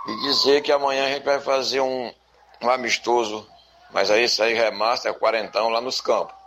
E 0.09 0.21
dizer 0.27 0.61
que 0.61 0.71
amanhã 0.71 1.07
a 1.07 1.09
gente 1.09 1.25
vai 1.25 1.41
fazer 1.41 1.81
um, 1.81 2.13
um 2.61 2.69
amistoso, 2.69 3.49
mas 3.93 4.11
aí 4.11 4.25
isso 4.25 4.43
aí 4.43 4.53
remaster, 4.53 5.11
é 5.11 5.15
quarentão 5.15 5.71
lá 5.71 5.81
nos 5.81 6.03
campos. 6.03 6.40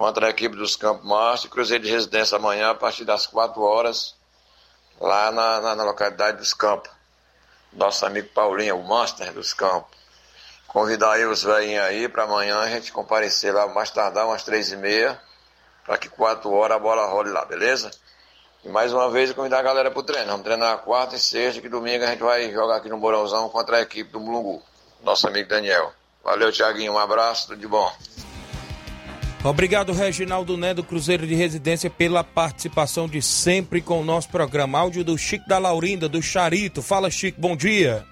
Contra 0.00 0.28
a 0.28 0.30
equipe 0.30 0.56
dos 0.56 0.76
Campos 0.76 1.06
Master, 1.06 1.50
Cruzeiro 1.50 1.84
de 1.84 1.90
Residência 1.90 2.38
amanhã 2.38 2.70
a 2.70 2.74
partir 2.74 3.04
das 3.04 3.26
4 3.26 3.60
horas, 3.60 4.14
lá 4.98 5.30
na, 5.30 5.60
na, 5.60 5.76
na 5.76 5.84
localidade 5.84 6.38
dos 6.38 6.54
Campos. 6.54 6.90
Nosso 7.70 8.06
amigo 8.06 8.26
Paulinho, 8.28 8.78
o 8.78 8.82
Master 8.82 9.30
dos 9.34 9.52
Campos. 9.52 9.94
Convidar 10.66 11.12
aí 11.12 11.26
os 11.26 11.42
velhinhos 11.42 11.84
aí 11.84 12.08
para 12.08 12.22
amanhã 12.22 12.60
a 12.60 12.68
gente 12.70 12.90
comparecer 12.90 13.52
lá 13.52 13.66
mais 13.66 13.90
tardar, 13.90 14.26
umas 14.26 14.42
três 14.42 14.72
e 14.72 14.76
meia, 14.78 15.20
para 15.84 15.98
que 15.98 16.08
quatro 16.08 16.50
horas 16.50 16.78
a 16.78 16.80
bola 16.80 17.04
role 17.04 17.28
lá, 17.28 17.44
beleza? 17.44 17.90
E 18.64 18.70
mais 18.70 18.94
uma 18.94 19.10
vez 19.10 19.30
convidar 19.34 19.58
a 19.58 19.62
galera 19.62 19.90
pro 19.90 20.02
treino. 20.02 20.30
Vamos 20.30 20.44
treinar 20.44 20.78
quarta 20.78 21.16
e 21.16 21.18
sexta, 21.18 21.60
que 21.60 21.68
domingo 21.68 22.04
a 22.04 22.06
gente 22.06 22.22
vai 22.22 22.50
jogar 22.50 22.76
aqui 22.76 22.88
no 22.88 22.96
Borãozão 22.96 23.50
contra 23.50 23.76
a 23.76 23.82
equipe 23.82 24.10
do 24.10 24.18
Mulungu. 24.18 24.62
Nosso 25.02 25.28
amigo 25.28 25.46
Daniel. 25.46 25.92
Valeu, 26.24 26.50
Tiaguinho. 26.50 26.94
Um 26.94 26.98
abraço, 26.98 27.48
tudo 27.48 27.60
de 27.60 27.68
bom. 27.68 27.92
Obrigado, 29.42 29.94
Reginaldo 29.94 30.54
Né, 30.58 30.74
do 30.74 30.84
Cruzeiro 30.84 31.26
de 31.26 31.34
Residência, 31.34 31.88
pela 31.88 32.22
participação 32.22 33.08
de 33.08 33.22
sempre 33.22 33.80
com 33.80 33.98
o 33.98 34.04
nosso 34.04 34.28
programa. 34.28 34.78
Áudio 34.78 35.02
do 35.02 35.16
Chico 35.16 35.48
da 35.48 35.56
Laurinda, 35.56 36.10
do 36.10 36.20
Charito. 36.20 36.82
Fala, 36.82 37.10
Chico, 37.10 37.40
bom 37.40 37.56
dia. 37.56 38.04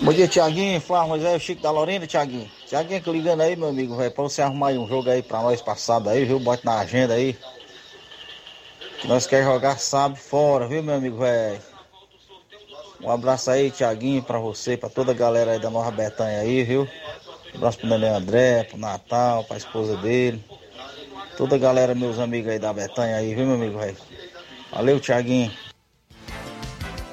Bom 0.00 0.12
dia, 0.12 0.26
Tiaguinho, 0.26 0.80
Flávio 0.80 1.10
Moisés, 1.10 1.40
Chico 1.40 1.62
da 1.62 1.70
Lorena, 1.70 2.04
Tiaguinho. 2.04 2.50
Tiaguinho, 2.66 3.00
que 3.00 3.10
ligando 3.12 3.42
aí, 3.42 3.54
meu 3.54 3.68
amigo, 3.68 3.96
velho, 3.96 4.10
pra 4.10 4.24
você 4.24 4.42
arrumar 4.42 4.70
aí 4.70 4.78
um 4.78 4.88
jogo 4.88 5.08
aí 5.08 5.22
pra 5.22 5.40
nós 5.40 5.62
passado 5.62 6.10
aí, 6.10 6.24
viu? 6.24 6.40
Bote 6.40 6.64
na 6.64 6.80
agenda 6.80 7.14
aí. 7.14 7.38
Que 9.00 9.06
nós 9.06 9.24
quer 9.24 9.44
jogar 9.44 9.78
sábado 9.78 10.18
fora, 10.18 10.66
viu, 10.66 10.82
meu 10.82 10.96
amigo, 10.96 11.18
velho? 11.18 11.60
Um 13.00 13.10
abraço 13.10 13.52
aí, 13.52 13.70
Tiaguinho, 13.70 14.22
pra 14.22 14.40
você, 14.40 14.76
pra 14.76 14.88
toda 14.88 15.12
a 15.12 15.14
galera 15.14 15.52
aí 15.52 15.60
da 15.60 15.70
Nova 15.70 15.92
Betânia 15.92 16.40
aí, 16.40 16.64
viu? 16.64 16.88
Abraço 17.54 17.78
pro 17.78 17.88
Nenê 17.88 18.08
André, 18.08 18.64
pro 18.64 18.78
Natal, 18.78 19.44
pra 19.44 19.56
esposa 19.56 19.96
dele. 19.96 20.42
Toda 21.36 21.56
a 21.56 21.58
galera, 21.58 21.94
meus 21.94 22.18
amigos 22.18 22.50
aí 22.50 22.58
da 22.58 22.72
Betânia 22.72 23.16
aí, 23.16 23.34
viu, 23.34 23.46
meu 23.46 23.54
amigo? 23.54 23.78
Valeu, 24.70 25.00
Tiaguinho. 25.00 25.50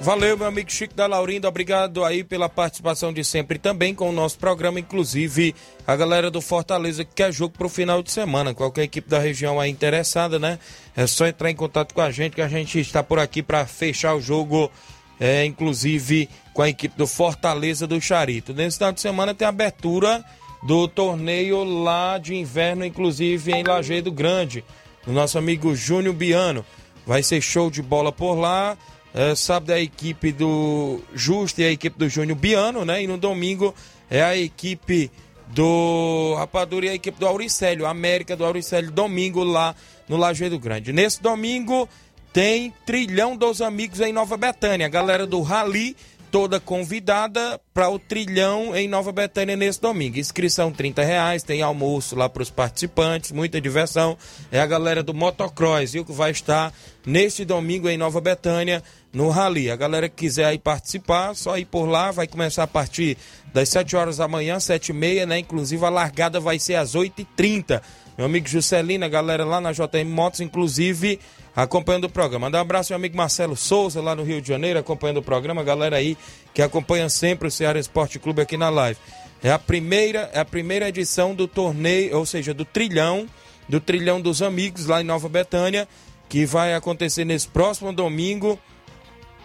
Valeu, 0.01 0.37
meu 0.37 0.47
amigo 0.47 0.71
Chico 0.71 0.93
da 0.93 1.05
Laurindo, 1.07 1.45
obrigado 1.45 2.05
aí 2.05 2.23
pela 2.23 2.47
participação 2.47 3.11
de 3.11 3.21
sempre 3.21 3.59
também 3.59 3.93
com 3.93 4.07
o 4.07 4.13
nosso 4.13 4.39
programa, 4.39 4.79
inclusive 4.79 5.53
a 5.85 5.93
galera 5.93 6.31
do 6.31 6.39
Fortaleza 6.39 7.03
que 7.03 7.15
quer 7.15 7.33
jogo 7.33 7.53
pro 7.57 7.67
final 7.67 8.01
de 8.01 8.09
semana. 8.09 8.53
Qualquer 8.53 8.83
equipe 8.83 9.09
da 9.09 9.19
região 9.19 9.59
aí 9.59 9.69
interessada, 9.69 10.39
né? 10.39 10.57
É 10.95 11.05
só 11.05 11.27
entrar 11.27 11.51
em 11.51 11.55
contato 11.55 11.93
com 11.93 11.99
a 11.99 12.11
gente 12.11 12.33
que 12.33 12.41
a 12.41 12.47
gente 12.47 12.79
está 12.79 13.03
por 13.03 13.19
aqui 13.19 13.43
para 13.43 13.65
fechar 13.65 14.15
o 14.15 14.21
jogo, 14.21 14.71
é, 15.19 15.45
inclusive 15.45 16.29
com 16.53 16.61
a 16.61 16.69
equipe 16.69 16.97
do 16.97 17.05
Fortaleza 17.05 17.85
do 17.85 17.99
Charito. 17.99 18.53
Nesse 18.53 18.77
final 18.77 18.91
de 18.91 19.01
semana 19.01 19.33
tem 19.33 19.47
abertura 19.47 20.23
do 20.63 20.87
torneio 20.87 21.63
lá 21.63 22.17
de 22.17 22.35
inverno, 22.35 22.85
inclusive 22.85 23.51
em 23.51 23.63
Lajeado 23.63 24.11
Grande, 24.11 24.63
do 25.05 25.11
nosso 25.11 25.37
amigo 25.37 25.75
Júnior 25.75 26.13
Biano. 26.13 26.65
Vai 27.05 27.23
ser 27.23 27.41
show 27.41 27.69
de 27.69 27.81
bola 27.81 28.11
por 28.11 28.35
lá. 28.35 28.77
É, 29.13 29.33
sábado 29.33 29.71
é 29.71 29.75
a 29.75 29.79
equipe 29.79 30.31
do 30.31 30.99
Justo 31.13 31.61
e 31.61 31.65
a 31.65 31.71
equipe 31.71 31.97
do 31.97 32.07
Júnior 32.07 32.37
Biano, 32.37 32.85
né? 32.85 33.01
E 33.01 33.07
no 33.07 33.17
domingo 33.17 33.73
é 34.09 34.21
a 34.21 34.37
equipe 34.37 35.09
do 35.47 36.35
Rapadura 36.37 36.85
e 36.85 36.89
a 36.89 36.93
equipe 36.93 37.19
do 37.19 37.25
Auricélio, 37.25 37.87
América 37.87 38.35
do 38.35 38.45
Auricélio, 38.45 38.91
domingo 38.91 39.43
lá 39.43 39.75
no 40.07 40.17
Lajeado 40.17 40.59
Grande. 40.59 40.93
Nesse 40.93 41.21
domingo 41.21 41.89
tem 42.33 42.73
Trilhão 42.85 43.35
dos 43.35 43.61
Amigos 43.61 43.99
em 44.01 44.13
Nova 44.13 44.37
Betânia. 44.37 44.85
A 44.85 44.89
galera 44.89 45.25
do 45.25 45.41
Rally 45.41 45.95
toda 46.31 46.59
convidada 46.59 47.59
para 47.73 47.89
o 47.89 47.97
trilhão 47.97 48.75
em 48.75 48.87
Nova 48.87 49.11
Betânia 49.11 49.55
nesse 49.55 49.81
domingo. 49.81 50.17
Inscrição 50.17 50.71
30 50.71 51.03
reais, 51.03 51.43
tem 51.43 51.61
almoço 51.61 52.15
lá 52.15 52.29
para 52.29 52.43
os 52.43 52.49
participantes, 52.49 53.31
muita 53.31 53.59
diversão. 53.59 54.17
É 54.51 54.59
a 54.59 54.65
galera 54.65 55.01
do 55.01 55.13
motocross, 55.13 55.93
viu, 55.93 56.05
que 56.05 56.11
vai 56.11 56.31
estar 56.31 56.73
neste 57.05 57.43
domingo 57.43 57.89
em 57.89 57.97
Nova 57.97 58.21
Betânia 58.21 58.83
no 59.11 59.29
Rally. 59.29 59.71
A 59.71 59.75
galera 59.75 60.07
que 60.07 60.15
quiser 60.15 60.45
aí 60.45 60.59
participar, 60.59 61.35
só 61.35 61.57
ir 61.57 61.65
por 61.65 61.85
lá, 61.85 62.11
vai 62.11 62.27
começar 62.27 62.63
a 62.63 62.67
partir 62.67 63.17
das 63.53 63.69
7 63.69 63.95
horas 63.95 64.17
da 64.17 64.27
manhã, 64.27 64.59
7 64.59 64.89
e 64.89 64.93
meia, 64.93 65.25
né? 65.25 65.39
Inclusive 65.39 65.83
a 65.83 65.89
largada 65.89 66.39
vai 66.39 66.59
ser 66.59 66.75
às 66.75 66.95
8h30. 66.95 67.81
Meu 68.17 68.25
amigo 68.25 68.47
Juscelino, 68.47 69.05
a 69.05 69.09
galera 69.09 69.45
lá 69.45 69.59
na 69.61 69.71
JM 69.71 70.05
Motos, 70.05 70.41
inclusive 70.41 71.19
acompanhando 71.55 72.05
o 72.05 72.09
programa. 72.09 72.47
Mandar 72.47 72.59
um 72.59 72.61
abraço 72.61 72.93
ao 72.93 72.97
amigo 72.97 73.17
Marcelo 73.17 73.55
Souza, 73.55 74.01
lá 74.01 74.15
no 74.15 74.23
Rio 74.23 74.41
de 74.41 74.47
Janeiro, 74.47 74.79
acompanhando 74.79 75.17
o 75.17 75.23
programa. 75.23 75.63
Galera 75.63 75.97
aí 75.97 76.17
que 76.53 76.61
acompanha 76.61 77.09
sempre 77.09 77.47
o 77.47 77.51
Ceará 77.51 77.79
Esporte 77.79 78.19
Clube 78.19 78.41
aqui 78.41 78.57
na 78.57 78.69
live. 78.69 78.99
É 79.41 79.51
a 79.51 79.59
primeira, 79.59 80.29
é 80.33 80.39
a 80.39 80.45
primeira 80.45 80.89
edição 80.89 81.33
do 81.33 81.47
torneio, 81.47 82.17
ou 82.17 82.25
seja, 82.25 82.53
do 82.53 82.65
trilhão, 82.65 83.27
do 83.67 83.79
trilhão 83.79 84.19
dos 84.19 84.41
amigos 84.41 84.85
lá 84.85 84.99
em 85.01 85.05
Nova 85.05 85.29
Betânia, 85.29 85.87
que 86.27 86.45
vai 86.45 86.73
acontecer 86.73 87.23
nesse 87.25 87.47
próximo 87.47 87.93
domingo, 87.93 88.59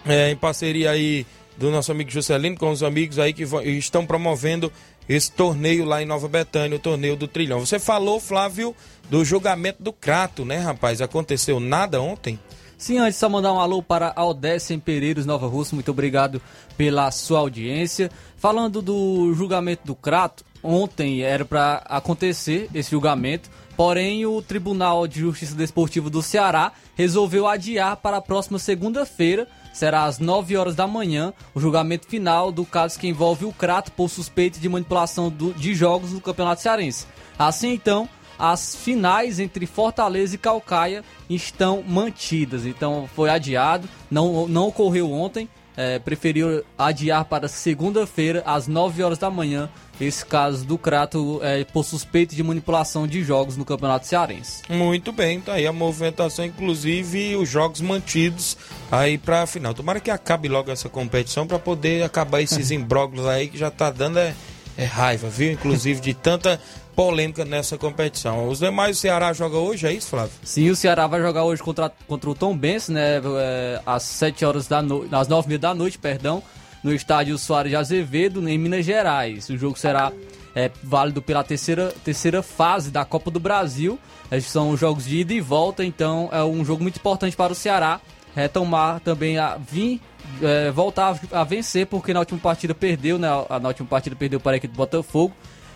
é, 0.04 0.30
em 0.30 0.36
parceria 0.36 0.90
aí 0.90 1.24
do 1.56 1.70
nosso 1.70 1.92
amigo 1.92 2.10
Juscelino 2.10 2.56
com 2.58 2.70
os 2.70 2.82
amigos 2.82 3.18
aí 3.18 3.32
que 3.32 3.44
vão- 3.44 3.62
estão 3.62 4.04
promovendo 4.04 4.72
esse 5.08 5.30
torneio 5.30 5.84
lá 5.84 6.02
em 6.02 6.06
Nova 6.06 6.28
Betânia, 6.28 6.76
o 6.76 6.80
torneio 6.80 7.16
do 7.16 7.28
trilhão. 7.28 7.60
Você 7.60 7.78
falou, 7.78 8.18
Flávio, 8.18 8.74
do 9.10 9.24
julgamento 9.24 9.82
do 9.82 9.92
Crato, 9.92 10.44
né, 10.44 10.58
rapaz? 10.58 11.00
Aconteceu 11.00 11.60
nada 11.60 12.00
ontem? 12.00 12.38
Sim, 12.76 12.98
antes 12.98 13.18
só 13.18 13.28
mandar 13.28 13.52
um 13.52 13.60
alô 13.60 13.82
para 13.82 14.12
Aldécia 14.14 14.74
em 14.74 14.78
Pereiros, 14.78 15.24
Nova 15.24 15.46
Russa. 15.46 15.74
Muito 15.74 15.90
obrigado 15.90 16.42
pela 16.76 17.10
sua 17.10 17.38
audiência. 17.38 18.10
Falando 18.36 18.82
do 18.82 19.32
julgamento 19.34 19.86
do 19.86 19.94
Crato, 19.94 20.44
ontem 20.62 21.22
era 21.22 21.44
para 21.44 21.76
acontecer 21.86 22.68
esse 22.74 22.90
julgamento, 22.90 23.48
porém 23.76 24.26
o 24.26 24.42
Tribunal 24.42 25.06
de 25.06 25.20
Justiça 25.20 25.54
Desportiva 25.54 26.10
do 26.10 26.20
Ceará 26.20 26.72
resolveu 26.94 27.46
adiar 27.46 27.96
para 27.96 28.18
a 28.18 28.22
próxima 28.22 28.58
segunda-feira. 28.58 29.48
Será 29.74 30.04
às 30.04 30.18
9 30.18 30.56
horas 30.56 30.74
da 30.74 30.86
manhã 30.86 31.34
o 31.54 31.60
julgamento 31.60 32.06
final 32.06 32.50
do 32.50 32.64
caso 32.64 32.98
que 32.98 33.08
envolve 33.08 33.44
o 33.44 33.52
Crato 33.52 33.90
por 33.92 34.08
suspeita 34.08 34.58
de 34.58 34.68
manipulação 34.68 35.28
do- 35.28 35.52
de 35.52 35.74
jogos 35.74 36.12
no 36.12 36.20
Campeonato 36.20 36.62
Cearense. 36.62 37.06
Assim 37.38 37.72
então, 37.74 38.08
as 38.38 38.74
finais 38.76 39.38
entre 39.40 39.66
Fortaleza 39.66 40.36
e 40.36 40.38
Calcaia 40.38 41.02
estão 41.28 41.82
mantidas. 41.82 42.64
Então 42.64 43.08
foi 43.14 43.28
adiado, 43.30 43.88
não, 44.10 44.46
não 44.48 44.68
ocorreu 44.68 45.10
ontem. 45.12 45.48
É, 45.76 45.98
preferiu 45.98 46.64
adiar 46.78 47.24
para 47.24 47.48
segunda-feira, 47.48 48.42
às 48.46 48.66
9 48.66 49.02
horas 49.02 49.18
da 49.18 49.30
manhã, 49.30 49.68
esse 50.00 50.24
caso 50.24 50.64
do 50.64 50.76
Crato 50.76 51.40
é, 51.42 51.64
por 51.64 51.84
suspeita 51.84 52.34
de 52.34 52.42
manipulação 52.42 53.06
de 53.06 53.22
jogos 53.22 53.56
no 53.56 53.64
Campeonato 53.64 54.06
Cearense. 54.06 54.62
Muito 54.68 55.12
bem, 55.12 55.40
tá 55.40 55.54
aí 55.54 55.66
a 55.66 55.72
movimentação, 55.72 56.44
inclusive 56.44 57.36
os 57.36 57.48
jogos 57.48 57.80
mantidos 57.80 58.56
aí 58.90 59.18
pra 59.18 59.46
final. 59.46 59.74
Tomara 59.74 60.00
que 60.00 60.10
acabe 60.10 60.48
logo 60.48 60.70
essa 60.70 60.88
competição 60.88 61.46
pra 61.46 61.58
poder 61.58 62.02
acabar 62.02 62.40
esses 62.40 62.70
imbróglios 62.72 63.26
aí 63.26 63.48
que 63.48 63.58
já 63.58 63.70
tá 63.70 63.90
dando 63.90 64.18
é, 64.18 64.34
é 64.76 64.84
raiva, 64.84 65.28
viu? 65.28 65.52
Inclusive 65.52 66.00
de 66.00 66.14
tanta 66.14 66.60
polêmica 66.94 67.44
nessa 67.44 67.76
competição. 67.76 68.48
Os 68.48 68.58
demais, 68.58 68.96
o 68.96 69.00
Ceará 69.00 69.32
joga 69.32 69.56
hoje, 69.56 69.86
é 69.86 69.92
isso, 69.92 70.08
Flávio? 70.08 70.32
Sim, 70.42 70.70
o 70.70 70.76
Ceará 70.76 71.06
vai 71.06 71.20
jogar 71.20 71.44
hoje 71.44 71.62
contra, 71.62 71.90
contra 72.06 72.30
o 72.30 72.34
Tom 72.34 72.56
Benz, 72.56 72.88
né? 72.88 73.20
é, 73.38 73.80
às 73.84 74.02
7 74.04 74.44
horas 74.44 74.66
da 74.66 74.80
noite, 74.80 75.14
às 75.14 75.28
9 75.28 75.54
h 75.54 75.58
da 75.58 75.74
noite, 75.74 75.98
perdão, 75.98 76.42
no 76.82 76.92
estádio 76.92 77.36
Soares 77.38 77.70
de 77.70 77.76
Azevedo, 77.76 78.46
em 78.48 78.58
Minas 78.58 78.84
Gerais. 78.84 79.48
O 79.48 79.56
jogo 79.56 79.78
será 79.78 80.12
é, 80.54 80.70
válido 80.82 81.20
pela 81.20 81.42
terceira, 81.42 81.92
terceira 82.04 82.42
fase 82.42 82.90
da 82.90 83.04
Copa 83.04 83.30
do 83.30 83.40
Brasil. 83.40 83.98
Esses 84.30 84.50
são 84.50 84.76
jogos 84.76 85.04
de 85.04 85.18
ida 85.18 85.32
e 85.34 85.40
volta, 85.40 85.84
então 85.84 86.28
é 86.32 86.42
um 86.44 86.64
jogo 86.64 86.82
muito 86.82 86.96
importante 86.96 87.36
para 87.36 87.52
o 87.52 87.56
Ceará 87.56 88.00
retomar 88.34 88.98
também 89.00 89.38
a 89.38 89.56
vir 89.56 90.00
é, 90.42 90.70
voltar 90.70 91.18
a, 91.32 91.40
a 91.40 91.44
vencer, 91.44 91.86
porque 91.86 92.12
na 92.12 92.20
última 92.20 92.40
partida 92.40 92.74
perdeu, 92.74 93.18
né? 93.18 93.28
Na 93.60 93.68
última 93.68 93.88
partida 93.88 94.16
perdeu 94.16 94.40
para 94.40 94.52
a 94.52 94.56
equipe 94.56 94.72
do 94.72 94.76
Botafogo. 94.76 95.34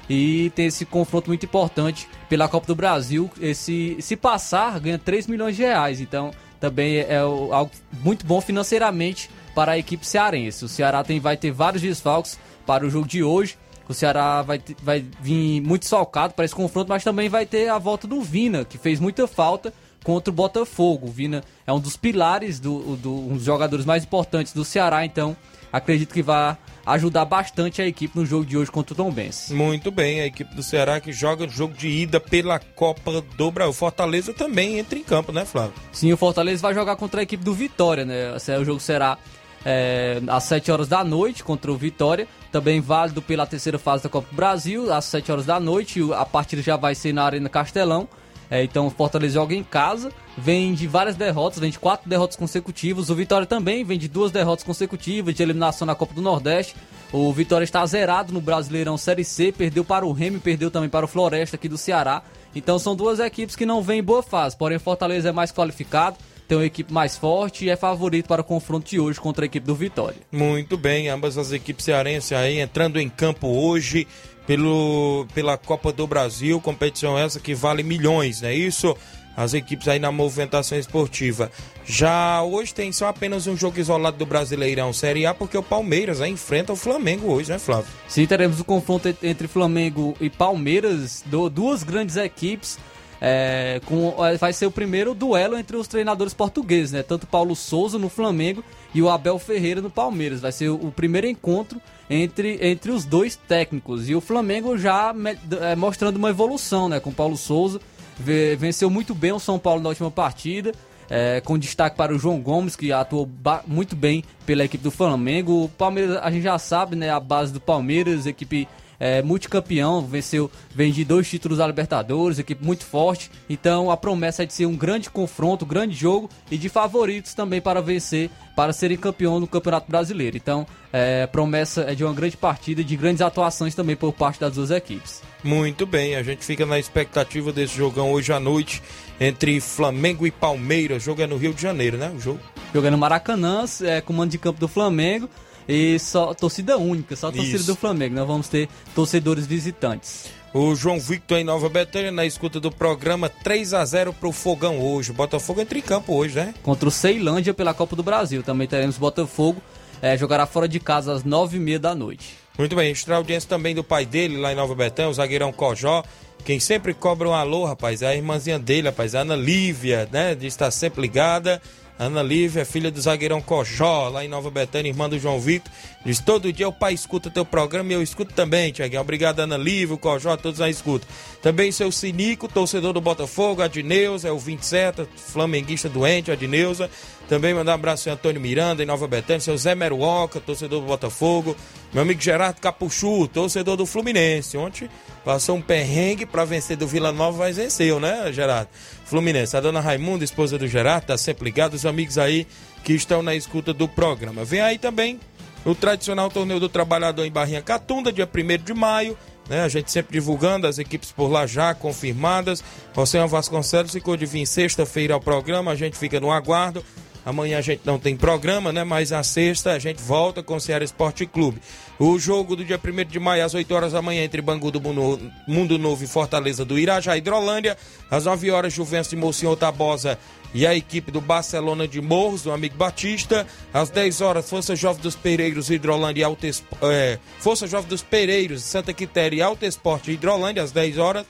E 0.09 0.51
tem 0.55 0.67
esse 0.67 0.87
confronto 0.87 1.29
muito 1.29 1.45
importante 1.45 2.09
pela 2.29 2.49
Copa 2.49 2.67
do 2.67 2.75
Brasil. 2.75 3.31
Esse, 3.41 3.97
se 4.01 4.17
passar, 4.17 4.79
ganha 4.81 4.99
3 4.99 5.27
milhões 5.27 5.55
de 5.57 5.63
reais. 5.63 6.01
Então, 6.01 6.31
também 6.59 6.99
é 6.99 7.23
o- 7.23 7.53
algo 7.53 7.71
muito 8.03 8.25
bom 8.25 8.41
financeiramente 8.41 9.29
para 9.55 9.73
a 9.73 9.79
equipe 9.79 10.07
cearense. 10.07 10.65
O 10.65 10.69
Ceará 10.69 11.05
tem, 11.05 11.21
vai 11.21 11.37
ter 11.37 11.51
vários 11.51 11.83
desfalques 11.83 12.39
para 12.67 12.87
o 12.87 12.91
jogo 12.91 13.07
de 13.07 13.23
hoje. 13.23 13.57
O 13.89 13.95
Ceará 13.95 14.43
vai, 14.43 14.61
vai 14.83 15.05
vir 15.21 15.61
muito 15.63 15.87
salcado 15.87 16.35
para 16.35 16.45
esse 16.45 16.55
confronto, 16.55 16.89
mas 16.89 17.03
também 17.05 17.29
vai 17.29 17.45
ter 17.47 17.69
a 17.69 17.79
volta 17.79 18.07
do 18.07 18.21
Vina, 18.23 18.65
que 18.65 18.77
fez 18.79 19.01
muita 19.01 19.27
falta 19.27 19.73
contra 20.05 20.31
o 20.31 20.35
Botafogo. 20.35 21.07
O 21.09 21.11
Vina 21.11 21.43
é 21.67 21.73
um 21.73 21.81
dos 21.81 21.97
pilares, 21.97 22.61
do, 22.61 22.97
do- 22.97 23.15
um 23.31 23.35
dos 23.35 23.45
jogadores 23.45 23.85
mais 23.87 24.05
importantes 24.05 24.53
do 24.53 24.65
Ceará, 24.65 25.05
então 25.05 25.37
acredito 25.73 26.13
que 26.13 26.23
vai 26.23 26.57
ajudar 26.87 27.25
bastante 27.27 27.83
a 27.83 27.87
equipe 27.87 28.19
no 28.19 28.25
jogo 28.25 28.47
de 28.47 28.57
hoje 28.57 28.71
contra 28.71 28.95
o 28.95 28.97
Tom 28.97 29.11
Benz. 29.11 29.51
Muito 29.51 29.91
bem, 29.91 30.21
a 30.21 30.27
equipe 30.27 30.55
do 30.55 30.63
Ceará 30.63 30.99
que 31.01 31.13
joga 31.13 31.45
o 31.45 31.49
jogo 31.49 31.75
de 31.75 31.89
ida 31.89 32.19
pela 32.19 32.59
Copa 32.59 33.23
do 33.37 33.51
Brasil. 33.51 33.73
Fortaleza 33.75 34.33
também 34.33 34.79
entra 34.79 34.99
em 34.99 35.03
campo, 35.05 35.31
né, 35.31 35.45
Flávio? 35.45 35.75
Sim, 35.93 36.13
o 36.13 36.17
Fortaleza 36.17 36.63
vai 36.63 36.73
jogar 36.73 36.97
contra 36.97 37.21
a 37.21 37.23
equipe 37.23 37.45
do 37.45 37.53
Vitória, 37.53 38.05
né? 38.07 38.35
Esse- 38.37 38.57
O 38.57 38.65
jogo 38.65 38.81
será 38.81 39.19
é, 39.67 40.21
às 40.29 40.45
7 40.45 40.71
horas 40.71 40.89
da 40.89 41.03
noite 41.05 41.45
contra 41.45 41.71
o 41.71 41.77
Vitória. 41.77 42.27
Também 42.51 42.81
válido 42.81 43.21
pela 43.21 43.45
terceira 43.47 43.79
fase 43.79 44.03
da 44.05 44.09
Copa 44.09 44.29
do 44.31 44.37
Brasil, 44.37 44.91
às 44.93 45.05
7 45.05 45.31
horas 45.31 45.45
da 45.45 45.61
noite. 45.61 46.01
A 46.15 46.25
partida 46.25 46.63
já 46.63 46.77
vai 46.77 46.95
ser 46.95 47.13
na 47.13 47.25
Arena 47.25 47.49
Castelão. 47.51 48.09
É, 48.51 48.63
então 48.65 48.87
o 48.87 48.91
Fortaleza 48.91 49.35
joga 49.35 49.55
em 49.55 49.63
casa, 49.63 50.11
vem 50.39 50.75
de 50.75 50.87
várias 50.87 51.17
derrotas, 51.17 51.59
vem 51.59 51.71
de 51.71 51.79
quatro 51.79 52.09
derrotas 52.09 52.37
consecutivas. 52.37 53.11
O 53.11 53.15
Vitória 53.15 53.47
também 53.47 53.85
vem 53.85 53.99
de 53.99 54.09
duas 54.09 54.31
derrotas 54.31 54.65
consecutivas 54.65 55.35
de 55.35 55.43
eliminação 55.43 55.87
na 55.87 55.95
Copa 55.95 56.15
do 56.15 56.23
Nordeste. 56.23 56.75
O 57.13 57.33
Vitória 57.33 57.65
está 57.65 57.85
zerado 57.87 58.33
no 58.33 58.41
Brasileirão 58.41 58.97
Série 58.97 59.25
C, 59.25 59.51
perdeu 59.51 59.85
para 59.85 60.07
o 60.07 60.13
Remy, 60.13 60.39
perdeu 60.39 60.71
também 60.71 60.89
para 60.89 61.05
o 61.05 61.09
Floresta 61.09 61.57
aqui 61.57 61.69
do 61.69 61.79
Ceará. 61.79 62.23
Então 62.55 62.79
são 62.79 62.95
duas 62.95 63.19
equipes 63.19 63.57
que 63.57 63.67
não 63.67 63.83
vêm 63.83 64.01
em 64.01 64.03
boa 64.03 64.23
fase, 64.23 64.57
porém 64.57 64.79
Fortaleza 64.79 65.29
é 65.29 65.33
mais 65.33 65.53
qualificado, 65.53 66.17
tem 66.47 66.57
uma 66.57 66.65
equipe 66.65 66.93
mais 66.93 67.17
forte 67.17 67.67
e 67.67 67.71
é 67.71 67.77
favorito 67.77 68.27
para 68.27 68.41
o 68.41 68.45
confronto 68.45 68.89
de 68.89 68.99
hoje 68.99 69.21
contra 69.21 69.45
a 69.45 69.47
equipe 69.47 69.67
do 69.67 69.75
Vitória. 69.75 70.19
Muito 70.33 70.77
bem, 70.77 71.09
ambas 71.09 71.37
as 71.37 71.53
equipes 71.53 71.85
cearenses 71.85 72.33
aí 72.33 72.59
entrando 72.59 72.99
em 72.99 73.09
campo 73.09 73.49
hoje 73.49 74.07
pelo, 74.47 75.27
pela 75.35 75.59
Copa 75.59 75.93
do 75.93 76.07
Brasil, 76.07 76.59
competição 76.59 77.19
essa 77.19 77.39
que 77.39 77.55
vale 77.55 77.83
milhões, 77.83 78.41
não 78.41 78.49
é 78.49 78.55
isso? 78.55 78.97
As 79.39 79.55
equipes 79.55 79.87
aí 79.87 80.01
na 80.01 80.11
movimentação 80.11 80.77
esportiva. 80.77 81.49
Já 81.85 82.43
hoje 82.43 82.75
tem 82.75 82.91
só 82.91 83.07
apenas 83.07 83.47
um 83.47 83.57
jogo 83.57 83.79
isolado 83.79 84.17
do 84.17 84.27
Brasileirão 84.27 84.93
Série 84.93 85.27
A, 85.27 85.33
porque 85.33 85.57
o 85.57 85.63
Palmeiras 85.63 86.19
né, 86.19 86.29
enfrenta 86.29 86.73
o 86.73 86.77
Flamengo 86.77 87.31
hoje, 87.31 87.49
né, 87.49 87.57
Flávio? 87.57 87.87
Sim, 88.09 88.27
teremos 88.27 88.59
o 88.59 88.65
confronto 88.65 89.09
entre 89.23 89.47
Flamengo 89.47 90.17
e 90.21 90.29
Palmeiras, 90.29 91.23
duas 91.53 91.85
grandes 91.85 92.17
equipes. 92.17 92.81
É, 93.21 93.81
com, 93.85 94.15
vai 94.39 94.53
ser 94.53 94.67
o 94.67 94.71
primeiro 94.71 95.13
duelo 95.15 95.57
entre 95.57 95.77
os 95.77 95.89
treinadores 95.89 96.35
portugueses, 96.35 96.93
né? 96.93 97.03
Tanto 97.03 97.27
Paulo 97.27 97.55
Souza 97.55 97.99
no 97.99 98.09
Flamengo 98.09 98.63
e 98.95 99.03
o 99.03 99.09
Abel 99.09 99.39
Ferreira 99.39 99.81
no 99.81 99.91
Palmeiras. 99.91 100.41
Vai 100.41 100.53
ser 100.53 100.69
o, 100.69 100.75
o 100.75 100.93
primeiro 100.93 101.27
encontro 101.27 101.81
entre, 102.11 102.59
entre 102.61 102.91
os 102.91 103.05
dois 103.05 103.37
técnicos. 103.37 104.09
E 104.09 104.15
o 104.15 104.21
Flamengo 104.21 104.79
já 104.79 105.13
me, 105.13 105.37
é, 105.61 105.77
mostrando 105.77 106.17
uma 106.17 106.31
evolução, 106.31 106.89
né? 106.89 106.99
Com 106.99 107.13
Paulo 107.13 107.37
Souza. 107.37 107.81
Venceu 108.21 108.91
muito 108.91 109.15
bem 109.15 109.33
o 109.33 109.39
São 109.39 109.59
Paulo 109.59 109.83
na 109.83 109.89
última 109.89 110.11
partida. 110.11 110.73
É, 111.11 111.41
com 111.41 111.57
destaque 111.57 111.97
para 111.97 112.15
o 112.15 112.19
João 112.19 112.39
Gomes, 112.39 112.77
que 112.77 112.93
atuou 112.93 113.27
muito 113.67 113.97
bem 113.97 114.23
pela 114.45 114.65
equipe 114.65 114.85
do 114.85 114.91
Flamengo. 114.91 115.65
O 115.65 115.69
Palmeiras, 115.71 116.19
a 116.19 116.31
gente 116.31 116.43
já 116.43 116.59
sabe, 116.59 116.97
né? 116.97 117.09
A 117.09 117.19
base 117.19 117.51
do 117.51 117.61
Palmeiras, 117.61 118.27
equipe 118.27 118.69
é, 118.99 119.23
multicampeão, 119.23 120.05
venceu, 120.05 120.51
vem 120.75 120.93
de 120.93 121.05
dois 121.05 121.29
títulos 121.29 121.59
da 121.59 121.67
Libertadores, 121.67 122.39
equipe 122.39 122.65
muito 122.65 122.85
forte. 122.85 123.31
Então 123.49 123.91
a 123.91 123.97
promessa 123.97 124.43
é 124.43 124.47
de 124.47 124.53
ser 124.53 124.67
um 124.67 124.77
grande 124.77 125.11
confronto, 125.11 125.65
um 125.65 125.69
grande 125.69 125.95
jogo 125.95 126.29
e 126.51 126.59
de 126.59 126.69
favoritos 126.69 127.35
também 127.35 127.61
para 127.61 127.81
vencer, 127.81 128.31
para 128.57 128.73
serem 128.73 128.97
campeão 128.97 129.39
no 129.39 129.47
Campeonato 129.47 129.91
Brasileiro. 129.91 130.37
Então 130.37 130.67
é, 130.93 131.27
promessa 131.27 131.83
é 131.83 131.95
de 131.95 132.05
uma 132.05 132.15
grande 132.15 132.37
partida 132.37 132.81
e 132.81 132.85
de 132.85 132.97
grandes 132.97 133.23
atuações 133.23 133.75
também 133.75 133.95
por 133.95 134.13
parte 134.13 134.41
das 134.41 134.55
duas 134.55 134.71
equipes. 134.71 135.23
Muito 135.45 135.87
bem, 135.87 136.17
a 136.17 136.23
gente 136.23 136.45
fica 136.45 136.67
na 136.67 136.79
expectativa 136.79 137.53
desse 137.53 137.77
jogão 137.77 138.11
hoje 138.13 138.33
à 138.33 138.41
noite 138.41 138.83
entre 139.21 139.61
Flamengo 139.61 140.27
e 140.27 140.31
Palmeiras. 140.31 141.03
O 141.03 141.07
jogo 141.07 141.23
é 141.23 141.27
no 141.27 141.37
Rio 141.37 141.55
de 141.55 141.63
Janeiro, 141.63 141.97
né? 141.97 142.11
O 142.15 142.19
jogo. 142.19 142.41
Jogando 142.75 142.93
no 142.93 142.99
Maracanã, 142.99 143.65
é, 143.83 144.01
comando 144.01 144.31
de 144.31 144.39
campo 144.39 144.59
do 144.59 144.69
Flamengo. 144.69 145.29
E 145.69 145.99
só 145.99 146.33
torcida 146.33 146.79
única, 146.79 147.15
só 147.15 147.31
torcida 147.31 147.57
Isso. 147.59 147.67
do 147.67 147.77
Flamengo. 147.77 148.15
Nós 148.15 148.27
vamos 148.27 148.49
ter 148.49 148.69
torcedores 148.95 149.47
visitantes. 149.47 150.27
O 150.55 150.75
João 150.75 150.99
Victor 150.99 151.39
em 151.39 151.45
Nova 151.45 151.69
Betânia, 151.69 152.11
na 152.11 152.25
escuta 152.25 152.59
do 152.59 152.73
programa 152.73 153.29
3 153.29 153.75
a 153.75 153.85
0 153.85 154.15
pro 154.15 154.33
Fogão 154.33 154.81
hoje. 154.81 155.13
Botafogo 155.13 155.61
entra 155.61 155.77
em 155.77 155.83
campo 155.83 156.15
hoje, 156.15 156.37
né? 156.37 156.55
Contra 156.63 156.89
o 156.89 156.91
Ceilândia 156.91 157.53
pela 157.53 157.75
Copa 157.75 157.95
do 157.95 158.03
Brasil. 158.03 158.43
Também 158.43 158.67
teremos 158.67 158.97
Botafogo. 158.97 159.61
É, 160.01 160.17
jogará 160.17 160.47
fora 160.47 160.67
de 160.67 160.81
casa 160.81 161.13
às 161.13 161.23
9h30 161.23 161.79
da 161.79 161.95
noite. 161.95 162.35
Muito 162.57 162.75
bem, 162.75 162.91
extra 162.91 163.17
audiência 163.17 163.49
também 163.49 163.75
do 163.75 163.85
pai 163.85 164.07
dele 164.07 164.37
lá 164.37 164.53
em 164.53 164.57
Nova 164.57 164.75
Betânia, 164.75 165.11
o 165.11 165.15
zagueirão 165.15 165.53
Cojó. 165.53 166.03
Quem 166.45 166.59
sempre 166.59 166.95
cobra 166.95 167.29
um 167.29 167.35
alô, 167.35 167.65
rapaz, 167.65 168.01
é 168.01 168.07
a 168.07 168.17
irmãzinha 168.17 168.59
dele, 168.59 168.89
rapaz, 168.89 169.15
a 169.15 169.21
Ana 169.21 169.37
Lívia, 169.37 170.09
né? 170.11 170.35
De 170.35 170.47
estar 170.47 170.71
sempre 170.71 171.03
ligada. 171.03 171.61
Ana 171.99 172.23
Lívia, 172.23 172.65
filha 172.65 172.91
do 172.91 173.01
zagueirão 173.01 173.41
Cojó, 173.43 174.09
lá 174.09 174.25
em 174.25 174.29
Nova 174.29 174.51
Betânia, 174.51 174.89
irmã 174.89 175.09
do 175.09 175.19
João 175.19 175.41
Vitor. 175.41 175.71
Diz: 176.05 176.21
todo 176.21 176.53
dia 176.53 176.69
o 176.69 176.73
pai 176.73 176.95
escuta 176.95 177.29
teu 177.29 177.45
programa 177.45 177.91
e 177.91 177.95
eu 177.95 178.03
escuto 178.03 178.33
também, 178.33 178.71
Tiaguinho. 178.71 179.01
Obrigado, 179.01 179.41
Ana 179.41 179.57
Lívia, 179.57 179.97
o 179.97 179.99
Cojó, 179.99 180.37
todos 180.37 180.61
na 180.61 180.71
escuta. 180.71 181.07
Também 181.43 181.73
seu 181.73 181.91
Sinico, 181.91 182.47
torcedor 182.47 182.93
do 182.93 183.01
Botafogo, 183.01 183.63
Adneuza, 183.63 184.29
é 184.29 184.33
o 184.33 184.39
27, 184.39 185.09
flamenguista 185.17 185.89
doente, 185.89 186.31
Adneuza. 186.31 186.89
Também 187.29 187.53
mandar 187.53 187.73
um 187.73 187.75
abraço 187.75 188.09
ao 188.09 188.15
Antônio 188.15 188.41
Miranda, 188.41 188.83
em 188.83 188.87
Nova 188.87 189.07
Betânia, 189.07 189.41
seu 189.41 189.57
Zé 189.57 189.75
Meruoca, 189.75 190.41
torcedor 190.41 190.81
do 190.81 190.87
Botafogo. 190.87 191.55
Meu 191.93 192.03
amigo 192.03 192.21
Gerardo 192.21 192.59
Capuchu, 192.59 193.29
torcedor 193.29 193.77
do 193.77 193.85
Fluminense. 193.85 194.57
Ontem 194.57 194.89
passou 195.27 195.57
um 195.57 195.61
perrengue 195.61 196.25
para 196.25 196.47
vencer 196.47 196.77
do 196.79 196.87
Vila 196.87 197.13
Nova, 197.13 197.39
mas 197.39 197.59
venceu, 197.59 198.01
né, 198.01 198.33
Gerardo? 198.33 198.71
Fluminense. 199.05 199.55
A 199.57 199.61
dona 199.61 199.79
Raimunda, 199.79 200.25
esposa 200.25 200.57
do 200.57 200.67
Gerardo, 200.67 201.09
tá 201.09 201.19
sempre 201.19 201.45
ligada. 201.45 201.77
Os 201.77 201.85
amigos 201.85 202.17
aí 202.17 202.47
que 202.83 202.95
estão 202.95 203.23
na 203.23 203.35
escuta 203.35 203.75
do 203.75 203.87
programa. 203.87 204.43
Vem 204.43 204.63
aí 204.63 204.79
também 204.79 205.21
o 205.67 205.75
tradicional 205.75 206.31
torneio 206.31 206.59
do 206.59 206.69
trabalhador 206.69 207.27
em 207.27 207.31
Barrinha 207.31 207.61
Catunda, 207.61 208.11
dia 208.11 208.27
1 208.27 208.65
de 208.65 208.73
maio. 208.73 209.19
Né? 209.49 209.63
A 209.63 209.69
gente 209.69 209.91
sempre 209.91 210.13
divulgando 210.13 210.67
as 210.67 210.79
equipes 210.79 211.13
por 211.13 211.29
lá 211.29 211.47
já 211.47 211.75
confirmadas. 211.75 212.65
José 212.95 213.27
Vasconcelos 213.27 213.93
ficou 213.93 214.17
de 214.17 214.25
vir 214.25 214.47
sexta-feira 214.47 215.15
ao 215.15 215.21
programa, 215.21 215.73
a 215.73 215.75
gente 215.75 215.97
fica 215.97 216.21
no 216.21 216.31
aguardo. 216.31 216.83
Amanhã 217.29 217.59
a 217.59 217.61
gente 217.61 217.83
não 217.85 217.99
tem 217.99 218.17
programa, 218.17 218.73
né? 218.73 218.85
Mas 218.85 219.13
a 219.13 219.23
sexta 219.23 219.73
a 219.73 219.79
gente 219.79 220.01
volta 220.03 220.43
com 220.43 220.57
o 220.57 220.61
Ceará 220.61 220.83
Esporte 220.83 221.27
Clube. 221.27 221.61
O 221.99 222.19
jogo 222.19 222.57
do 222.57 222.65
dia 222.65 222.81
1 222.83 223.05
de 223.05 223.21
maio, 223.21 223.45
às 223.45 223.53
8 223.53 223.75
horas 223.75 223.93
da 223.93 224.01
manhã, 224.01 224.25
entre 224.25 224.41
Bangu 224.41 224.71
do 224.71 224.81
Mundo 224.81 225.79
Novo 225.79 226.03
e 226.03 226.07
Fortaleza 226.07 226.65
do 226.65 226.79
Irajá, 226.79 227.19
Hidrolândia. 227.19 227.77
Às 228.11 228.25
9 228.25 228.51
horas, 228.51 228.73
Juventus 228.73 229.11
de 229.11 229.17
Mocinho 229.17 229.55
Tabosa 229.55 230.19
e 230.55 230.67
a 230.67 230.75
equipe 230.75 231.13
do 231.13 231.21
Barcelona 231.21 231.87
de 231.87 232.01
Morros, 232.01 232.45
do 232.45 232.51
amigo 232.51 232.79
Batista. 232.79 233.47
Às 233.75 233.91
10 233.91 234.23
horas, 234.23 234.49
Força 234.49 234.75
Jovem 234.75 235.03
dos 235.03 235.15
Pereiros, 235.15 235.69
Hidrolândia 235.69 236.23
e 236.23 236.25
Alto 236.25 236.47
é, 236.81 237.19
Força 237.41 237.67
Jovem 237.67 237.91
dos 237.91 238.03
Pereiros, 238.03 238.63
Santa 238.63 238.95
Quitéria 238.95 239.37
e 239.37 239.43
Alto 239.43 239.67
Esporte 239.67 240.11
Hidrolândia, 240.13 240.63
às 240.63 240.73
10 240.73 240.97
horas. 240.97 241.27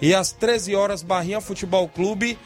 E 0.00 0.14
às 0.14 0.30
13 0.30 0.76
horas, 0.76 1.02
Barrinha 1.02 1.40
Futebol 1.40 1.88
Clube 1.88 2.38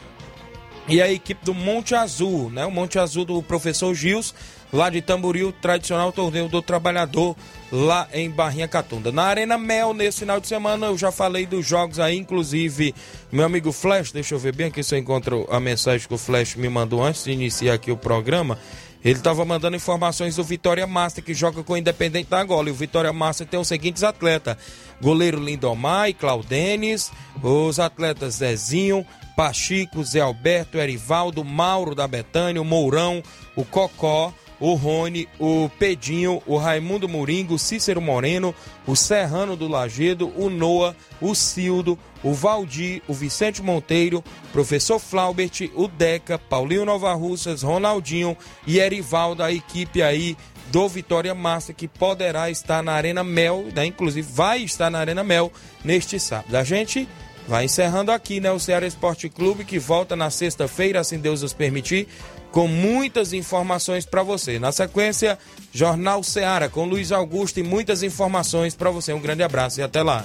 e 0.87 1.01
a 1.01 1.11
equipe 1.11 1.45
do 1.45 1.55
Monte 1.55 1.95
Azul, 1.95 2.51
né? 2.51 2.65
O 2.67 2.71
Monte 2.71 2.99
Azul 2.99 3.25
do 3.25 3.43
professor 3.43 3.95
Gils, 3.95 4.35
lá 4.73 4.91
de 4.91 5.01
Tamboril, 5.01 5.53
tradicional 5.53 6.13
torneio 6.13 6.49
do 6.49 6.61
trabalhador 6.61 7.37
lá 7.73 8.09
em 8.13 8.31
Barrinha 8.31 8.69
Catunda. 8.69 9.11
Na 9.11 9.25
Arena 9.25 9.57
Mel, 9.57 9.95
nesse 9.95 10.21
final 10.21 10.41
de 10.41 10.47
semana, 10.47 10.87
eu 10.87 10.99
já 10.99 11.11
falei 11.11 11.47
dos 11.47 11.67
jogos 11.67 11.99
aí, 11.99 12.17
inclusive 12.17 12.95
meu 13.33 13.47
amigo 13.47 13.73
Flash, 13.73 14.13
deixa 14.13 14.35
eu 14.35 14.39
ver 14.39 14.55
bem 14.55 14.67
aqui 14.67 14.83
se 14.83 14.95
eu 14.95 14.99
encontro 14.99 15.47
a 15.51 15.59
mensagem 15.59 16.07
que 16.07 16.15
o 16.15 16.19
Flash 16.19 16.57
me 16.57 16.69
mandou 16.69 17.03
antes 17.03 17.25
de 17.25 17.33
iniciar 17.33 17.75
aqui 17.75 17.91
o 17.91 17.97
programa. 17.97 18.59
Ele 19.05 19.19
estava 19.19 19.45
mandando 19.45 19.77
informações 19.77 20.37
do 20.37 20.43
Vitória 20.43 20.87
Master, 20.87 21.23
que 21.23 21.35
joga 21.35 21.63
com 21.63 21.75
o 21.75 21.77
Independente 21.77 22.31
da 22.31 22.41
Angola. 22.41 22.69
E 22.69 22.73
o 22.73 22.75
Vitória 22.75 23.13
Master 23.13 23.47
tem 23.47 23.61
os 23.61 23.69
seguintes 23.69 24.03
atletas: 24.03 24.57
goleiro 25.01 25.39
Lindomar 25.39 26.09
e 26.09 26.15
Claudenes, 26.15 27.13
os 27.43 27.79
atletas 27.79 28.37
Zezinho, 28.37 29.05
Pachico, 29.37 30.03
Zé 30.03 30.21
Alberto, 30.21 30.79
Erivaldo, 30.79 31.45
Mauro 31.45 31.95
da 31.95 32.09
Betânia, 32.09 32.63
o 32.63 32.65
Mourão, 32.65 33.23
o 33.55 33.65
Cocó, 33.65 34.33
o 34.65 34.77
Rony, 34.77 35.29
o 35.39 35.69
Pedinho, 35.79 36.43
o 36.47 36.57
Raimundo 36.57 37.07
Moringo, 37.07 37.53
o 37.53 37.59
Cícero 37.59 38.01
Moreno, 38.01 38.55
o 38.87 38.97
Serrano 38.97 39.57
do 39.57 39.69
Lagedo, 39.69 40.33
o 40.35 40.49
Noah, 40.49 40.97
o 41.21 41.35
Cildo, 41.35 41.99
o 42.23 42.33
Valdir, 42.33 43.03
o 43.07 43.13
Vicente 43.13 43.61
Monteiro, 43.61 44.25
professor 44.55 44.99
Flaubert, 44.99 45.71
o 45.75 45.87
Deca, 45.87 46.39
Paulinho 46.39 46.87
Nova 46.87 47.13
Russas, 47.13 47.63
Ronaldinho 47.63 48.35
e 48.67 48.79
Erivaldo, 48.79 49.43
a 49.43 49.53
equipe 49.53 50.03
aí 50.03 50.35
do 50.69 50.89
Vitória 50.89 51.35
Massa, 51.35 51.75
que 51.75 51.87
poderá 51.87 52.49
estar 52.49 52.83
na 52.83 52.93
Arena 52.93 53.23
Mel, 53.23 53.67
né? 53.75 53.85
inclusive 53.85 54.27
vai 54.33 54.63
estar 54.63 54.89
na 54.89 54.99
Arena 54.99 55.23
Mel 55.23 55.53
neste 55.85 56.19
sábado. 56.19 56.57
A 56.57 56.65
gente 56.65 57.07
Vai 57.47 57.67
encerrando 57.67 58.11
aqui, 58.11 58.41
né, 58.41 58.51
o 58.51 58.59
Ceará 58.59 58.87
Esporte 58.87 59.29
Clube, 59.29 59.65
que 59.65 59.79
volta 59.79 60.17
na 60.17 60.31
sexta-feira, 60.31 61.01
assim 61.01 61.19
Deus 61.19 61.43
nos 61.43 61.53
permitir, 61.53 62.09
com 62.55 62.69
muitas 62.69 63.33
informações 63.33 64.07
para 64.07 64.23
você. 64.23 64.61
Na 64.61 64.71
sequência, 64.71 65.37
Jornal 65.73 66.23
Ceará 66.23 66.69
com 66.69 66.85
Luiz 66.85 67.11
Augusto 67.11 67.59
e 67.59 67.65
muitas 67.65 68.05
informações 68.05 68.77
para 68.77 68.91
você. 68.91 69.13
Um 69.13 69.21
grande 69.21 69.43
abraço 69.43 69.81
e 69.81 69.83
até 69.83 70.05
lá. 70.05 70.25